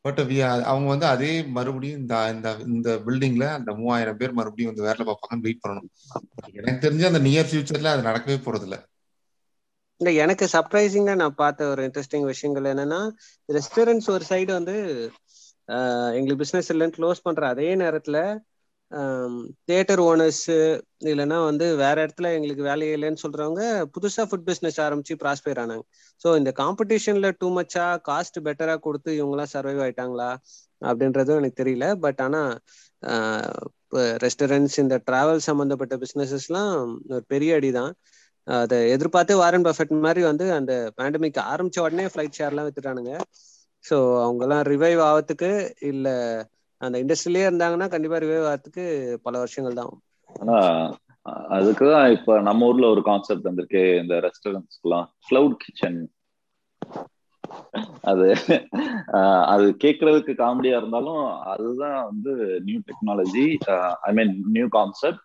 பட் 0.05 0.21
அவங்க 0.67 0.89
வந்து 0.89 1.07
அதே 1.07 1.31
மறுபடியும் 1.57 2.01
இந்த 2.01 2.15
இந்த 2.35 2.49
இந்த 2.69 2.91
பில்டிங்ல 3.07 3.47
அந்த 3.57 3.71
மூவாயிரம் 3.73 4.21
பேர் 4.21 4.33
மறுபடியும் 4.33 4.71
வந்து 4.73 4.87
வேலை 4.89 5.03
பார்ப்பாங்கன்னு 5.07 5.47
வெயிட் 5.47 5.65
பண்ணணும். 5.65 5.89
எனக்கு 6.55 6.85
தெரிஞ்சு 6.87 7.11
அந்த 7.11 7.23
நியர் 7.27 7.51
ஃபியூச்சர்ல 7.51 7.95
அது 7.95 8.09
நடக்கவே 8.11 8.39
போறது 8.45 8.67
இல்லை 8.69 8.81
இல்ல 10.01 10.11
எனக்கு 10.23 10.45
சர்ப்ரைசிங்கா 10.53 11.15
நான் 11.17 11.35
பார்த்த 11.35 11.69
ஒரு 11.69 11.83
இன்ட்ரெஸ்டிங் 11.87 12.27
விஷயங்கள் 12.27 12.69
என்னன்னா 12.73 13.01
ரெஸ்டாரண்ட்ஸ் 13.49 14.11
ஒரு 14.11 14.25
சைடு 14.29 14.51
வந்து 14.53 14.77
எங்களுக்கு 16.17 16.43
பிசினஸ் 16.45 16.71
இல்லைன்னு 16.73 16.97
க்ளோஸ் 16.99 17.25
பண்ற 17.25 17.49
அதே 17.49 17.69
நேரத்துல 17.77 18.19
தியேட்டர் 19.69 20.01
ஓனர்ஸு 20.01 20.57
இல்லைன்னா 21.11 21.39
வந்து 21.49 21.67
வேற 21.83 21.97
இடத்துல 22.07 22.29
எங்களுக்கு 22.37 22.63
வேலையே 22.69 22.93
இல்லைன்னு 22.97 23.23
சொல்றவங்க 23.25 23.63
புதுசா 23.95 24.23
ஃபுட் 24.29 24.47
பிஸ்னஸ் 24.49 24.79
ஆரம்பிச்சு 24.87 25.15
ப்ராஸ்பயர் 25.23 25.61
ஆனாங்க. 25.65 25.85
ஸோ 26.23 26.29
இந்த 26.41 26.51
காம்படிஷன்ல 26.61 27.31
டூ 27.41 27.49
மச்சா 27.59 27.87
காஸ்ட் 28.09 28.39
பெட்டரா 28.47 28.77
கொடுத்து 28.87 29.11
இவங்கெல்லாம் 29.19 29.53
சர்வைவ் 29.55 29.83
ஆயிட்டாங்களா 29.87 30.31
அப்படின்றதும் 30.83 31.41
எனக்கு 31.41 31.61
தெரியல. 31.63 31.87
பட் 32.05 32.23
ஆனா 32.27 32.43
ரெஸ்டாரண்ட்ஸ் 34.25 34.79
இந்த 34.85 34.97
டிராவல் 35.09 35.47
சம்மந்தப்பட்ட 35.49 35.95
பிஸ்னஸஸ்லாம் 36.05 36.73
ஒரு 37.13 37.25
பெரிய 37.35 37.59
அடிதான். 37.59 37.93
அதை 38.47 38.77
எதிர்பார்த்து 38.95 39.33
வாரன் 39.43 39.67
பஃபெட் 39.67 39.95
மாதிரி 40.07 40.23
வந்து 40.31 40.45
அந்த 40.59 40.73
பேண்டமிக் 40.99 41.41
ஆரம்பிச்ச 41.53 41.79
உடனே 41.87 42.07
ஃப்ளைட் 42.13 42.39
ஷேர்லாம் 42.39 42.67
வித்துட்டானுங்க. 42.69 43.13
ஸோ 43.85 43.97
அவங்கெல்லாம் 44.25 44.63
ரிவைவ் 44.73 45.01
ஆகிறதுக்கு 45.09 45.51
இல்லை 45.91 46.15
அந்த 46.81 46.97
இண்டஸ்ட்ரியிலே 47.03 47.45
இருந்தாங்கன்னா 47.49 47.89
கண்டிப்பா 47.89 48.17
ரிவைவ் 48.17 48.49
ஆகிறதுக்கு 48.51 48.85
பல 49.23 49.35
வருஷங்கள் 49.39 49.79
தான் 49.81 49.93
ஆனா 50.41 50.59
அதுக்குதான் 51.55 52.11
இப்ப 52.11 52.41
நம்ம 52.41 52.67
ஊர்ல 52.67 52.87
ஒரு 52.89 53.03
கான்செப்ட் 53.03 53.49
வந்திருக்கு. 53.49 53.83
இந்த 54.03 54.15
ரெஸ்டாரண்ட்ஸ்க்குலாம் 54.25 55.07
கிளவுட் 55.29 55.57
கிச்சன் 55.57 55.99
அது 58.03 58.27
அது 59.47 59.65
கேட்கறதுக்கு 59.85 60.33
காமெடியா 60.43 60.77
இருந்தாலும் 60.81 61.23
அதுதான் 61.53 61.99
வந்து 62.05 62.33
new 62.65 62.79
technology 62.89 63.47
I 64.01 64.13
mean 64.13 64.33
new 64.47 64.67
concept 64.69 65.25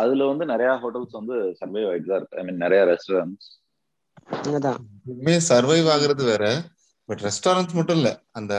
அதுல 0.00 0.24
வந்து 0.24 0.44
நிறைய 0.46 0.72
ஹோட்டல்ஸ் 0.82 1.18
வந்து 1.20 1.36
சர்வைவ் 1.60 1.88
ஆயிட்டு 1.90 2.10
தான் 2.10 2.20
இருக்கு. 2.20 2.38
ஐ 2.40 2.44
மீன் 2.44 2.62
நிறைய 2.64 2.80
ரெஸ்டாரண்ட்ஸ் 2.90 3.48
சர்வைவ் 5.50 5.88
ஆகுறது 5.94 6.24
வேற. 6.32 6.44
பட் 7.10 7.22
ரெஸ்டாரண்ட்ஸ் 7.28 7.76
மட்டும் 7.78 7.98
இல்ல. 8.00 8.10
அந்த 8.38 8.54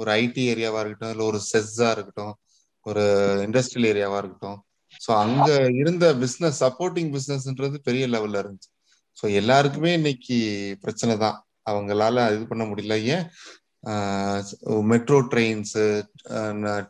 ஒரு 0.00 0.10
ஐடி 0.22 0.42
ஏரியாவா 0.52 0.80
இருக்கட்டும் 0.82 1.14
இல்ல 1.14 1.24
ஒரு 1.30 1.40
செஸ்ஸா 1.52 1.88
இருக்கட்டும் 1.96 2.34
ஒரு 2.86 3.04
இண்டஸ்ட்ரியல் 3.46 3.88
ஏரியாவா 3.92 4.18
இருக்கட்டும். 4.22 4.58
ஸோ 5.04 5.10
அங்க 5.22 5.48
இருந்த 5.80 6.06
பிசினஸ் 6.22 6.60
சப்போர்ட்டிங் 6.64 7.10
பிசினஸ்ன்றது 7.16 7.78
பெரிய 7.88 8.04
லெவல்ல 8.14 8.42
இருந்துச்சு. 8.42 8.70
ஸோ 9.16 9.24
எல்லாருக்குமே 9.40 9.92
இன்னைக்கு 9.98 10.36
பிரச்சனை 10.84 11.14
தான். 11.24 11.38
அவங்களால 11.70 12.16
இது 12.34 12.44
பண்ண 12.50 12.64
முடியல. 12.70 12.94
ஏன்? 13.14 13.24
மெட்ரோ 14.92 15.18
ட்ரெயின்ஸ் 15.32 15.76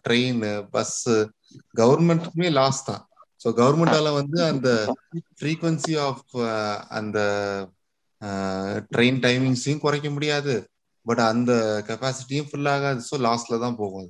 ட்ரெயின் 0.07 0.41
பஸ்ஸு 0.75 1.15
கவர்மெண்ட்டுக்குமே 1.81 2.49
லாஸ் 2.59 2.81
தான். 2.89 3.03
ஸோ 3.43 3.49
கவர்மெண்டால 3.61 4.09
வந்து 4.21 4.39
அந்த 4.53 4.69
ஃப்ரீக்வன்சி 5.41 5.95
ஆஃப் 6.07 6.25
அந்த 6.99 7.19
ட்ரெயின் 8.95 9.21
டைமிங்ஸையும் 9.27 9.85
குறைக்க 9.85 10.11
முடியாது. 10.17 10.55
பட் 11.07 11.23
அந்த 11.27 11.53
கெப்பாசிட்டியும் 11.89 12.49
ஃபுல் 12.49 12.71
ஆகாது. 12.73 13.01
ஸோ 13.09 13.17
லாஸ்ட்ல 13.27 13.59
தான் 13.61 13.79
போகும் 13.79 14.09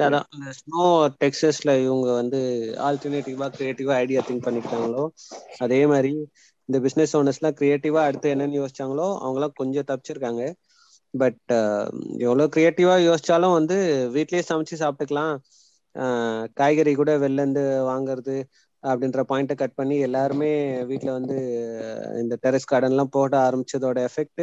அதான். 0.00 0.26
ஸ்னோ 0.58 0.82
டெக்ஸஸ்ல 1.20 1.70
இவங்க 1.84 2.08
வந்து 2.18 2.40
ஆல்டர்னேட்டிவா 2.86 3.46
கிரியேட்டிவா 3.54 3.94
ஐடியா 4.00 4.20
திங்க் 4.26 4.46
பண்ணிக்கிட்டாங்களோ 4.46 5.04
அதே 5.64 5.80
மாதிரி 5.86 6.12
இந்த 6.68 6.78
பிசினஸ் 6.84 7.14
ஓனர்ஸ்லாம் 7.16 7.58
கிரியேட்டிவா 7.58 8.02
அடுத்து 8.08 8.32
என்னன்னு 8.34 8.60
யோசிச்சாங்களோ 8.60 9.08
அவங்களாம் 9.24 9.58
கொஞ்சம் 9.60 9.88
தப்பிச்சிருக்காங்க. 9.90 10.42
பட் 11.14 11.52
எவ்வளவு 12.24 12.52
கிரியேட்டிவா 12.54 12.94
யோசிச்சாலும் 13.04 13.56
வந்து 13.58 13.76
வீட்லயே 14.14 14.42
சமைச்சு 14.48 14.76
சாப்பிட்டுக்கலாம். 14.80 15.34
ஆஹ் 15.96 16.46
காய்கறி 16.56 16.92
கூட 16.94 17.10
வெளில 17.22 17.42
இருந்து 17.42 17.62
வாங்குறது 17.88 18.36
அப்படின்ற 18.84 19.20
பாயிண்ட்டை 19.28 19.56
கட் 19.56 19.76
பண்ணி 19.76 19.96
எல்லாருமே 20.06 20.50
வீட்ல 20.90 21.10
வந்து 21.18 21.36
இந்த 22.22 22.34
டெரஸ் 22.42 22.70
கார்டன் 22.70 22.94
எல்லாம் 22.94 23.14
போட 23.16 23.34
ஆரம்பிச்சதோட 23.46 23.98
எஃபெக்ட் 24.08 24.42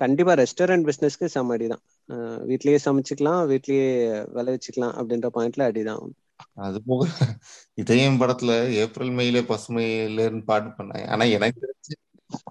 கண்டிப்பா 0.00 0.32
ரெஸ்டாரண்ட் 0.34 0.86
பிசினஸ்க்கு 0.88 1.26
செம்ம 1.34 1.56
அடிதான். 1.56 1.82
வீட்லயே 2.50 2.78
சமைச்சுக்கலாம் 2.84 3.42
வீட்லயே 3.50 3.88
விளைவிச்சுக்கலாம் 4.36 4.96
அப்படின்ற 4.98 5.30
பாயிண்ட்ல 5.36 5.68
அடிதான் 5.70 6.02
அது 6.58 6.78
போக 6.82 7.02
இதயம் 7.78 8.18
படத்துல 8.20 8.52
ஏப்ரல் 8.82 9.12
மேல 9.12 9.40
பசுமையிலன்னு 9.50 10.42
பாட்டு 10.44 10.70
பண்ணாங்க. 10.72 11.06
ஆனா 11.08 11.24
எனக்கு 11.36 11.58
தெரிஞ்சு 11.64 11.94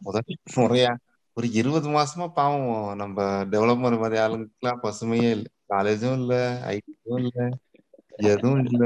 முதல் 0.01 0.27
முறையா 0.57 0.91
ஒரு 1.37 1.47
இருபது 1.53 1.87
மாசமா 1.89 2.25
பாவம் 2.33 2.67
நம்ம 2.97 3.17
டெவலப்மெண்ட் 3.51 4.01
மாதிரி 4.01 4.17
ஆளுங்களுக்குலாம் 4.21 4.83
பசுமையே 4.83 5.29
இல்லை. 5.31 5.49
காலேஜும் 5.69 6.17
இல்ல 6.19 6.33
ஐடியும் 6.69 7.21
இல்ல 7.21 7.39
எதுவும் 8.29 8.63
இல்ல. 8.65 8.83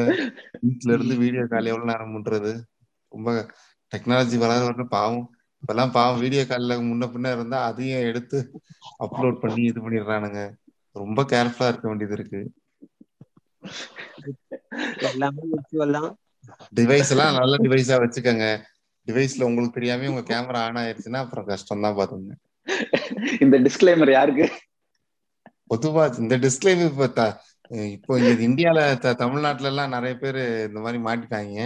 வீட்டுல 0.63 0.93
இருந்து 0.95 1.15
வீடியோ 1.17 1.43
கால் 1.47 1.71
எவ்வளவு 1.71 1.91
நேரம் 1.91 2.15
பண்றது? 2.15 2.51
ரொம்ப 3.11 3.29
டெக்னாலஜி 3.91 4.37
வளர 4.37 4.59
வர 4.65 4.83
பாவம். 4.89 5.25
இப்பெல்லாம் 5.63 5.93
பாவம் 5.97 6.21
வீடியோ 6.23 6.43
கால்ல 6.45 6.77
முன்ன 6.87 7.07
பின்ன 7.13 7.31
இருந்தா 7.35 7.59
அதையும் 7.69 8.07
எடுத்து 8.09 8.39
அப்லோட் 9.05 9.41
பண்ணி 9.43 9.61
இது 9.69 9.79
பண்ணிடுறானுங்க. 9.85 10.41
ரொம்ப 10.95 11.21
கேர்ஃபுல்லா 11.33 11.69
இருக்க 11.71 11.87
வேண்டியது 11.89 12.15
இருக்கு. 12.17 12.41
டிவைஸ் 16.77 17.11
எல்லாம் 17.13 17.37
நல்ல 17.39 17.55
டிவைஸா 17.65 17.95
வச்சுக்கோங்க. 18.03 18.45
டிவைஸ்ல 19.07 19.47
உங்களுக்கு 19.49 19.77
தெரியாம 19.77 20.09
உங்க 20.11 20.23
கேமரா 20.31 20.61
ஆன் 20.67 20.79
ஆயிருச்சுன்னா 20.81 21.21
அப்புறம் 21.25 21.49
கஷ்டம் 21.51 21.85
தான் 21.85 21.97
பாத்துங்க 21.99 22.35
இந்த 23.43 23.55
டிஸ்க்ளைமர் 23.65 24.11
யாருக்கு? 24.15 24.45
பொதுவா 25.71 26.03
இந்த 26.23 26.35
டிஸ்கிளைம் 26.45 26.83
இப்ப 26.87 27.25
இப்போ 27.95 28.11
இங்க 28.19 28.43
இந்தியால 28.47 28.79
தமிழ்நாட்டுல 29.23 29.71
எல்லாம் 29.71 29.93
நிறைய 29.95 30.13
பேர் 30.21 30.39
இந்த 30.69 30.79
மாதிரி 30.85 30.99
மாட்டிட்டாங்க. 31.07 31.57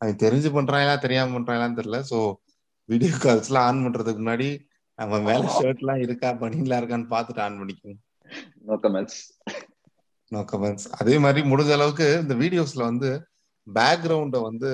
அவங்க 0.00 0.14
தெரிஞ்சு 0.24 0.48
பண்றாங்களா 0.56 0.96
தெரியாம 1.04 1.34
பண்றாங்களான்னு 1.36 1.78
தெரியல. 1.80 2.00
சோ 2.10 2.18
வீடியோ 2.88 3.12
கால்ஸ் 3.18 3.50
எல்லாம் 3.50 3.66
ஆன் 3.68 3.82
பண்றதுக்கு 3.84 4.22
முன்னாடி 4.22 4.48
நம்ம 4.98 5.20
மேல 5.26 5.50
ஷர்ட் 5.56 5.82
எல்லாம் 5.82 6.02
இருக்கா 6.06 6.30
பனியன்லாம் 6.40 6.80
இருக்கான்னு 6.80 7.12
பார்த்துட்டு 7.14 7.44
ஆன் 7.46 7.58
பண்ணிக்கோங்க 7.60 7.98
நோ 8.68 8.76
கமெண்ட்ஸ் 8.84 9.20
நோ 10.32 10.40
கமெண்ட்ஸ் 10.50 10.86
அதே 10.98 11.14
மாதிரி 11.24 11.40
முடிஞ்ச 11.50 11.72
அளவுக்கு 11.76 12.06
இந்த 12.22 12.34
வீடியோஸ்ல 12.42 12.82
வந்து 12.90 13.10
பேக்ரவுண்ட 13.66 14.36
வந்து 14.46 14.70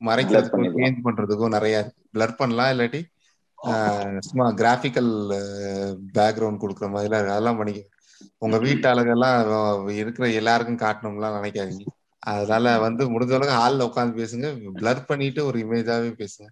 மறைக்கிறதுக்கும். 0.00 0.70
சேஞ்ச் 0.74 1.04
பண்றதுக்கும் 1.06 1.54
நிறைய 1.56 1.80
இருக்கு. 1.80 2.00
பிளர் 2.14 2.38
பண்ணலாம் 2.40 2.72
இல்லாட்டி 2.74 3.00
சும்மா 4.26 4.46
கிராஃபிக்கல் 4.60 5.10
பேக்ரவுண்ட் 6.16 6.62
கொடுக்குற 6.62 6.86
மாதிரிலாம் 6.94 7.20
இருக்கு. 7.20 7.36
அதெல்லாம் 7.36 7.60
பண்ணிக்க. 7.60 7.82
உங்க 8.44 8.56
வீட்டு 8.64 8.86
அழகெல்லாம் 8.90 9.38
இருக்கிற 10.02 10.24
எல்லாருக்கும் 10.40 10.82
காட்டணும்லாம் 10.84 11.36
நினைக்காதீங்க. 11.38 11.86
அதனால 12.22 12.66
வந்து 12.86 13.02
முடிஞ்ச 13.14 13.32
அளவுக்கு 13.36 13.60
ஹால்ல 13.60 13.88
உட்காந்து 13.88 14.20
பேசுங்க. 14.20 14.48
பிளர் 14.80 15.08
பண்ணிட்டு 15.10 15.40
ஒரு 15.48 15.58
இமேஜாவே 15.64 16.10
பேசுங்க. 16.20 16.48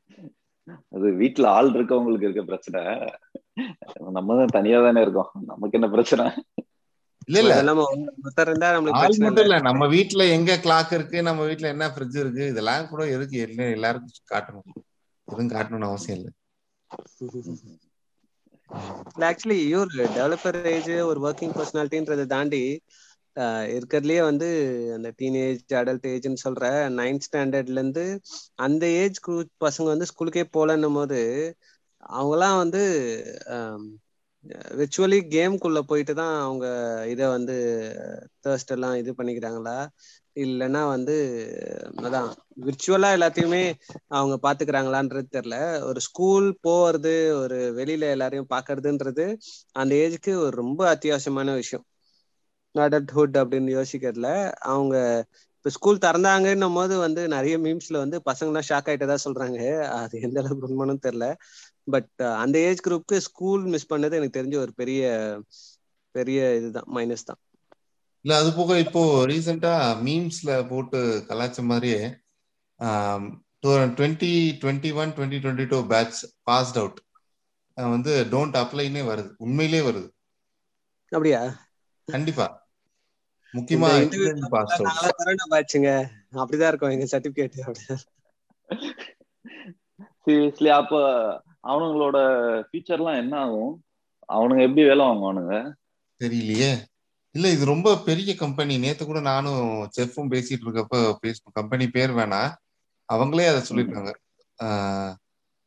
அது 0.91 1.13
வீட்ல 1.13 1.51
ஆள் 1.51 1.69
இருக்கவங்களுக்கு 1.69 2.23
இருக்க 2.23 2.43
பிரச்சனை. 2.43 3.11
நம்ம 4.11 4.37
தான் 4.37 4.47
தனியா 4.47 4.83
தானே 4.83 5.01
இருக்கோம். 5.01 5.31
நமக்கு 5.47 5.79
என்ன 5.81 5.89
பிரச்சனை? 5.89 6.33
இல்ல 7.27 7.39
இல்ல. 7.39 7.75
மட்டும் 9.19 9.37
இல்லை. 9.37 9.61
நம்ம 9.61 9.87
வீட்ல 9.87 10.27
எங்க 10.27 10.61
கிளாக் 10.63 10.93
இருக்கு? 10.93 11.23
நம்ம 11.23 11.45
வீட்ல 11.45 11.69
என்ன 11.69 11.87
ஃப்ரிட்ஜ் 11.87 12.19
இருக்கு? 12.19 12.47
இதெல்லாம் 12.47 12.89
கூட 12.89 13.09
எதுக்கு 13.09 13.39
எல்லா 13.39 13.65
எல்லாருக்கும் 13.65 14.29
காட்டணும். 14.31 14.83
எதுவும் 15.25 15.51
காட்டணும்னு 15.51 15.85
அவசியம் 15.85 16.19
இல்லை. 16.19 16.33
ஆக்சுவலி 19.19 19.69
இவர் 19.69 19.87
டெவலப்பர் 19.87 20.65
ஏஜ் 20.65 20.91
ஒரு 20.91 21.21
ஒர்க்கிங் 21.29 21.57
பர்சனாலிட்டின்றதை 21.57 22.27
தாண்டி 22.27 22.81
இருக்கிறதுலயே 23.75 24.23
வந்து 24.23 24.49
அந்த 24.97 25.09
டீனேஜ் 25.19 25.75
அடல்ட் 25.79 26.07
ஏஜ்னு 26.11 26.43
சொல்ற 26.45 26.65
நைன்த் 26.99 27.27
ஸ்டாண்டர்ட்ல 27.27 27.79
இருந்து 27.79 28.05
அந்த 28.59 28.85
ஏஜ் 29.01 29.19
குரூப் 29.21 29.53
பசங்க 29.65 29.89
வந்து 29.89 30.11
ஸ்கூலுக்கே 30.11 30.45
போலன்னும் 30.57 30.99
போது 30.99 31.21
அவங்கலாம் 32.13 32.57
வந்து 32.59 32.83
விர்ச்சுவலி 34.79 35.19
கேம்குள்ள 35.35 35.79
போயிட்டு 35.91 36.15
தான் 36.15 36.35
அவங்க 36.41 36.67
இதை 37.13 37.27
வந்து 37.37 37.55
தேர்ஸ்ட் 38.45 38.73
எல்லாம் 38.75 38.97
இது 38.97 39.11
பண்ணிக்கிறாங்களா? 39.13 39.77
இல்லைன்னா 40.37 40.83
வந்து 40.91 41.15
அதான் 42.03 42.29
விர்ச்சுவலா 42.59 43.09
எல்லாத்தையுமே 43.17 43.63
அவங்க 44.11 44.37
பாத்துக்கிறாங்களான்றது 44.43 45.29
தெரியல. 45.31 45.57
ஒரு 45.89 46.01
ஸ்கூல் 46.09 46.49
போறது 46.65 47.13
ஒரு 47.43 47.59
வெளியில 47.79 48.11
எல்லாரையும் 48.15 48.51
பாக்குறதுன்றது 48.51 49.27
அந்த 49.77 49.93
ஏஜுக்கு 50.03 50.35
ஒரு 50.45 50.55
ரொம்ப 50.63 50.83
அத்தியாவசியமான 50.95 51.55
விஷயம். 51.55 51.87
அடல்ட்ஹுட் 52.75 53.37
அப்படின்னு 53.43 53.71
யோசிக்கிறதுல 53.77 54.29
அவங்க 54.67 54.97
இப்ப 55.57 55.71
ஸ்கூல் 55.71 55.99
திறந்தாங்கன்னும் 55.99 56.75
போது 56.75 56.99
வந்து 56.99 57.29
நிறைய 57.29 57.59
மீம்ஸ்ல 57.59 57.97
வந்து 57.97 58.19
பசங்கலாம் 58.31 58.67
ஷாக் 58.71 58.89
ஆயிட்டதா 58.91 59.17
சொல்றாங்க. 59.25 59.59
அது 59.99 60.21
எந்த 60.21 60.41
அளவுக்கு 60.41 60.69
உண்மைன்னு 60.69 61.05
தெரியல. 61.07 61.27
பட் 61.87 62.11
அந்த 62.37 62.57
ஏஜ் 62.61 62.85
குரூப்க்கு 62.87 63.17
ஸ்கூல் 63.21 63.65
மிஸ் 63.67 63.91
பண்ணது 63.93 64.19
எனக்கு 64.21 64.39
தெரிஞ்ச 64.39 64.57
ஒரு 64.57 64.75
பெரிய 64.75 65.03
பெரிய 66.15 66.41
இதுதான் 66.57 66.91
மைனஸ் 66.95 67.25
தான். 67.25 67.41
இல்ல 68.25 68.33
அது 68.39 68.51
போக 68.53 68.79
இப்போ 68.79 69.01
ரீசெண்டா 69.27 69.73
மீம்ஸ்ல 70.05 70.51
போட்டு 70.69 70.99
கலாச்ச 71.29 71.65
மாதிரியே 71.65 72.01
twenty 73.63 74.31
twenty 74.63 74.91
one 74.95 75.13
twenty 75.17 75.41
twenty 75.45 75.67
two 75.67 75.79
batch 75.87 76.21
passed 76.43 76.79
out 76.79 76.99
வந்து 77.77 78.15
டோன்ட் 78.33 78.59
அப்ளைனே 78.63 79.03
வருது. 79.11 79.31
உண்மையிலே 79.39 79.81
வருது. 79.89 80.09
அப்படியா? 81.13 81.43
கண்டிப்பா. 82.09 82.47
முக்கியமா 83.55 83.89
கொரோனா 85.17 85.47
பாய்ச்சுங்க 85.51 85.91
அப்படிதான் 86.43 86.71
இருக்கும் 86.73 86.95
எங்க 86.95 87.07
சர்டிபிகேட் 87.13 87.59
சீரியஸ்லி 90.27 90.71
அப்ப 90.81 90.95
அவனுங்களோட 91.69 92.19
ஃபியூச்சர்லாம் 92.69 93.17
என்ன 93.17 93.35
ஆகும்? 93.39 93.73
அவனுங்க 94.33 94.63
எப்படி 94.67 94.83
வேலை 94.87 95.03
வாங்குவானுங்க? 95.07 95.57
தெரியலையே. 96.21 96.71
இல்ல 97.35 97.47
இது 97.49 97.65
ரொம்ப 97.65 97.89
பெரிய 97.99 98.31
கம்பெனி 98.35 98.75
நேத்து 98.79 99.03
கூட 99.05 99.21
நானும் 99.21 99.67
செஃப்பும் 99.97 100.33
பேசிட்டு 100.35 100.65
இருக்கப்ப 100.67 100.97
பேச 101.21 101.41
கம்பெனி 101.53 101.87
பேர் 101.89 102.11
வேணா. 102.11 102.41
அவங்களே 103.09 103.47
அதை 103.51 103.61
சொல்லிருக்காங்க 103.69 104.13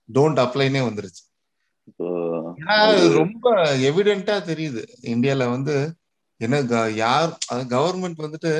டோன்ட் 0.09 0.41
அப்ளைனே 0.45 0.81
வந்துருச்சு. 0.87 1.23
ரொம்ப 3.19 3.53
எவிடென்ட்டா 3.87 4.35
தெரியுது. 4.51 4.83
இந்தியால 5.13 5.49
வந்து 5.49 5.75
என்ன 6.41 6.63
க- 6.63 6.91
யார் 6.95 7.37
கவர்மெண்ட் 7.51 8.21
வந்துட்டு 8.21 8.53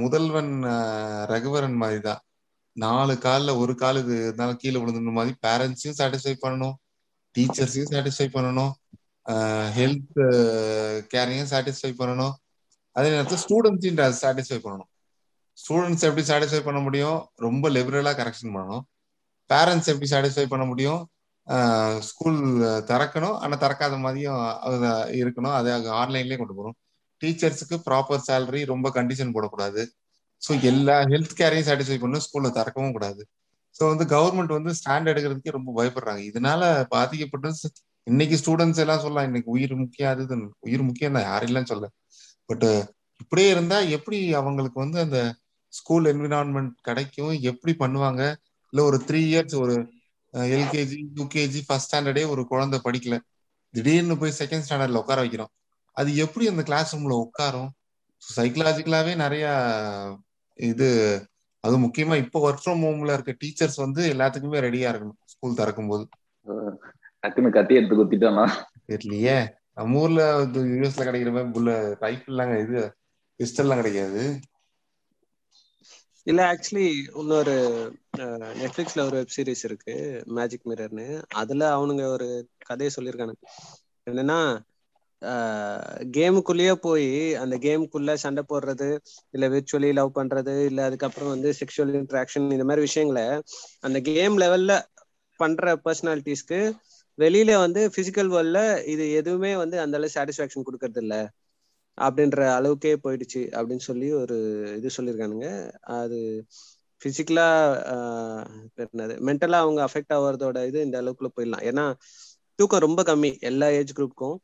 முதல்வன் 0.00 0.52
ரகுவரன் 1.32 1.74
மாதிரி 1.74 2.00
தான் 2.00 2.20
நாலு 2.76 3.18
காலில் 3.18 3.48
ஒரு 3.52 3.74
கால் 3.74 3.96
இது 3.96 4.14
இருந்தாலும் 4.22 4.56
கீழே 4.56 4.80
விழுந்துன 4.80 5.12
மாதிரி 5.12 5.34
பேரண்ட்ஸையும் 5.46 5.98
சாட்டிஸ்ஃபை 5.98 6.34
பண்ணணும் 6.42 6.76
டீச்சர்ஸையும் 7.34 7.90
சாட்டிஸ்ஃபை 7.90 8.28
பண்ணணும் 8.34 8.72
ஹெல்த் 9.76 10.20
கேரையும் 11.14 11.50
சாட்டிஸ்ஃபை 11.52 11.92
பண்ணணும். 11.98 12.34
அதே 12.96 13.08
நேரத்தில் 13.10 13.38
ஸ்டூடெண்ட்ஸையும் 13.38 13.98
சாட்டிஸ்ஃபை 14.22 14.58
பண்ணணும். 14.64 14.90
ஸ்டூடெண்ட்ஸ் 15.58 16.02
எப்படி 16.02 16.26
சாட்டிஸ்ஃபை 16.26 16.64
பண்ண 16.64 16.80
முடியும்? 16.80 17.18
ரொம்ப 17.36 17.70
லிபரலாக 17.70 18.18
கரெக்ஷன் 18.20 18.54
பண்ணணும். 18.54 18.84
பேரண்ட்ஸ் 19.50 19.90
எப்படி 19.92 20.10
சாட்டிஸ்ஃபை 20.10 20.46
பண்ண 20.46 20.64
முடியும்? 20.64 21.00
ஸ்கூல் 22.08 22.38
திறக்கணும். 22.90 23.36
ஆனால் 23.44 23.62
திறக்காத 23.64 23.94
மாதிரியும் 24.04 24.40
இருக்கணும். 25.20 25.56
அதை 25.58 25.72
ஆன்லைன்லேயே 26.02 26.38
கொண்டு 26.42 26.56
போகணும். 26.58 26.76
டீச்சர்ஸுக்கு 27.22 27.76
ப்ராப்பர் 27.88 28.24
சேலரி 28.28 28.62
ரொம்ப 28.72 28.88
கண்டிஷன் 28.98 29.34
போடக்கூடாது. 29.36 29.82
ஸோ 30.42 30.52
எல்லா 30.70 30.96
ஹெல்த் 31.12 31.34
கேரையும் 31.40 31.68
சாட்டிஸ்ஃபை 31.68 31.98
பண்ணணும். 32.02 32.26
ஸ்கூலில் 32.26 32.56
திறக்கவும் 32.58 32.94
கூடாது. 32.96 33.22
ஸோ 33.76 33.82
வந்து 33.92 34.04
கவர்மெண்ட் 34.14 34.52
வந்து 34.58 34.72
ஸ்டாண்ட் 34.78 35.10
எடுக்கிறதுக்கே 35.12 35.56
ரொம்ப 35.58 35.70
பயப்படுறாங்க. 35.78 36.22
இதனால 36.30 36.62
பாதிக்கப்பட்ட 36.94 37.52
இன்னைக்கு 38.06 38.36
ஸ்டூடெண்ட்ஸ் 38.42 38.82
எல்லாம் 38.84 39.02
சொல்லலாம். 39.04 39.26
இன்னைக்கு 39.28 39.50
உயிர் 39.56 39.74
முக்கியம் 39.82 40.12
அது 40.12 40.24
உயிர் 40.68 40.84
முக்கியம் 40.88 41.16
தான். 41.16 41.26
யாரெல்லாம் 41.30 41.70
சொல்ல 41.72 41.86
பட் 42.50 42.66
இப்படியே 43.22 43.48
இருந்தா 43.54 43.78
எப்படி 43.96 44.18
அவங்களுக்கு 44.40 44.78
வந்து 44.84 44.98
அந்த 45.06 45.18
ஸ்கூல் 45.72 46.06
என்விரான்மெண்ட் 46.12 46.72
கிடைக்கும்? 46.88 47.34
எப்படி 47.50 47.72
பண்ணுவாங்க? 47.82 48.22
இல்லை 48.72 48.82
ஒரு 48.90 48.98
த்ரீ 49.08 49.20
இயர்ஸ் 49.32 49.56
ஒரு 49.64 49.74
எல்கேஜி 50.32 50.98
யூகேஜி 51.18 51.60
ஃபர்ஸ்ட் 51.66 51.88
ஸ்டாண்டர்டே 51.88 52.22
ஒரு 52.28 52.42
குழந்தை 52.46 52.78
படிக்கல. 52.84 53.16
திடீர்னு 53.74 54.16
போய் 54.18 54.38
செகண்ட் 54.38 54.64
ஸ்டாண்டர்ட்ல 54.66 55.02
உட்கார 55.02 55.22
வைக்கிறோம். 55.22 55.52
அது 55.96 56.10
எப்படி 56.16 56.48
அந்த 56.48 56.62
கிளாஸ் 56.62 56.94
ரூம்ல 56.96 57.16
உட்காரும்? 57.26 57.70
சைக்கலாஜிக்கலாவே 58.22 59.12
நிறைய 59.16 59.46
இது 60.70 60.88
அது 61.64 61.74
முக்கியமா 61.78 62.14
இப்போ 62.16 62.38
ஒர்க் 62.46 62.62
ஃப்ரம் 62.64 62.82
ஹோம்ல 62.86 63.14
இருக்க 63.16 63.32
டீச்சர்ஸ் 63.42 63.78
வந்து 63.84 64.02
எல்லாத்துக்குமே 64.12 64.58
ரெடியா 64.66 64.90
இருக்கணும் 64.92 65.18
ஸ்கூல் 65.32 65.58
திறக்கும் 65.60 65.88
போது 65.88 66.04
டக்குன்னு 67.22 67.50
கத்தி 67.56 67.74
எடுத்து 67.78 67.96
குத்திட்டானா 67.96 68.44
தெரியலையே. 68.90 69.38
நம்ம 69.78 69.98
ஊர்ல 70.00 70.22
யூஎஸ்ல 70.44 71.06
கிடைக்கிற 71.08 71.32
மாதிரி 71.34 71.52
புல்ல 71.56 71.72
ரைஃபிள்லாங்க 72.04 72.54
இது 72.64 72.80
பிஸ்டல்லாம் 73.40 73.80
கிடைக்காது. 73.80 74.22
இல்ல 76.26 76.40
ஆக்சுவலி 76.50 76.86
இன்னொரு 77.20 77.54
நெட்ஃபிளிக்ஸ்ல 78.58 79.04
ஒரு 79.04 79.16
வெப் 79.16 79.34
சீரிஸ் 79.36 79.64
இருக்கு 79.64 79.94
மேஜிக் 80.30 80.66
மிரர்னு 80.66 81.06
அதுல 81.34 81.68
அவனுங்க 81.76 82.04
ஒரு 82.08 82.28
கதையை 82.66 82.90
சொல்லியிருக்கானுங்க 82.96 83.42
என்னன்னா 84.06 84.40
கேமுக்குள்ளேயே 86.12 86.74
போய் 86.80 87.08
அந்த 87.34 87.54
கேமுக்குள்ள 87.56 88.12
சண்டை 88.16 88.42
போடுறது 88.48 88.88
இல்ல 89.34 89.48
விர்ச்சுவலி 89.48 89.90
லவ் 89.92 90.16
பண்றது 90.18 90.54
இல்ல 90.64 90.80
அதுக்கப்புறம் 90.84 91.28
வந்து 91.28 91.50
செக்ஷுவல் 91.60 91.92
இன்ட்ராக்ஷன் 91.94 92.46
இந்த 92.52 92.64
மாதிரி 92.64 92.82
விஷயங்களை 92.82 93.26
அந்த 93.82 94.00
கேம் 94.08 94.36
லெவல்ல 94.40 94.74
பண்ற 95.40 95.74
பர்சனாலிட்டிஸ்க்கு 95.84 96.60
வெளியில 97.18 97.52
வந்து 97.58 97.80
பிசிக்கல் 97.94 98.32
வேர்ல்ட்ல 98.32 98.60
இது 98.86 99.04
எதுவுமே 99.12 99.52
வந்து 99.56 99.76
அந்த 99.80 99.96
அளவு 99.98 100.14
சாட்டிஸ்பாக்சன் 100.14 100.66
கொடுக்கறது 100.66 101.02
இல்லை 101.02 101.20
அப்படின்ற 102.00 102.40
அளவுக்கே 102.56 102.92
போயிடுச்சு 103.04 103.42
அப்படின்னு 103.56 103.84
சொல்லி 103.88 104.08
ஒரு 104.20 104.36
இது 104.78 104.90
சொல்லியிருக்கானுங்க. 104.96 105.48
அது 105.96 106.18
பிசிக்கலா 107.02 107.46
என்னது 108.84 109.14
மென்டலா 109.28 109.58
அவங்க 109.64 109.80
அஃபெக்ட் 109.88 110.14
ஆகிறதோட 110.16 110.58
இது 110.70 110.78
இந்த 110.82 110.96
அளவுக்குள்ள 111.02 111.30
போயிடலாம். 111.36 111.64
ஏன்னா 111.70 111.84
தூக்கம் 112.58 112.84
ரொம்ப 112.86 113.00
கம்மி 113.02 113.30
எல்லா 113.50 113.66
ஏஜ் 113.78 113.96
குரூப்புக்கும் 113.96 114.36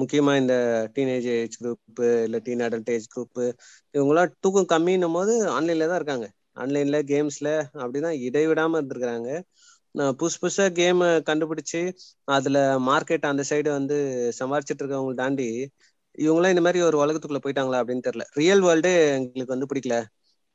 முக்கியமா 0.00 0.32
இந்த 0.36 0.54
டீனேஜ் 0.96 1.26
ஏஜ் 1.34 1.56
குரூப்பு 1.60 2.06
இல்ல 2.24 2.38
டீன் 2.46 2.64
அடல்ட் 2.66 2.90
ஏஜ் 2.94 3.06
குரூப்பு 3.14 3.44
இவங்களாம் 3.94 4.32
தூக்கம் 4.40 4.70
கம்மின்னும் 4.72 5.16
போது 5.18 5.34
ஆன்லைன்ல 5.56 5.88
தான் 5.90 6.00
இருக்காங்க. 6.00 6.26
ஆன்லைன்ல 6.56 6.98
கேம்ஸ்ல 7.12 7.48
அப்படிதான் 7.82 8.18
இடைவிடாம 8.26 8.78
இருந்திருக்கிறாங்க. 8.78 9.28
புதுசு 10.14 10.36
புதுசா 10.38 10.64
கேம் 10.74 11.00
கண்டுபிடிச்சு 11.26 11.80
அதுல 12.28 12.58
மார்க்கெட் 12.86 13.30
அந்த 13.30 13.42
சைடு 13.50 13.68
வந்து 13.70 13.96
சம்பாரிச்சிட்டு 14.38 14.82
இருக்கவங்க 14.82 15.14
தாண்டி 15.18 15.48
இவங்களாம் 16.18 16.52
இந்த 16.52 16.62
மாதிரி 16.64 16.80
ஒரு 16.84 16.96
உலகத்துக்குள்ள 17.00 17.40
போயிட்டாங்களா 17.42 17.80
அப்படின்னு 17.80 18.06
தெரியல. 18.06 18.26
ரியல் 18.36 18.62
வேர்ல்டே 18.64 18.92
எங்களுக்கு 19.16 19.54
வந்து 19.54 19.70
பிடிக்கல. 19.70 19.96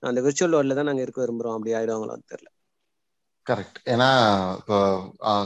அந்த 0.04 0.20
விர்ச்சுவல் 0.26 0.56
வேர்ல்ட்ல 0.56 0.78
தான் 0.80 0.90
நாங்க 0.90 1.04
இருக்க 1.04 1.20
விரும்புறோம். 1.24 1.58
அப்படி 1.58 1.76
ஆயிடுவாங்களான்னு 1.78 2.28
தெரியல. 2.28 2.50
கரெக்ட் 3.46 3.78
ஏன்னா 3.88 4.10
இப்போ 4.58 4.78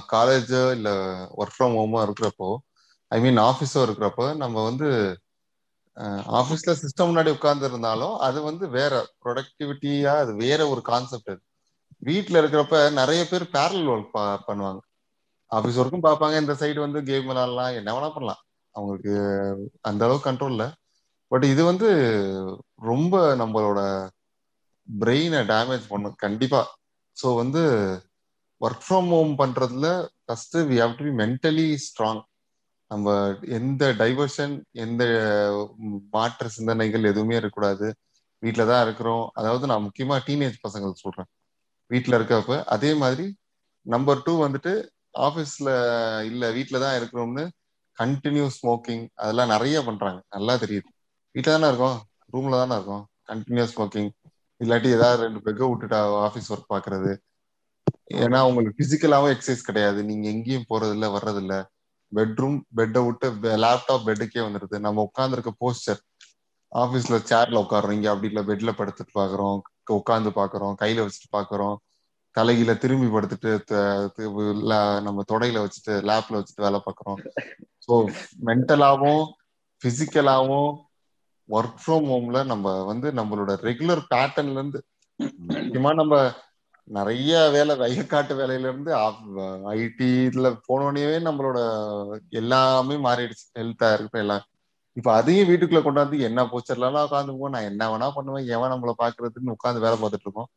காலேஜ் 0.10 0.52
இல்ல 0.74 0.90
ஒர்க் 1.38 1.56
ஃப்ரம் 1.56 1.78
ஹோமோ 1.78 2.02
இருக்கிறப்போ 2.06 2.50
ஐ 3.12 3.20
மீன் 3.22 3.40
ஆஃபீஸோ 3.46 3.82
இருக்கிறப்போ 3.86 4.26
நம்ம 4.42 4.64
வந்து 4.68 4.88
ஆஃபீஸ்ல 6.38 6.74
சிஸ்டம் 6.80 7.10
முன்னாடி 7.10 7.32
உட்கார்ந்து 7.34 7.68
இருந்தாலும் 7.68 8.16
அது 8.28 8.40
வந்து 8.44 8.68
வேற 8.72 8.94
ப்ரொடக்டிவிட்டியா 9.24 10.16
அது 10.24 10.34
வேற 10.40 10.62
ஒரு 10.70 10.84
கான்செப்ட் 10.88 11.32
அது. 11.34 11.42
வீட்டில் 12.08 12.40
இருக்கிறப்ப 12.42 12.78
நிறைய 13.00 13.22
பேர் 13.32 13.46
பேரல் 13.56 13.90
ஒர்க் 13.94 14.16
பண்ணுவாங்க. 14.50 14.82
ஆஃபீஸ் 15.52 15.80
ஒர்க்கும் 15.82 16.08
பார்ப்பாங்க 16.08 16.36
இந்த 16.42 16.54
சைடு 16.62 16.80
வந்து 16.86 17.00
கேம் 17.10 17.28
விளாடலாம் 17.30 17.76
என்ன 17.80 17.90
வேணா 17.96 18.10
பண்ணலாம். 18.16 18.42
அவங்களுக்கு 18.76 19.14
அந்த 19.90 20.02
அளவுக்கு 20.06 20.28
கண்ட்ரோல் 20.30 20.56
இல்லை. 20.56 20.70
பட் 21.32 21.46
இது 21.54 21.62
வந்து 21.64 21.90
ரொம்ப 22.92 23.16
நம்மளோட 23.42 23.80
பிரெயினை 24.88 25.42
டேமேஜ் 25.54 25.86
பண்ணும் 25.90 26.18
கண்டிப்பா. 26.26 26.62
ஸோ 27.18 27.28
வந்து 27.42 27.62
ஒர்க் 28.62 28.86
ஃப்ரம் 28.88 29.10
ஹோம் 29.16 29.34
பண்றதுல 29.42 29.88
first 30.26 30.58
we 30.72 30.78
have 30.84 30.96
to 31.00 31.04
be 31.10 31.14
mentally 31.24 31.68
strong 31.88 32.22
நம்ம 32.92 33.16
எந்த 33.58 33.84
டைவர்ஷன் 34.02 34.54
எந்த 34.86 35.04
மாற்று 36.16 36.50
சிந்தனைகள் 36.58 37.10
எதுவுமே 37.12 37.36
இருக்கக்கூடாது. 37.36 37.88
வீட்டில 38.44 38.64
தான் 38.72 38.84
இருக்கிறோம். 38.88 39.26
அதாவது 39.40 39.66
நான் 39.72 39.86
முக்கியமா 39.88 40.16
டீனேஜ் 40.28 40.58
பசங்களுக்கு 40.66 41.04
சொல்றேன். 41.06 41.30
வீட்டில் 41.92 42.18
இருக்கப்ப 42.18 42.58
அதே 42.74 42.92
மாதிரி 42.96 43.26
நம்பர் 43.86 44.24
டூ 44.24 44.34
வந்துட்டு 44.44 44.74
ஆஃபீஸ்ல 45.20 45.70
இல்ல 46.30 46.44
வீட்டில 46.58 46.80
தான் 46.80 46.98
இருக்கிறோம்னு 47.00 47.46
கண்டினியூ 47.98 48.46
ஸ்மோக்கிங் 48.56 49.06
அதெல்லாம் 49.16 49.54
நிறைய 49.54 49.78
பண்றாங்க. 49.84 50.20
நல்லா 50.30 50.54
தெரியுது. 50.58 50.90
வீட்டில் 51.36 51.54
தானே 51.54 51.68
இருக்கோம்? 51.68 51.98
ரூம்ல 52.34 52.56
தானே 52.56 52.76
இருக்கோம்? 52.76 53.04
கண்டினியூ 53.28 53.66
ஸ்மோக்கிங் 53.72 54.10
இல்லாட்டி 54.62 54.90
ஏதாவது 54.92 55.24
ரெண்டு 55.24 55.40
பெக்க 55.42 55.62
விட்டுட்டா 55.70 56.00
ஆஃபீஸ் 56.26 56.52
ஒர்க் 56.54 56.72
பாக்குறது. 56.72 57.12
ஏன்னா 58.18 58.40
உங்களுக்கு 58.48 58.80
பிசிக்கலாவும் 58.80 59.34
எக்ஸசைஸ் 59.34 59.68
கிடையாது. 59.70 60.00
நீங்க 60.04 60.26
எங்கேயும் 60.30 60.70
போறது 60.70 60.94
இல்ல 60.94 61.08
வர்றது 61.10 61.42
இல்ல 61.44 61.56
பெட்ரூம் 62.12 62.58
பெட்டை 62.78 63.02
விட்டு 63.02 63.28
லேப்டாப் 63.64 64.06
பெட்டுக்கே 64.08 64.42
வந்துடுது 64.46 64.78
நம்ம 64.80 65.06
உட்காந்துருக்க 65.08 65.54
போஸ்டர் 65.62 66.02
ஆஃபீஸில் 66.72 67.26
சேர்ல 67.26 67.62
உட்காடுறோம் 67.64 67.92
இங்க 67.92 68.10
அப்படி 68.12 68.30
இல்ல 68.32 68.42
பெட்ல 68.44 68.72
படுத்துட்டு 68.78 69.14
பாக்குறோம். 69.16 69.60
உட்காந்து 69.88 70.30
பாக்குறோம் 70.36 70.76
கையில 70.76 71.04
வச்சுட்டு 71.04 71.30
பாக்குறோம் 71.32 71.76
தலையில 72.36 72.74
திரும்பி 72.74 73.08
படுத்துட்டு 73.08 73.78
நம்ம 75.02 75.24
தொடையில 75.28 75.64
வச்சுட்டு 75.64 75.96
லேப்ல 76.10 76.40
வச்சுட்டு 76.40 76.62
வேலை 76.62 76.80
பார்க்குறோம் 76.80 77.20
ஸோ 77.80 77.96
மென்டலாவும் 78.46 79.24
பிசிக்கலாவும் 79.82 80.72
ஒர்க் 81.50 81.80
ஃப்ரம் 81.82 82.08
ஹோம்ல 82.08 82.44
நம்ம 82.44 82.84
வந்து 82.84 83.08
நம்மளோட 83.12 83.52
ரெகுலர் 83.64 84.04
பேட்டர்ன்ல 84.10 84.58
இருந்து 84.58 84.80
முக்கியமா 85.50 85.94
நம்ம 85.94 86.16
நிறைய 86.88 87.50
வேலை 87.50 87.76
வயக்காட்டு 87.76 88.34
வேலையில 88.36 88.70
இருந்து 88.70 88.92
ஐடி 89.74 90.10
இதுல 90.28 90.50
போனோடனே 90.68 91.20
நம்மளோட 91.20 91.60
எல்லாமே 92.32 92.96
மாறிடுச்சு 92.98 93.46
ஹெல்த்தா 93.60 93.90
இருக்கட்டும் 93.94 94.22
எல்லாம் 94.22 94.46
இப்ப 94.94 95.14
அதையும் 95.14 95.50
வீட்டுக்குள்ள 95.50 95.80
கொண்டாந்து 95.84 96.20
என்ன 96.20 96.44
போச்சர்லாம் 96.44 96.98
உட்காந்து 97.06 97.50
நான் 97.50 97.64
என்ன 97.64 97.90
வேணா 97.90 98.12
பண்ணுவேன் 98.16 98.48
எவன் 98.48 98.72
நம்மள 98.72 98.94
பாக்குறதுன்னு 98.98 99.56
உட்காந்து 99.56 99.80
வேலை 99.80 99.98
பார்த்துட்டு 100.00 100.28
இருக்கோம். 100.28 100.50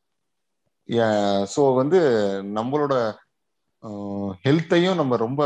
ஸோ 1.57 1.74
வந்து 1.74 1.99
நம்மளோட 2.55 2.95
ஹெல்த்தையும் 4.45 4.95
நம்ம 4.95 5.16
ரொம்ப 5.16 5.43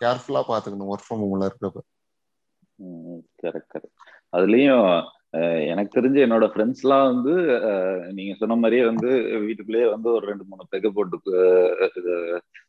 கேர்ஃபுல்லா 0.00 0.42
பாத்துக்கணும் 0.48 0.90
ஒர்க் 0.92 1.06
ஃப்ரம் 1.06 1.22
ஹோம்ல 1.22 1.48
இருக்கிறப்ப. 1.48 1.80
கரெக்ட் 3.42 3.70
கரெக்ட் 3.74 4.00
அதுலயும் 4.32 4.86
எனக்கு 5.72 5.92
தெரிஞ்ச 5.96 6.18
என்னோட 6.26 6.44
ஃப்ரெண்ட்ஸ் 6.52 6.82
எல்லாம் 6.84 7.08
வந்து 7.12 7.34
நீங்க 8.12 8.32
சொன்ன 8.38 8.54
மாதிரியே 8.54 8.84
வந்து 8.84 9.10
வீட்டுக்குள்ளேயே 9.44 9.88
வந்து 9.90 10.08
ஒரு 10.12 10.24
ரெண்டு 10.26 10.44
மூணு 10.48 10.64
பெக 10.70 10.90
போட்டு 10.96 11.18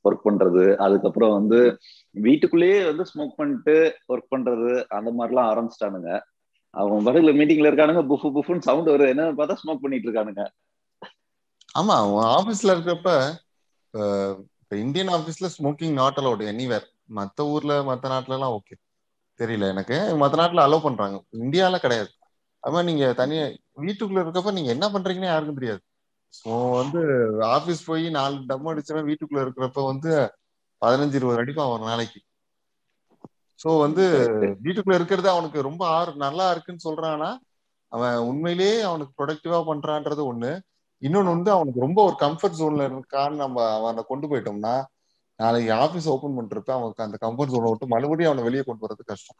ஒர்க் 0.07 0.25
பண்றது 0.27 0.65
அதுக்கப்புறம் 0.85 1.33
வந்து 1.39 1.59
வீட்டுக்குள்ளேயே 2.25 2.79
வந்து 2.89 3.05
ஸ்மோக் 3.11 3.39
பண்ணிட்டு 3.39 3.75
ஒர்க் 4.13 4.31
பண்றது 4.35 4.73
அந்த 4.97 5.11
மாதிரிலாம் 5.19 5.49
ஆரம்பிச்சிட்டானுங்க. 5.51 6.11
அவங்க 6.73 6.97
பக்கத்துல 7.07 7.33
மீட்டிங்ல 7.39 7.69
இருக்கானுங்க 7.71 8.03
புஃபு 8.11 8.29
புஃபுன்னு 8.35 8.67
சவுண்ட் 8.67 8.91
வருது. 8.91 9.11
என்னன்னு 9.13 9.39
பார்த்தா 9.39 9.61
ஸ்மோக் 9.63 9.83
பண்ணிட்டு 9.85 10.07
இருக்கானுங்க. 10.07 10.43
ஆமா 11.79 11.95
ஆபீஸ்ல 12.37 12.73
இருக்கிறப்ப 12.75 13.11
இந்தியன் 14.85 15.13
ஆபீஸ்ல 15.17 15.47
ஸ்மோக்கிங் 15.57 15.97
நாட் 16.01 16.19
அலவுட் 16.21 16.43
எனிவேர் 16.51 16.87
மத்த 17.17 17.49
ஊர்ல 17.53 17.73
மத்த 17.89 18.05
நாட்டுல 18.13 18.37
எல்லாம் 18.37 18.55
ஓகே 18.57 18.75
தெரியல 19.39 19.67
எனக்கு. 19.73 19.97
மத்த 20.21 20.35
நாட்டுல 20.39 20.65
அலோவ் 20.67 20.87
பண்றாங்க. 20.87 21.17
இந்தியால 21.43 21.77
கிடையாது. 21.85 22.11
அது 22.63 22.83
நீங்க 22.83 23.05
தனியா 23.13 23.43
வீட்டுக்குள்ள 23.85 24.23
இருக்கப்ப 24.23 24.51
நீங்க 24.51 24.71
என்ன 24.75 24.87
பண்றீங்கன்னு 24.87 25.33
யாருக்கும் 25.33 25.59
தெரியாது. 25.59 25.81
ஸோ 26.33 26.49
வந்து 26.71 26.99
ஆபீஸ் 27.55 27.81
போய் 27.85 28.05
நாலு 28.09 28.35
டம் 28.45 28.69
அடிச்சவன் 28.71 29.09
வீட்டுக்குள்ள 29.09 29.39
இருக்கிறப்ப 29.45 29.85
வந்து 29.85 30.11
பதினஞ்சு 30.81 31.17
இருபது 31.19 31.41
அடிப்பான் 31.41 31.71
ஒரு 31.73 31.83
நாளைக்கு. 31.83 32.19
ஸோ 33.59 33.69
வந்து 33.79 34.03
வீட்டுக்குள்ள 34.65 34.95
இருக்கிறது 34.95 35.29
அவனுக்கு 35.29 35.61
ரொம்ப 35.61 35.83
ஆறு 35.87 36.11
நல்லா 36.15 36.45
இருக்குன்னு 36.51 36.85
சொல்றான்னா 36.87 37.29
அவன் 37.91 38.17
உண்மையிலேயே 38.29 38.75
அவனுக்கு 38.89 39.13
ப்ரொடக்டிவா 39.19 39.59
பண்றான்றது 39.69 40.21
ஒண்ணு. 40.31 40.51
இன்னொன்னு 41.01 41.33
வந்து 41.35 41.51
அவனுக்கு 41.51 41.79
ரொம்ப 41.79 41.99
ஒரு 42.03 42.15
கம்ஃபர்ட் 42.19 42.57
ஜோன்ல 42.59 42.83
இருக்கான்னு 42.89 43.35
நம்ம 43.35 43.63
அவனை 43.77 44.03
கொண்டு 44.07 44.27
போயிட்டோம்னா 44.31 44.73
நாளைக்கு 45.39 45.71
ஆபீஸ் 45.83 46.07
ஓபன் 46.07 46.37
பண்றப்ப 46.39 46.71
அவனுக்கு 46.77 47.05
அந்த 47.05 47.17
கம்ஃபர்ட் 47.21 47.53
ஜோனை 47.53 47.69
விட்டு 47.69 47.93
மறுபடியும் 47.93 48.31
அவனை 48.31 48.43
வெளியே 48.47 48.63
கொண்டு 48.63 48.85
வரது 48.85 49.03
கஷ்டம். 49.03 49.39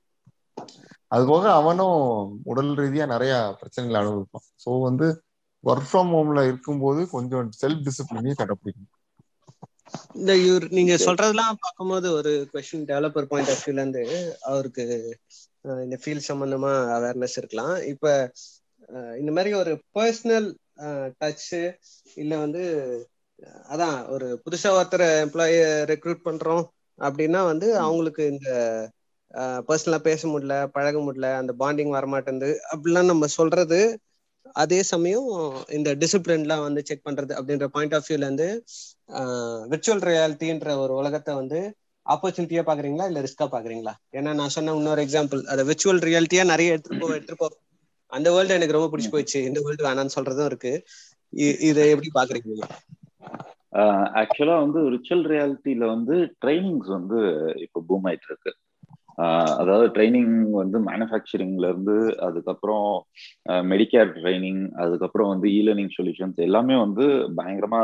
அது 1.12 1.24
போக 1.30 1.46
அவனும் 1.54 1.98
உடல் 2.52 2.72
ரீதியா 2.80 3.06
நிறைய 3.08 3.34
பிரச்சனைகளை 3.60 4.00
அனுபவிப்பான். 4.02 4.48
ஸோ 4.64 4.72
வந்து 4.88 5.08
ஒர்க் 5.64 5.90
ஃப்ரம் 5.90 6.12
ஹோம்ல 6.16 6.42
இருக்கும்போது 6.50 7.02
கொஞ்சம் 7.14 7.50
செல்ஃப் 7.62 7.86
டிசிப்ளினையும் 7.88 8.42
கடைப்பிடிக்கணும். 8.42 8.94
இந்த 10.18 10.32
இவர் 10.44 10.66
நீங்க 10.78 10.94
சொல்றதெல்லாம் 11.06 11.60
பார்க்கும்போது 11.64 12.08
ஒரு 12.18 12.32
கொஸ்டின் 12.52 12.88
டெவலப்பர் 12.90 13.30
பாயிண்ட் 13.32 13.52
ஆஃப் 13.54 13.64
வியூல 13.64 13.82
இருந்து 13.82 14.04
அவருக்கு 14.50 14.84
இந்த 15.86 15.96
ஃபீல்ட் 16.02 16.30
சம்பந்தமா 16.30 16.74
அவேர்னஸ் 16.98 17.38
இருக்கலாம். 17.42 17.76
இப்ப 17.94 18.06
இந்த 19.22 19.32
மாதிரி 19.32 19.52
ஒரு 19.62 19.74
பர்சனல் 19.96 20.48
டச் 21.20 21.50
இல்ல 22.18 22.34
வந்து 22.44 22.64
அதான் 23.72 23.98
ஒரு 24.14 24.28
புதுசா 24.44 24.70
ஒருத்தர் 24.78 25.06
எம்ப்ளாய 25.24 25.60
ரெக்ரூட் 25.92 26.26
பண்றோம் 26.28 26.64
அப்படின்னா 27.00 27.42
வந்து 27.52 27.68
அவங்களுக்கு 27.84 28.24
இந்த 28.34 28.50
பர்சனலா 29.68 30.00
பேச 30.08 30.22
முடியல 30.28 30.56
பழக 30.76 30.98
முடியல 31.00 31.28
அந்த 31.42 31.54
பாண்டிங் 31.60 31.94
வரமாட்டேங்குது. 31.98 32.54
அப்படிலாம் 32.74 33.12
நம்ம 33.12 33.28
சொல்றது 33.38 33.80
அதே 34.62 34.80
சமயம் 34.84 35.28
இந்த 35.70 35.90
டிசிப்ளின்லாம் 36.02 36.64
வந்து 36.66 36.82
செக் 36.90 37.06
பண்றது 37.08 37.34
அப்படின்ற 37.38 37.68
பாயிண்ட் 37.76 37.96
ஆஃப் 37.98 38.08
வியூல 38.08 38.28
இருந்து 38.28 38.48
விர்ச்சுவல் 39.72 40.04
ரியாலிட்டின்ற 40.10 40.76
ஒரு 40.84 40.94
உலகத்தை 41.02 41.34
வந்து 41.36 41.60
ஆப்பர்ச்சுனிட்டியா 42.06 42.64
பாக்குறீங்களா 42.68 43.08
இல்ல 43.10 43.20
ரிஸ்கா 43.26 43.48
பாக்குறீங்களா 43.50 43.94
ஏன்னா 44.18 44.32
நான் 44.40 44.56
சொன்ன 44.56 44.76
இன்னொரு 44.80 45.04
எக்ஸாம்பிள் 45.06 45.42
அதை 45.54 45.64
விர்ச்சுவல் 45.70 46.04
ரியாலிட்டியா 46.08 46.46
நிறைய 46.54 46.76
எடுத்துட்டு 46.76 47.02
போ 47.02 47.10
எடுத்துட்டு 47.16 47.42
போ. 47.44 47.50
அந்த 48.12 48.28
வேர்ல்டு 48.34 48.58
எனக்கு 48.58 48.76
ரொம்ப 48.76 48.90
பிடிச்சி 48.92 49.12
போயிடுச்சு. 49.12 49.40
இந்த 49.50 49.60
வேர்ல்டு 49.66 49.88
வேணாம்னு 49.88 50.16
சொல்றதும் 50.18 50.50
இருக்கு. 50.52 50.74
இதை 51.70 51.84
எப்படி 51.94 52.10
பாக்குறீங்க 52.18 52.66
ஆக்சுவலா 54.22 54.56
வந்து 54.64 54.80
விர்ச்சுவல் 54.86 55.26
ரியாலிட்டியில 55.32 55.86
வந்து 55.94 56.16
ட்ரைனிங்ஸ் 56.42 56.90
வந்து 56.98 57.20
இப்போ 57.66 57.80
பூம் 57.90 58.08
ஆயிட்டு 58.10 58.30
இருக்கு. 58.30 58.52
அதாவது 59.60 59.86
ட்ரைனிங் 59.96 60.32
வந்து 60.60 60.78
மேனுஃபேக்சரிங்ல 60.88 61.66
இருந்து 61.72 61.96
அதுக்கப்புறம் 62.28 62.88
மெடிக்கேர் 63.72 64.12
ட்ரைனிங் 64.18 64.64
அதுக்கப்புறம் 64.84 65.32
வந்து 65.34 65.48
இ 65.52 65.60
லேர்னிங் 65.62 65.94
சொல்யூஷன்ஸ் 65.98 66.40
எல்லாமே 66.48 66.78
வந்து 66.86 67.06
பயங்கரமா 67.40 67.82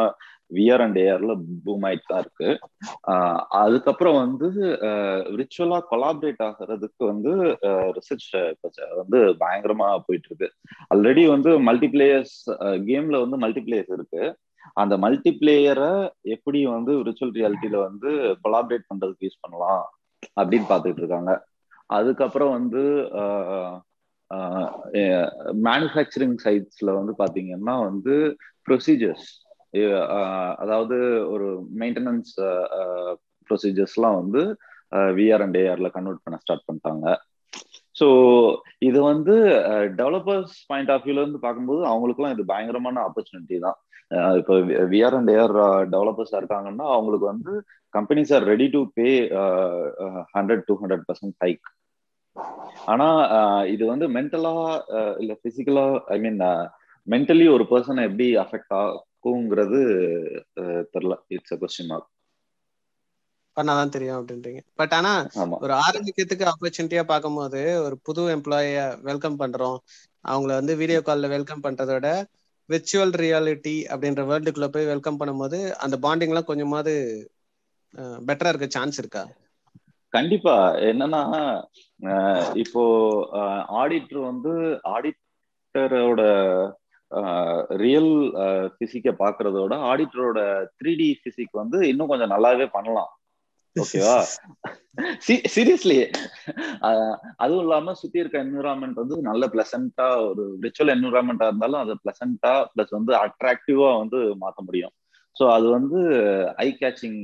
விஆர் 0.57 0.83
அண்ட் 0.83 0.99
ஏஆர்ல 1.03 1.33
பூம் 1.63 1.85
ஆயிட்டு 1.87 2.07
தான் 2.07 2.21
இருக்கு. 2.23 2.49
அதுக்கப்புறம் 3.61 4.17
வந்து 4.21 4.47
ரிச்சுவலா 5.39 5.79
கொலாபரேட் 5.91 6.43
ஆகிறதுக்கு 6.47 7.01
வந்து 7.11 7.31
ரிசர்ச் 7.97 8.29
வந்து 9.01 9.19
பயங்கரமா 9.43 9.89
போயிட்டு 10.07 10.29
இருக்கு 10.31 10.49
ஆல்ரெடி 10.93 11.23
வந்து 11.35 11.51
மல்டிபிளேயர்ஸ் 11.69 12.37
கேம்ல 12.89 13.21
வந்து 13.25 13.39
மல்டிபிளேயர்ஸ் 13.45 13.93
இருக்கு. 13.97 14.23
அந்த 14.77 14.93
மல்டிபிளேயரை 15.03 15.91
எப்படி 16.35 16.59
வந்து 16.75 16.91
விர்ச்சுவல் 16.99 17.35
ரியாலிட்டியில 17.37 17.77
வந்து 17.87 18.09
கொலாபரேட் 18.43 18.89
பண்றதுக்கு 18.89 19.27
யூஸ் 19.27 19.43
பண்ணலாம்? 19.43 19.85
அப்படின்னு 20.39 20.67
பார்த்துட்டு 20.71 21.01
இருக்காங்க. 21.03 21.31
அதுக்கப்புறம் 21.97 22.53
வந்து 22.57 22.83
மேனுஃபேக்சரிங் 25.67 26.37
சைட்ஸ்ல 26.45 26.89
வந்து 26.99 27.13
பாத்தீங்கன்னா 27.21 27.75
வந்து 27.89 28.15
ப்ரொசீஜர்ஸ் 28.67 29.27
அதாவது 30.63 30.97
ஒரு 31.33 31.47
மெயின்டெனன்ஸ் 31.81 32.33
ப்ரொசீஜர்ஸ்லாம் 33.49 34.17
வந்து 34.21 34.41
விஆர் 35.17 35.43
அண்ட் 35.45 35.57
ஏஆர்ல 35.63 35.89
கன்வெர்ட் 35.95 36.23
பண்ண 36.25 36.37
ஸ்டார்ட் 36.43 36.67
பண்ணிட்டாங்க. 36.67 37.05
ஸோ 37.99 38.07
இது 38.87 38.99
வந்து 39.11 39.35
டெவலப்பர்ஸ் 39.99 40.55
பாயிண்ட் 40.71 40.91
ஆஃப் 40.93 41.05
வியூல 41.05 41.23
இருந்து 41.23 41.41
பார்க்கும்போது 41.45 41.81
அவங்களுக்குலாம் 41.91 42.35
இது 42.35 42.51
பயங்கரமான 42.53 43.01
ஆப்பர்ச்சுனிட்டி 43.07 43.57
தான். 43.67 43.77
இப்போ 44.39 44.53
விஆர் 44.91 45.15
அண்ட் 45.17 45.31
ஏஆர் 45.33 45.55
டெவலப்பர்ஸா 45.93 46.37
இருக்காங்கன்னா 46.41 46.85
அவங்களுக்கு 46.93 47.27
வந்து 47.31 47.53
companies 47.93 48.31
are 48.35 48.45
ready 48.51 48.67
to 48.75 48.81
pay 48.97 49.07
hundred 50.35 50.63
to 50.67 50.75
hundred 50.81 51.05
percent 51.07 51.37
hike 51.43 51.67
ஆனா 52.87 53.07
இது 53.73 53.83
வந்து 53.85 54.05
மென்டலா 54.17 54.53
இல்ல 55.19 55.33
பிசிக்கலா 55.43 55.85
ஐ 56.09 56.19
மீன் 56.19 56.39
மென்டலி 57.07 57.45
ஒரு 57.55 57.65
பர்சனை 57.71 58.03
எப்படி 58.09 58.27
அஃபெக்ட் 58.43 58.73
ஆகுங்கிறது 58.79 59.81
தெரியல 60.93 61.15
இட்ஸ் 61.35 61.55
அ 61.55 61.59
கொஸ்டின் 61.61 61.91
மார்க் 61.91 62.11
பண்ணாதான் 63.57 63.93
தெரியும் 63.93 64.17
அப்படின்றீங்க. 64.17 64.59
பட் 64.79 64.93
ஆனா 64.97 65.11
ஒரு 65.63 65.73
ஆரம்பிக்கிறதுக்கு 65.85 66.45
ஆப்பர்ச்சுனிட்டியா 66.51 67.03
பார்க்கும்போது 67.11 67.61
ஒரு 67.85 67.95
புது 68.07 68.23
எம்ப்ளாய 68.35 68.75
வெல்கம் 69.09 69.39
பண்றோம். 69.41 69.77
அவங்கள 70.25 70.51
வந்து 70.59 70.73
வீடியோ 70.81 70.99
கால்ல 71.07 71.27
வெல்கம் 71.35 71.63
பண்றதோட 71.65 72.07
விர்ச்சுவல் 72.69 73.13
ரியாலிட்டி 73.23 73.75
அப்படின்ற 73.93 74.23
வேர்ல்டுக்குள்ள 74.31 74.67
போய் 74.67 74.91
வெல்கம் 74.93 75.19
பண்ணும்போது 75.19 75.59
அந்த 75.85 75.95
பாண்டிங் 76.05 76.33
எல்லாம் 76.33 76.49
கொஞ்சமாவது 76.51 76.93
பெட்டரா 78.27 78.51
இருக்க 78.51 78.67
சான்ஸ் 78.77 78.97
இருக்கா? 79.01 79.23
கண்டிப்பா. 80.13 80.55
என்னன்னா 80.89 81.21
இப்போ 82.63 82.83
ஆடிட்டர் 83.81 84.21
வந்து 84.29 84.51
ஆடிட்டரோட 84.95 86.21
ரியல் 87.83 88.13
பிசிக்க 88.77 89.11
பாக்குறதோட 89.23 89.73
ஆடிட்டரோட 89.89 90.39
த்ரீ 90.79 90.93
டி 91.01 91.09
பிசிக் 91.23 91.61
வந்து 91.61 91.79
இன்னும் 91.91 92.11
கொஞ்சம் 92.11 92.33
நல்லாவே 92.35 92.67
பண்ணலாம். 92.77 93.11
ஓகேவா? 93.83 94.15
சீரியஸ்லி 95.55 95.97
அதுவும் 97.43 97.63
இல்லாம 97.65 97.93
சுத்தி 98.01 98.21
இருக்க 98.21 98.37
என்விரான்மெண்ட் 98.45 99.01
வந்து 99.01 99.17
நல்ல 99.29 99.45
பிளசண்டா 99.53 100.07
ஒரு 100.29 100.43
விர்ச்சுவல் 100.63 100.93
என்விரான்மெண்டா 100.95 101.47
இருந்தாலும் 101.49 101.81
அது 101.83 101.95
பிளசண்டா 102.03 102.53
பிளஸ் 102.73 102.95
வந்து 102.97 103.13
அட்ராக்டிவா 103.25 103.89
வந்து 104.01 104.19
மாத்த 104.43 104.61
முடியும். 104.67 104.93
ஸோ 105.35 105.45
அது 105.55 105.67
வந்து 105.77 105.99
ஐ 106.65 106.67
கேச்சிங் 106.79 107.19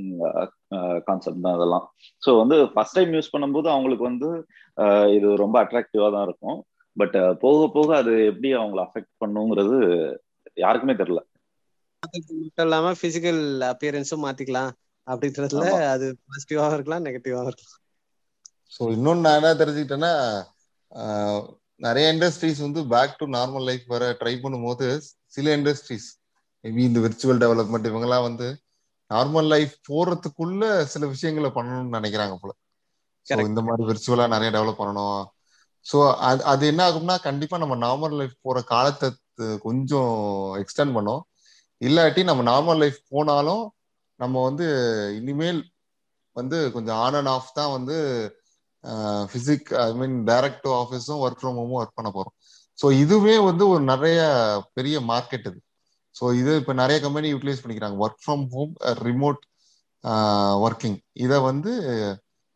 கான்செப்ட் 1.07 1.43
தான் 1.45 1.57
அதெல்லாம் 1.57 1.85
ஸோ 2.23 2.31
வந்து 2.41 2.57
ஃபர்ஸ்ட் 2.73 2.97
டைம் 2.97 3.15
யூஸ் 3.17 3.33
பண்ணும்போது 3.33 3.67
அவங்களுக்கு 3.73 4.05
வந்து 4.11 4.29
இது 5.15 5.27
ரொம்ப 5.43 5.55
அட்ராக்டிவா 5.63 6.09
தான் 6.15 6.27
இருக்கும். 6.27 6.59
பட் 6.97 7.17
போக 7.43 7.61
போக 7.75 7.89
அது 8.01 8.13
எப்படி 8.31 8.49
அவங்கள 8.59 8.81
அஃபெக்ட் 8.87 9.13
பண்ணுங்கிறது 9.23 9.77
யாருக்குமே 10.63 10.95
தெரியல. 11.01 11.21
மட்டும் 12.03 12.65
இல்லாம 12.67 12.87
பிசிக்கல் 13.01 13.41
அப்பியரன்ஸும் 13.71 14.25
மாத்திக்கலாம். 14.25 14.71
அப்படின்றதுல 15.07 15.65
அது 15.93 16.05
பாசிட்டிவாவும் 16.27 16.75
இருக்கலாம் 16.77 17.05
நெகட்டிவாவும் 17.07 17.49
இருக்கலாம். 17.51 17.79
ஸோ 18.75 18.83
இன்னொன்னு 18.95 19.25
நான் 19.25 19.39
என்ன 19.39 19.53
தெரிஞ்சுக்கிட்டேன்னா 19.61 20.13
நிறைய 21.85 22.05
இண்டஸ்ட்ரீஸ் 22.13 22.59
வந்து 22.65 22.81
பேக் 22.93 23.19
டு 23.19 23.25
நார்மல் 23.37 23.65
லைஃப் 23.69 23.85
வர 23.93 24.03
ட்ரை 24.19 24.33
பண்ணும்போது 24.43 24.87
சில 25.35 25.55
இண்டஸ்ட்ரீஸ் 25.57 26.07
மேபி 26.63 26.83
இந்த 26.89 26.99
விர்ச்சுவல் 27.05 27.41
டெவலப்மெண்ட் 27.43 27.89
இவங்கெல்லாம் 27.89 28.27
வந்து 28.27 28.47
நார்மல் 29.11 29.49
லைஃப் 29.53 29.73
போறதுக்குள்ள 29.89 30.63
சில 30.93 31.05
விஷயங்களை 31.13 31.49
பண்ணணும்னு 31.55 31.95
நினைக்கிறாங்க 31.97 32.35
போல. 32.41 32.51
இந்த 33.47 33.61
மாதிரி 33.67 33.83
விர்ச்சுவலா 33.89 34.25
நிறைய 34.35 34.49
டெவலப் 34.55 34.81
பண்ணணும். 34.81 35.21
ஸோ 35.85 35.97
அது 36.29 36.41
அது 36.51 36.63
என்ன 36.71 36.81
ஆகும்னா 36.89 37.15
கண்டிப்பா 37.27 37.55
நம்ம 37.63 37.75
நார்மல் 37.85 38.15
லைஃப் 38.19 38.35
போற 38.47 38.57
காலத்தை 38.73 39.07
கொஞ்சம் 39.65 40.13
எக்ஸ்டெண்ட் 40.61 40.95
பண்ணோம். 40.97 41.21
இல்லாட்டி 41.81 42.21
நம்ம 42.29 42.41
நார்மல் 42.51 42.81
லைஃப் 42.83 42.99
போனாலும் 43.13 43.63
நம்ம 44.23 44.35
வந்து 44.47 44.67
இனிமேல் 45.19 45.61
வந்து 46.35 46.57
கொஞ்சம் 46.75 46.99
ஆன் 47.05 47.17
அண்ட் 47.19 47.31
ஆஃப் 47.35 47.55
தான் 47.59 47.73
வந்து 47.77 47.97
பிசிக் 49.33 49.67
ஐ 49.83 49.89
மீன் 49.99 50.15
டைரக்ட் 50.29 50.63
டு 50.65 50.71
ஆஃபீஸும் 50.81 51.21
ஒர்க் 51.25 51.41
ஃப்ரம் 51.41 51.59
ஹோமும் 51.59 51.79
ஒர்க் 51.81 51.97
பண்ண 51.99 52.09
போறோம். 52.15 52.35
ஸோ 52.79 52.87
இதுவே 53.03 53.35
வந்து 53.49 53.63
ஒரு 53.73 53.83
நிறைய 53.91 54.19
பெரிய 54.77 54.95
மார்க்கெட் 55.11 55.47
இது. 55.49 55.59
ஸோ 56.15 56.25
இது 56.39 56.51
இப்போ 56.61 56.73
நிறைய 56.81 56.97
கம்பெனி 57.05 57.27
யூட்டிலைஸ் 57.33 57.61
பண்ணிக்கிறாங்க. 57.63 57.97
Work 58.05 58.21
from 58.23 58.43
home 58.55 58.73
remote 59.07 59.41
working 60.65 60.97
இதை 61.25 61.37
வந்து 61.49 61.71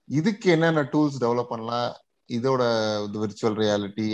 இதுக்கு 0.10 0.48
என்னென்ன 0.56 0.82
டூல்ஸ் 0.94 1.22
டெவலப் 1.24 1.52
பண்ணலாம்? 1.54 1.90
இதோட 2.38 2.64
விர்ச்சுவல் 3.22 3.58
ரியாலிட்டி 3.64 4.06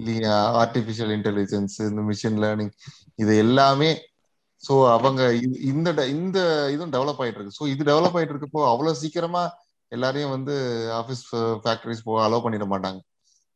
இல்லையா? 0.00 0.36
ஆர்டிஃபிஷியல் 0.62 1.12
இன்டெலிஜென்ஸ் 1.16 1.76
இந்த 1.90 2.02
மிஷின் 2.10 2.38
லேர்னிங் 2.44 2.72
இது 3.22 3.32
எல்லாமே 3.44 3.90
ஸோ 4.66 4.74
அவங்க 4.94 5.20
இந்த 5.70 5.88
இந்த 6.14 6.38
இதுவும் 6.74 6.94
டெவலப் 6.96 7.20
ஆயிட்டு 7.22 7.38
இருக்கு 7.38 7.58
ஸோ 7.58 7.66
இது 7.72 7.82
டெவலப் 7.90 8.16
ஆயிட்டு 8.18 8.34
இருக்கப்போ 8.34 8.62
அவ்வளவு 8.72 9.00
சீக்கிரமா 9.02 9.42
எல்லாரையும் 9.92 10.34
வந்து 10.36 10.54
ஆஃபீஸ் 11.00 11.22
ஃபேக்டரிஸ் 11.64 12.06
போக 12.06 12.18
அலோவ் 12.26 12.44
பண்ணிட 12.46 12.66
மாட்டாங்க. 12.72 13.00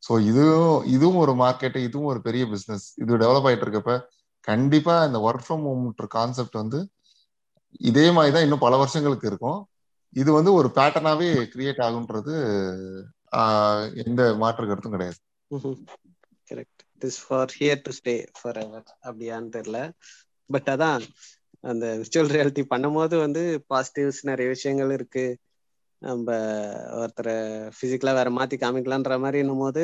ஸோ 0.02 0.12
இதுவும் 0.30 0.76
இதுவும் 0.94 1.20
ஒரு 1.24 1.32
மார்க்கெட்டு 1.40 1.80
இதுவும் 1.88 2.10
ஒரு 2.12 2.20
பெரிய 2.28 2.44
பிசினஸ் 2.52 2.86
இது 3.02 3.20
டெவலப் 3.24 3.48
ஆயிட்டு 3.48 3.66
இருக்கப்ப 3.66 3.94
கண்டிப்பா 4.46 4.94
இந்த 5.08 5.18
ஒர்க் 5.26 5.44
ஃப்ரம் 5.46 5.64
ஹோம்ன்ற 5.68 6.06
கான்செப்ட் 6.14 6.60
வந்து 6.62 6.78
இதே 7.88 8.06
மாதிரி 8.16 8.32
தான் 8.34 8.46
இன்னும் 8.46 8.64
பல 8.64 8.74
வருஷங்களுக்கு 8.82 9.26
இருக்கும். 9.30 9.58
இது 10.16 10.30
வந்து 10.36 10.52
ஒரு 10.58 10.68
பேட்டர்னாவே 10.76 11.28
கிரியேட் 11.52 11.82
ஆகுன்றது 11.86 12.32
எந்த 14.04 14.22
மாற்று 14.42 14.70
கருத்தும் 14.70 14.96
கிடையாது. 14.96 15.18
Correct 16.48 16.82
this 17.02 17.20
for 17.24 17.52
here 17.58 17.84
to 17.86 17.92
stay 17.98 18.14
forever 18.64 18.88
அப்படியான்னு 19.08 19.54
தெரியல. 19.56 19.80
பட் 20.50 20.70
அதான் 20.70 21.04
அந்த 21.64 21.86
விர்ச்சுவல் 21.98 22.32
ரியாலிட்டி 22.34 22.62
பண்ணும்போது 22.70 23.14
வந்து 23.16 23.42
பாசிட்டிவ்ஸ் 23.70 24.20
நிறைய 24.22 24.48
விஷயங்கள் 24.50 24.92
இருக்கு. 24.92 25.24
நம்ம 26.02 26.28
ஒருத்தரை 26.98 27.34
பிசிக்கலா 27.78 28.12
வேற 28.14 28.28
மாத்தி 28.30 28.56
காமிக்கலான்ற 28.58 29.16
மாதிரி 29.20 29.38
என்னும் 29.38 29.58
போது 29.58 29.82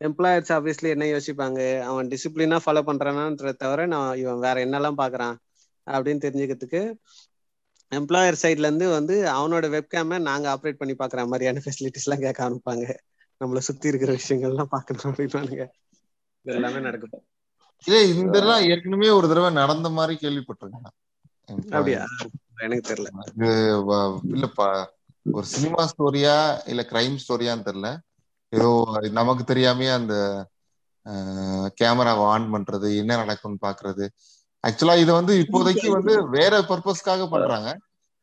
எம்ப்ளாயர்ஸ் 0.00 0.52
ஆப்வியஸ்லி 0.56 0.88
என்ன 0.88 1.04
யோசிப்பாங்க? 1.06 1.60
அவன் 1.82 2.10
டிசிப்ளினா 2.10 2.58
ஃபாலோ 2.64 2.82
பண்றானான்ற 2.88 3.52
தவிர 3.56 3.86
நான் 3.86 4.10
இவன் 4.16 4.44
வேற 4.46 4.56
என்னெல்லாம் 4.66 5.00
பாக்குறான் 5.02 5.36
அப்படின்னு 5.86 6.24
தெரிஞ்சுக்கிறதுக்கு 6.26 6.82
எம்ப்ளாயர் 7.92 8.40
சைட்ல 8.42 8.68
இருந்து 8.68 8.86
வந்து 8.90 9.14
அவனோட 9.30 9.66
வெப்கேம 9.74 10.18
நாங்க 10.20 10.46
ஆப்ரேட் 10.54 10.78
பண்ணி 10.78 10.94
பாக்குற 10.94 11.22
மாதிரியான 11.26 11.62
ஃபெசிலிட்டிஸ் 11.64 12.06
எல்லாம் 12.06 12.24
கேட்க 12.24 12.40
ஆரம்பிப்பாங்க. 12.46 12.84
நம்மள 13.40 13.60
சுத்தி 13.60 13.88
இருக்கிற 13.88 14.12
விஷயங்கள்லாம் 14.14 14.72
பாக்கணும் 14.72 15.08
அப்படின்னானுங்க 15.08 15.64
எல்லாமே 16.44 16.80
நடக்கும். 16.80 17.24
இல்ல 17.84 17.96
இந்த 18.12 18.38
ஏற்கனவே 18.72 19.10
ஒரு 19.10 19.26
தடவை 19.28 19.50
நடந்த 19.52 19.88
மாதிரி 19.88 20.14
கேள்விப்பட்டிருக்கேன். 20.20 20.94
அப்படியா? 21.48 22.02
எனக்கு 22.64 22.88
தெரியல. 22.90 23.10
இது 23.30 23.48
இல்லப்பா 24.34 24.68
ஒரு 25.26 25.46
சினிமா 25.46 25.82
ஸ்டோரியா 25.90 26.36
இல்ல 26.66 26.82
கிரைம் 26.90 27.16
ஸ்டோரியான்னு 27.22 27.66
தெரியல. 27.68 27.90
ஏதோ 28.52 28.70
நமக்கு 29.10 29.54
தெரியாமயே 29.54 29.92
அந்த 29.94 30.14
கேமராவை 31.76 32.24
ஆன் 32.24 32.46
பண்றது 32.52 32.88
என்ன 32.96 33.16
நடக்கும்னு 33.16 33.64
பாக்குறது. 33.66 34.04
ஆக்சுவலா 34.64 34.96
இது 34.98 35.12
வந்து 35.12 35.32
இப்போதைக்கு 35.42 35.88
வந்து 35.88 36.12
வேற 36.28 36.60
பர்பஸ்க்காக 36.60 37.26
பண்றாங்க. 37.30 37.70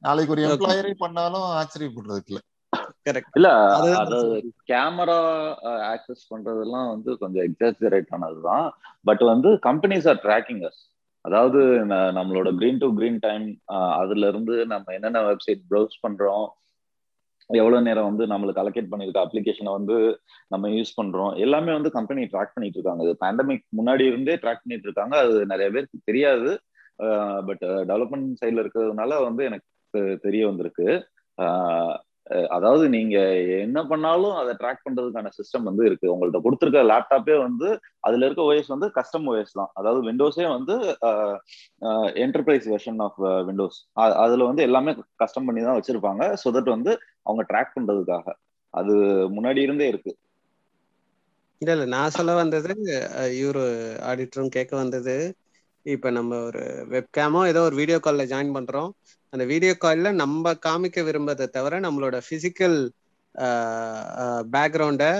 நாளைக்கு 0.01 0.33
ஒரு 0.35 0.43
எம்ப்ளாயரே 0.47 0.93
பண்ணாலும் 0.97 1.47
ஆச்சரியப்படுறதுக்கு 1.59 2.31
இல்ல. 2.33 2.41
இல்ல 3.37 3.49
அதாவது 3.67 4.17
கேமரா 4.71 5.19
ஆக்சஸ் 5.93 6.23
பண்றதெல்லாம் 6.31 6.87
வந்து 6.93 7.11
கொஞ்சம் 7.21 7.45
எக்ஸாஜரேட் 7.49 8.13
ஆனதுதான். 8.17 8.67
பட் 9.09 9.23
வந்து 9.31 9.51
கம்பெனிஸ் 9.67 10.07
ஆர் 10.11 10.19
ட்ராக்கிங் 10.25 10.63
அஸ் 10.69 10.81
அதாவது 11.25 11.59
நம்மளோட 12.17 12.49
கிரீன் 12.59 12.81
டு 12.83 12.87
கிரீன் 12.99 13.21
டைம் 13.27 13.45
அதுல 14.01 14.29
இருந்து 14.31 14.55
நம்ம 14.73 14.93
என்னென்ன 14.97 15.21
வெப்சைட் 15.29 15.61
ப்ரௌஸ் 15.71 15.95
பண்றோம் 16.05 16.47
எவ்வளவு 17.49 17.85
நேரம் 17.87 18.07
வந்து 18.09 18.25
நம்மளுக்கு 18.31 18.61
அலோகேட் 18.61 18.91
பண்ணிருக்க 18.91 19.19
அப்ளிகேஷனை 19.23 19.71
வந்து 19.77 19.95
நம்ம 20.53 20.69
யூஸ் 20.75 20.93
பண்றோம் 20.99 21.31
எல்லாமே 21.45 21.71
வந்து 21.77 21.89
கம்பெனி 21.95 22.21
ட்ராக் 22.33 22.53
பண்ணிட்டு 22.55 22.77
இருக்காங்க. 22.79 23.03
இது 23.07 23.15
பேண்டமிக் 23.23 23.65
முன்னாடி 23.79 24.03
இருந்தே 24.11 24.35
ட்ராக் 24.43 24.63
பண்ணிட்டு 24.63 24.87
இருக்காங்க. 24.89 25.15
அது 25.23 25.33
நிறைய 25.53 25.67
பேருக்கு 25.73 26.07
தெரியாது. 26.09 26.51
பட் 27.49 27.65
டெவலப்மெண்ட் 27.89 28.39
சைட்ல 28.41 28.63
இருக்கிறதுனால 28.63 29.17
வந்து 29.27 29.43
எனக்கு 29.49 30.01
தெரிய 30.25 30.43
வந்திருக்கு. 30.51 30.87
அதாவது 32.55 32.85
நீங்க 32.89 33.15
என்ன 33.63 33.79
பண்ணாலும் 33.83 34.35
அதை 34.35 34.51
ட்ராக் 34.59 34.83
பண்றதுக்கான 34.85 35.31
சிஸ்டம் 35.37 35.67
வந்து 35.69 35.83
இருக்கு. 35.85 36.07
உங்கள்ட்ட 36.13 36.39
கொடுத்துருக்க 36.45 36.81
லேப்டாப்பே 36.91 37.35
வந்து 37.39 37.67
அதுல 38.03 38.25
இருக்க 38.25 38.43
ஓஎஸ் 38.49 38.73
வந்து 38.75 38.89
கஸ்டம் 38.97 39.27
ஓஎஸ் 39.31 39.57
தான். 39.59 39.71
அதாவது 39.79 40.01
விண்டோஸே 40.09 40.47
வந்து 40.55 40.75
என்டர்பிரைஸ் 42.25 42.67
வெர்ஷன் 42.73 43.01
ஆஃப் 43.07 43.19
விண்டோஸ் 43.49 43.79
அதுல 44.23 44.47
வந்து 44.49 44.65
எல்லாமே 44.69 44.93
கஸ்டம் 45.23 45.47
பண்ணி 45.49 45.63
தான் 45.63 45.79
வச்சிருப்பாங்க. 45.79 46.23
ஸோ 46.43 46.53
தட் 46.57 46.73
வந்து 46.75 46.93
அவங்க 47.25 47.43
ட்ராக் 47.51 47.75
பண்றதுக்காக. 47.77 48.27
அது 48.73 48.93
முன்னாடி 49.35 49.61
இருந்தே 49.61 49.87
இருக்கு. 49.87 50.11
இல்ல 51.61 51.71
இல்ல. 51.75 51.85
நான் 51.93 52.15
சொல்ல 52.15 52.31
வந்தது 52.35 52.69
இவரு 53.39 53.63
ஆடிட்டரும் 54.09 54.55
கேட்க 54.55 54.73
வந்தது 54.75 55.15
இப்ப 55.85 56.09
நம்ம 56.17 56.37
ஒரு 56.47 56.63
வெப்கேமோ 56.93 57.41
ஏதோ 57.51 57.61
ஒரு 57.67 57.75
வீடியோ 57.79 57.97
கால்ல 58.05 58.23
ஜாயின் 58.31 58.55
பண்றோம். 58.57 58.91
அந்த 59.33 59.43
வீடியோ 59.51 59.73
கால்ல 59.83 60.09
நம்ம 60.21 60.53
காமிக்க 60.65 61.03
விரும்பதை 61.07 61.45
தவிர 61.55 61.79
நம்மளோட 61.85 62.17
பிசிக்கல் 62.29 62.77
பேக்ரவுண்டை 64.55 65.11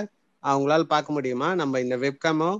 அவங்களால 0.44 0.84
பார்க்க 0.94 1.16
முடியுமா? 1.16 1.48
நம்ம 1.60 1.80
இந்த 1.80 1.96
வெப்கேமோ 2.04 2.50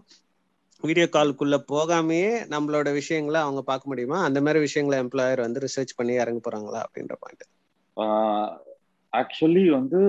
வீடியோ 0.82 1.06
காலுக்குள்ள 1.16 1.56
போகாமையே 1.72 2.32
நம்மளோட 2.52 2.88
விஷயங்களை 3.00 3.40
அவங்க 3.44 3.60
பார்க்க 3.70 3.90
முடியுமா? 3.92 4.18
அந்த 4.28 4.38
மாதிரி 4.44 4.60
விஷயங்களை 4.66 4.96
எம்ப்ளாயர் 5.04 5.44
வந்து 5.46 5.62
ரிசர்ச் 5.66 5.96
பண்ணி 5.98 6.14
இறங்க 6.22 6.40
போறாங்களா? 6.46 6.80
அப்படின்ற 6.86 7.16
பாயிண்ட் 7.22 7.46
ஆக்சுவலி 9.12 9.64
வந்து 9.78 10.00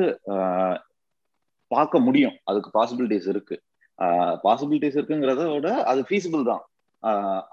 பார்க்க 1.72 2.00
முடியும். 2.08 2.36
அதுக்கு 2.50 2.70
பாசிபிலிட்டிஸ் 2.78 3.30
இருக்கு. 3.34 3.56
பாசிபிலிட்டிஸ் 4.46 4.98
இருக்குங்கிறத 5.00 5.44
விட 5.54 5.70
அது 5.91 6.02
ஃபீஸிபிள் 6.10 6.44
தான். 6.52 6.64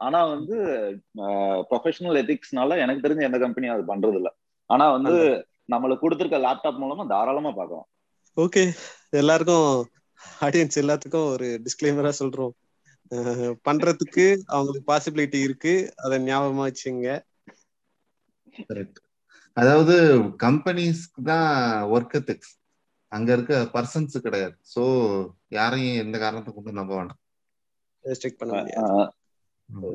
ஆனா 0.00 0.18
வந்து 0.32 0.56
ப்ரொஃபஷனல் 1.70 2.18
எத்திக்ஸ்னால 2.22 2.78
எனக்கு 2.84 3.04
தெரிஞ்ச 3.06 3.22
எந்த 3.28 3.38
கம்பெனியும் 3.38 3.76
அது 3.76 3.84
பண்றது 3.92 4.18
இல்ல 4.20 4.30
ஆனா 4.70 4.84
வந்து 4.96 5.14
நம்மளுக்கு 5.72 6.04
கொடுத்துருக்க 6.04 6.38
லேப்டாப் 6.46 6.80
மூலமா 6.82 7.04
தாராளமா 7.06 7.50
பார்க்கலாம். 7.52 7.86
ஓகே. 8.36 8.62
எல்லாருக்கும் 9.12 9.68
ஆடியன்ஸ் 10.40 10.80
எல்லாத்துக்கும் 10.82 11.30
ஒரு 11.32 11.46
டிஸ்கிளைமரா 11.64 12.12
சொல்றோம். 12.20 12.54
பண்றதுக்கு 13.68 14.24
அவங்களுக்கு 14.48 14.90
பாசிபிலிட்டி 14.92 15.38
இருக்கு. 15.46 15.74
அதை 15.96 16.16
ஞாபகமா 16.26 16.64
வச்சுங்க. 16.68 17.08
அதாவது 19.56 19.94
கம்பெனிஸ்க்கு 20.44 21.22
தான் 21.24 21.48
ஒர்க் 21.94 22.16
எத்திக்ஸ் 22.18 22.52
அங்க 23.12 23.28
இருக்க 23.32 23.54
பர்சன்ஸ் 23.74 24.16
கிடையாது. 24.26 24.54
சோ 24.74 24.82
யாரையும் 25.50 26.00
எந்த 26.04 26.16
காரணத்தை 26.18 26.52
கொண்டு 26.52 26.72
நம்ப 26.72 26.92
வேண்டாம் 26.96 27.20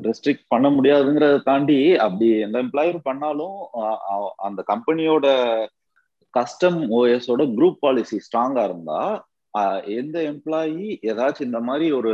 ரெஸ்ட்ரிக்ட் 0.06 0.46
பண்ண 0.48 0.66
முடியாதுங்கிறத 0.70 1.38
தாண்டி 1.42 1.78
அப்படி 1.96 2.28
எந்த 2.38 2.58
எம்ப்ளாயர் 2.62 2.98
பண்ணாலும் 3.02 3.58
அந்த 4.36 4.60
கம்பெனியோட 4.66 5.26
கஸ்டம் 6.34 6.80
ஓஎஸோட 6.98 7.42
குரூப் 7.56 7.78
பாலிசி 7.80 8.16
ஸ்ட்ராங்கா 8.26 8.64
இருந்தா 8.64 9.00
எந்த 10.00 10.16
எம்ப்ளாயி 10.32 10.86
ஏதாச்சும் 11.10 11.48
இந்த 11.48 11.60
மாதிரி 11.60 11.86
ஒரு 11.92 12.12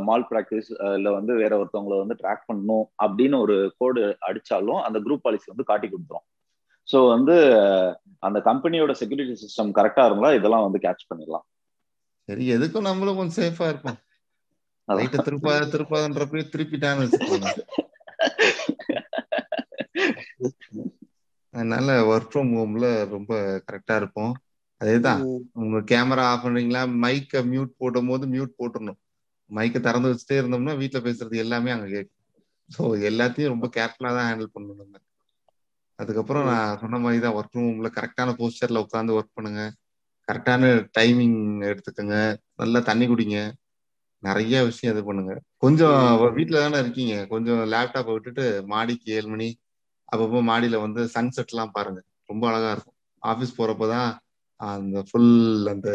மால் 0.00 0.26
ப்ராக்டிஸ் 0.30 0.70
இல்லை 0.96 1.10
வந்து 1.12 1.32
வேற 1.34 1.52
ஒருத்தவங்களை 1.60 1.98
வந்து 1.98 2.16
ட்ராக் 2.22 2.48
பண்ணணும் 2.48 2.86
அப்படின்னு 3.04 3.36
ஒரு 3.38 3.56
கோடு 3.78 4.02
அடிச்சாலும் 4.28 4.80
அந்த 4.86 4.98
குரூப் 5.06 5.24
பாலிசி 5.26 5.46
வந்து 5.52 5.68
காட்டி 5.70 5.88
கொடுத்துரும். 5.88 6.26
ஸோ 6.88 6.98
வந்து 7.08 7.36
அந்த 8.26 8.38
கம்பெனியோட 8.48 8.92
செக்யூரிட்டி 9.00 9.34
சிஸ்டம் 9.44 9.72
கரெக்டா 9.78 10.04
இருந்தா 10.06 10.30
இதெல்லாம் 10.38 10.66
வந்து 10.66 10.80
கேட்ச் 10.86 11.08
பண்ணிடலாம். 11.10 11.46
சரி 12.28 12.46
எதுக்கும் 12.56 12.88
நம்மளும் 12.90 13.18
கொஞ்சம் 13.20 13.38
சேஃபா 13.42 13.68
இருப்போம். 13.72 13.98
லைட்டை 14.88 15.18
திருப்பாத 15.26 15.68
திருப்பாதன்றப்பே 15.72 16.42
திருப்பிட்டான்னு 16.52 17.04
வச்சுக்கோங்க. 17.04 17.48
அதனால 21.54 21.88
ஒர்க் 22.10 22.30
ஃப்ரம் 22.30 22.52
ஹோம்ல 22.56 22.86
ரொம்ப 23.10 23.32
கரெக்டா 23.66 23.94
இருப்போம். 23.96 24.32
அதேதான். 24.80 25.22
உங்க 25.54 25.78
கேமரா 25.90 26.24
ஆஃப் 26.28 26.44
பண்றீங்களா? 26.44 26.82
மைக்க 27.02 27.42
மியூட் 27.50 27.72
போடும் 27.76 28.10
போது 28.10 28.26
மியூட் 28.26 28.58
போட்டுடணும் 28.58 29.00
மைக்க 29.50 29.76
திறந்து 29.80 30.10
வச்சுட்டே 30.10 30.38
இருந்தோம்னா 30.38 30.74
வீட்டுல 30.80 31.00
பேசுறது 31.04 31.36
எல்லாமே 31.38 31.70
அங்க 31.70 31.88
கேட்கும். 31.88 32.14
ஸோ 32.70 32.82
எல்லாத்தையும் 33.10 33.52
ரொம்ப 33.54 33.66
கேர்ஃபுல்லா 33.76 34.12
தான் 34.12 34.28
ஹேண்டில் 34.28 34.54
பண்ணணும் 34.54 34.80
நம்ம. 34.82 34.96
அதுக்கப்புறம் 35.98 36.46
நான் 36.46 36.78
சொன்ன 36.78 36.98
மாதிரி 36.98 37.20
தான் 37.20 37.36
ஒர்க் 37.36 37.50
ஃப்ரம் 37.50 37.66
ஹோம்ல 37.66 37.90
கரெக்டான 37.94 38.34
போஸ்டர்ல 38.38 38.84
உட்காந்து 38.84 39.16
ஒர்க் 39.18 39.36
பண்ணுங்க. 39.36 39.62
கரெக்டான 40.28 40.64
டைமிங் 40.98 41.38
எடுத்துக்கோங்க. 41.68 42.16
நல்லா 42.56 42.80
தண்ணி 42.82 43.06
குடிங்க. 43.08 43.38
நிறைய 44.22 44.54
விஷயம் 44.64 44.94
இது 44.94 45.02
பண்ணுங்க. 45.04 45.32
கொஞ்சம் 45.56 45.96
வீட்டுல 46.36 46.60
தானே 46.64 46.78
இருக்கீங்க. 46.78 47.14
கொஞ்சம் 47.26 47.60
லேப்டாப்பை 47.72 48.12
விட்டுட்டு 48.16 48.44
மாடிக்கு 48.66 49.08
ஏழு 49.16 49.28
மணி 49.28 49.48
அப்பப்போ 50.08 50.40
மாடியில 50.50 50.76
வந்து 50.84 51.02
சன்செட் 51.14 51.52
எல்லாம் 51.52 51.72
பாருங்க. 51.72 52.00
ரொம்ப 52.30 52.44
அழகா 52.50 52.70
இருக்கும். 52.72 52.96
ஆபீஸ் 53.22 53.58
போறப்பதான் 53.58 54.10
அந்த 54.60 55.02
ஃபுல் 55.08 55.32
அந்த 55.72 55.88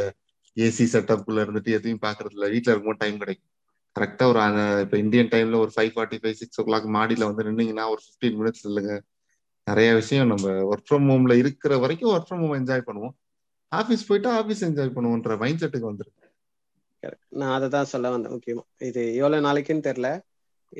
ஏசி 0.57 0.85
செட்டப்குள்ள 0.93 1.43
இருந்துட்டு 1.45 1.75
எதையும் 1.77 2.03
பாக்குறது 2.05 2.35
இல்ல. 2.37 2.47
வீட்டுல 2.47 2.71
இருக்கும்போது 2.71 3.01
டைம் 3.03 3.17
கிடைக்கும். 3.17 3.49
கரெக்டா 3.95 4.25
ஒரு 4.31 4.39
இப்ப 4.85 4.95
இந்தியன் 4.97 5.31
டைம்ல 5.33 5.57
ஒரு 5.63 5.71
five 5.75 5.91
forty 5.95 6.17
five 6.21 6.37
six 6.41 6.59
o'clock 6.63 6.87
மாடியில 6.97 7.27
வந்து 7.29 7.45
நின்னீங்கன்னா 7.47 7.85
ஒரு 7.93 8.01
ஃபிஃப்டீன் 8.05 8.37
மினிட்ஸ் 8.39 8.65
இல்லைங்க. 8.69 8.93
நிறைய 9.67 9.89
விஷயம் 9.93 10.27
நம்ம 10.27 10.45
ஒர்க் 10.71 10.87
ஃப்ரம் 10.87 11.07
ஹோம்ல 11.09 11.33
இருக்கிற 11.41 11.73
வரைக்கும் 11.77 12.11
ஒர்க் 12.13 12.27
ஃப்ரம் 12.29 12.43
ஹோம் 12.43 12.57
என்ஜாய் 12.59 12.87
பண்ணுவோம். 12.87 13.13
ஆபீஸ் 13.71 14.07
போயிட்டா 14.07 14.31
ஆபீஸ் 14.37 14.63
என்ஜாய் 14.63 14.95
பண்ணுவோன்ற 14.95 15.37
மைண்ட் 15.43 15.61
செட்டுக்கு 15.61 15.91
வந்துருக்கு 15.91 16.22
நான் 17.39 17.53
அதை 17.57 17.67
தான் 17.75 17.91
சொல்ல 17.93 18.09
வந்தேன் 18.13 18.33
முக்கியமா. 18.35 18.63
இது 18.89 19.01
எவ்வளவு 19.19 19.45
நாளைக்குன்னு 19.47 19.87
தெரியல. 19.89 20.09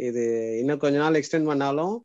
இது 0.07 0.24
இன்னும் 0.61 0.82
கொஞ்ச 0.84 0.97
நாள் 1.03 1.19
எக்ஸ்டெண்ட் 1.19 1.49
பண்ணாலும் 1.51 1.95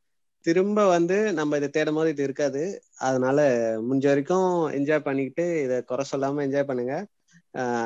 திரும்ப 0.44 0.80
வந்து 0.96 1.16
நம்ம 1.38 1.56
இதை 1.60 1.68
தேடும் 1.76 1.98
போது 1.98 2.10
இது 2.14 2.22
இருக்காது. 2.28 2.62
அதனால 3.08 3.38
முடிஞ்ச 3.86 4.06
வரைக்கும் 4.12 4.50
என்ஜாய் 4.78 5.06
பண்ணிக்கிட்டு 5.08 5.46
இதை 5.64 5.76
குறை 5.90 6.04
சொல்லாம 6.12 6.42
என்ஜாய் 6.46 6.68
பண்ணுங்க. 6.70 6.96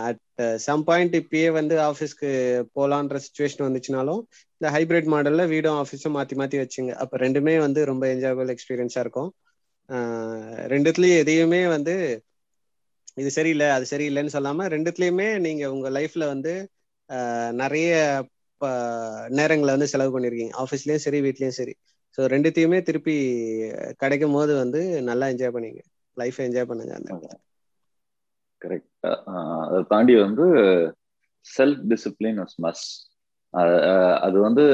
அட் 0.09 0.21
சம் 0.67 0.83
பாயிண்ட் 0.89 1.15
இப்பயே 1.21 1.49
வந்து 1.59 1.75
ஆஃபீஸ்க்கு 1.89 2.31
போலான்ற 2.77 3.19
சுச்சுவேஷன் 3.27 3.67
வந்துச்சுனாலும் 3.67 4.21
இந்த 4.61 4.69
ஹைபிரிட் 4.75 5.09
மாடல்ல 5.15 5.45
வீடும் 5.53 5.79
ஆஃபீஸும் 5.83 6.17
மாத்தி 6.19 6.35
மாத்தி 6.41 6.59
வச்சுங்க. 6.63 6.93
அப்ப 7.03 7.19
ரெண்டுமே 7.25 7.55
வந்து 7.67 7.81
ரொம்ப 7.93 8.05
என்ஜாயபிள் 8.15 8.53
எக்ஸ்பீரியன்ஸா 8.55 9.03
இருக்கும். 9.05 9.31
ரெண்டுத்துலயும் 10.73 11.21
எதையுமே 11.23 11.63
வந்து 11.77 11.95
இது 13.17 13.31
சரியில்லை 13.31 13.67
அது 13.77 13.85
சரியில்லைன்னு 13.91 14.35
சொல்லாம 14.37 14.67
ரெண்டுத்துலயுமே 14.75 15.29
நீங்க 15.47 15.65
உங்க 15.75 15.89
லைஃப்ல 15.99 16.25
வந்து 16.35 16.53
நிறைய 17.63 17.91
நேரங்களை 19.39 19.73
வந்து 19.75 19.91
செலவு 19.93 20.13
பண்ணிருக்கீங்க. 20.15 20.55
ஆஃபீஸ்லயும் 20.63 21.05
சரி 21.07 21.19
வீட்லயும் 21.27 21.59
சரி. 21.59 21.75
ஸோ 22.19 22.27
ரெண்டுத்தையுமே 22.35 22.79
திருப்பி 22.83 23.15
கிடைக்கும் 24.03 24.37
போது 24.37 24.53
வந்து 24.63 24.81
நல்லா 25.11 25.29
என்ஜாய் 25.33 25.55
பண்ணீங்க 25.57 25.81
லைஃப் 26.17 26.39
என்ஜாய் 26.47 26.71
பண்ணுங்க 26.71 26.95
அந்த 26.99 27.13
கரெக்ட் 28.63 29.07
அதை 29.65 29.81
தாண்டி 29.93 30.15
வந்து 30.25 30.47
செல்ஃப் 31.47 31.83
டிசிப்ளின் 31.93 32.41
இஸ் 32.45 32.59
மஸ் 32.65 32.85
அது 34.25 34.37
வந்து 34.47 34.65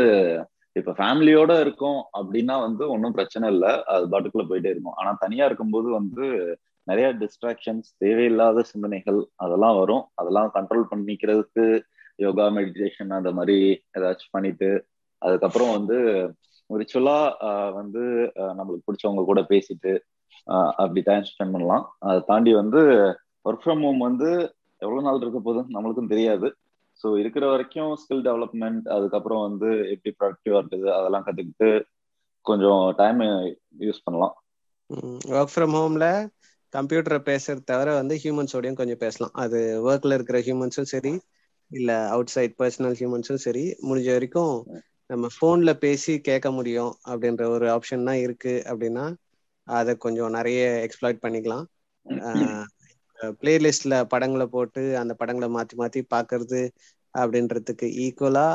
இப்ப 0.77 0.93
ஃபேமிலியோட 0.99 1.53
இருக்கும் 1.65 2.01
அப்படின்னா 2.19 2.57
வந்து 2.67 2.85
ஒன்றும் 2.95 3.15
பிரச்சனை 3.17 3.47
இல்லை. 3.55 3.71
அது 3.93 4.05
பாட்டுக்குள்ள 4.13 4.45
போயிட்டே 4.51 4.71
இருக்கும். 4.73 4.97
ஆனா 5.01 5.11
தனியா 5.25 5.45
இருக்கும்போது 5.49 5.89
வந்து 5.97 6.27
நிறைய 6.89 7.07
டிஸ்ட்ராக்ஷன்ஸ் 7.23 7.89
தேவையில்லாத 8.05 8.65
சிந்தனைகள் 8.73 9.21
அதெல்லாம் 9.45 9.79
வரும். 9.81 10.05
அதெல்லாம் 10.21 10.51
கண்ட்ரோல் 10.57 10.91
பண்ணிக்கிறதுக்கு 10.93 11.65
யோகா 12.25 12.47
மெடிடேஷன் 12.59 13.17
அந்த 13.19 13.31
மாதிரி 13.39 13.57
ஏதாச்சும் 13.99 14.35
பண்ணிட்டு 14.37 14.71
அதுக்கப்புறம் 15.23 15.73
வந்து 15.79 15.97
ரிச்சுவலா 16.71 17.19
வந்து 17.81 18.03
நம்மளுக்கு 18.59 18.87
பிடிச்சவங்க 18.87 19.23
கூட 19.31 19.41
பேசிட்டு 19.53 19.93
அப்படி 20.83 21.01
டைம் 21.09 21.29
ஸ்பெண்ட் 21.29 21.55
பண்ணலாம். 21.55 21.85
அதை 22.09 22.19
தாண்டி 22.31 22.53
வந்து 22.63 22.81
ஒர்க் 23.49 23.63
ஃப்ரம் 23.65 23.85
ஹோம் 23.87 24.01
வந்து 24.09 24.29
எவ்வளவு 24.83 25.05
நாள் 25.07 25.23
இருக்க 25.25 25.41
போதும் 25.47 25.71
நம்மளுக்கும் 25.75 26.13
தெரியாது. 26.13 26.49
ஸோ 27.01 27.09
இருக்கிற 27.23 27.45
வரைக்கும் 27.53 27.91
ஸ்கில் 28.03 28.25
டெவலப்மெண்ட் 28.29 28.87
அதுக்கப்புறம் 28.97 29.43
வந்து 29.49 29.69
எப்படி 29.95 30.13
ப்ரொடக்டிவாக 30.21 30.61
இருக்குது 30.63 30.89
அதெல்லாம் 30.99 31.27
கத்துக்கிட்டு 31.27 31.71
கொஞ்சம் 32.47 32.83
டைம் 33.01 33.21
யூஸ் 33.87 34.05
பண்ணலாம். 34.07 34.35
ஒர்க் 35.37 35.53
ஃப்ரம் 35.55 35.77
ஹோம்ல 35.79 36.07
கம்ப்யூட்டரை 36.73 37.19
பேசுறது 37.29 37.63
தவிர 37.65 37.89
வந்து 37.95 38.15
ஹியூமன்ஸோடையும் 38.23 38.79
கொஞ்சம் 38.81 39.03
பேசலாம். 39.05 39.35
அது 39.43 39.59
ஒர்க்ல 39.89 40.17
இருக்கிற 40.19 40.39
ஹியூமன்ஸும் 40.47 40.91
சரி 40.95 41.13
இல்ல 41.71 41.91
அவுட் 42.09 42.33
சைட் 42.35 42.55
பர்சனல் 42.61 42.97
ஹியூமன்ஸும் 43.01 43.43
சரி 43.47 43.65
முடிஞ்ச 43.89 44.09
வரைக்கும் 44.17 44.55
நம்ம 45.11 45.27
போன்ல 45.41 45.71
பேசி 45.85 46.13
கேட்க 46.29 46.49
முடியும் 46.51 46.93
அப்படின்ற 47.11 47.43
ஒரு 47.55 47.67
ஆப்ஷன் 47.77 48.07
தான் 48.09 48.21
இருக்கு 48.27 48.55
அப்படின்னா 48.71 49.05
அதை 49.67 49.93
கொஞ்சம் 49.97 50.35
நிறைய 50.37 50.61
எக்ஸ்ப்ளாய்ட் 50.87 51.25
பண்ணிக்கலாம். 51.25 51.65
பிளேலிஸ்ட்ல 53.41 53.95
படங்களை 54.13 54.47
போட்டு 54.47 54.83
அந்த 54.99 55.13
படங்களை 55.21 55.49
மாத்தி 55.57 55.75
மாத்தி 55.81 56.01
பாக்குறது 56.15 56.61
அப்படின்றதுக்கு 57.15 57.87
ஈக்குவலா 58.05 58.49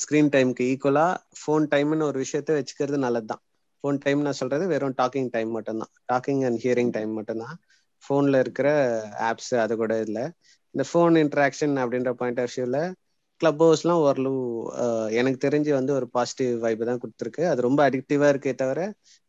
ஸ்கிரீன் 0.00 0.32
டைமுக்கு 0.34 0.64
ஈக்குவலா 0.72 1.06
ஃபோன் 1.40 1.66
டைம்னு 1.74 2.08
ஒரு 2.10 2.18
விஷயத்த 2.24 2.58
வச்சுக்கிறது 2.58 2.98
நல்லதுதான். 3.06 3.42
ஃபோன் 3.84 3.98
டைம் 4.04 4.20
நான் 4.26 4.38
சொல்றது 4.40 4.64
வெறும் 4.72 4.96
டாக்கிங் 5.00 5.30
டைம் 5.36 5.50
மட்டும்தான். 5.56 5.92
டாக்கிங் 6.12 6.42
அண்ட் 6.48 6.58
ஹியரிங் 6.64 6.92
டைம் 6.96 7.12
மட்டும்தான். 7.18 7.56
ஃபோன்ல 8.04 8.38
இருக்கிற 8.44 8.68
ஆப்ஸ் 9.28 9.52
அது 9.64 9.74
கூட 9.82 9.94
இல்லை. 10.06 10.24
இந்த 10.74 10.84
ஃபோன் 10.90 11.14
இன்ட்ராக்ஷன் 11.24 11.74
அப்படின்ற 11.82 12.10
பாயிண்ட் 12.20 12.40
ஆஃப் 12.44 12.52
வியூல 12.56 12.78
கிளப் 13.40 13.62
ஹவுஸ்லாம் 13.64 14.02
ஓரளவு 14.06 14.40
எனக்கு 15.20 15.38
தெரிஞ்சு 15.46 15.70
வந்து 15.78 15.92
ஒரு 15.98 16.06
பாசிட்டிவ் 16.16 16.52
வைப் 16.64 16.82
தான் 16.88 17.00
கொடுத்துருக்கு. 17.02 17.42
அது 17.52 17.60
ரொம்ப 17.68 17.80
அடிக்டிவா 17.88 18.26
இருக்கே 18.32 18.52
தவிர 18.62 18.80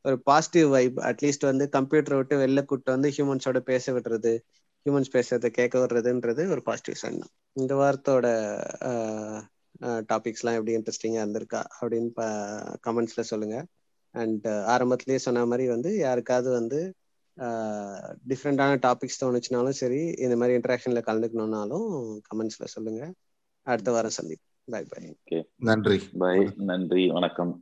ஒரு 0.06 0.18
பாசிட்டிவ் 0.30 0.68
வைப் 0.76 0.97
அட்லீஸ்ட் 1.10 1.49
வந்து 1.49 1.66
கம்ப்யூட்டரை 1.78 2.18
விட்டு 2.20 2.36
வெளில 2.43 2.62
கூப்பிட்டு 2.70 2.95
வந்து 2.95 3.10
ஹியூமன்ஸோட 3.16 3.60
பேச 3.72 3.93
விடுறது 3.97 4.34
ஹியூமன்ஸ் 4.86 5.14
பேசுறதை 5.16 5.49
கேட்க 5.60 5.76
விடுறதுன்றது 5.80 6.43
ஒரு 6.54 6.62
பாசிட்டிவ் 6.68 6.99
சைன் 7.02 7.22
தான். 7.24 7.34
இந்த 7.54 7.74
வாரத்தோட 7.82 8.26
டாபிக்ஸ்லாம் 10.12 10.58
எப்படி 10.58 10.76
இன்ட்ரெஸ்டிங்காக 10.78 11.24
இருந்திருக்கா 11.26 11.62
அப்படின்னு 11.80 12.12
கமெண்ட்ஸ்ல 12.88 13.24
சொல்லுங்க. 13.32 13.58
அண்ட் 14.12 14.47
ஆரம்பத்திலேயே 14.47 15.20
சொன்ன 15.20 15.45
மாதிரி 15.45 15.68
வந்து 15.68 15.97
யாருக்காவது 15.97 16.49
வந்து 16.51 16.80
டிஃப்ரெண்டான 18.28 18.74
டாபிக்ஸ் 18.80 19.20
தோணுச்சுனாலும் 19.24 19.78
சரி 19.82 20.01
இந்த 20.18 20.36
மாதிரி 20.36 20.57
இன்ட்ராக்ஷன்ல 20.57 21.01
கலந்துக்கணும்னாலும் 21.01 21.88
கமெண்ட்ஸ்ல 22.30 22.66
சொல்லுங்க. 22.66 23.03
அடுத்த 23.68 23.91
வாரம் 23.91 24.18
சந்திப்போம். 24.22 24.49
பாய் 24.66 24.88
பாய் 24.89 25.16
ஓகே 25.24 25.39
நன்றி. 25.57 25.97
பை 26.20 26.36
நன்றி. 26.70 27.07
வணக்கம். 27.07 27.53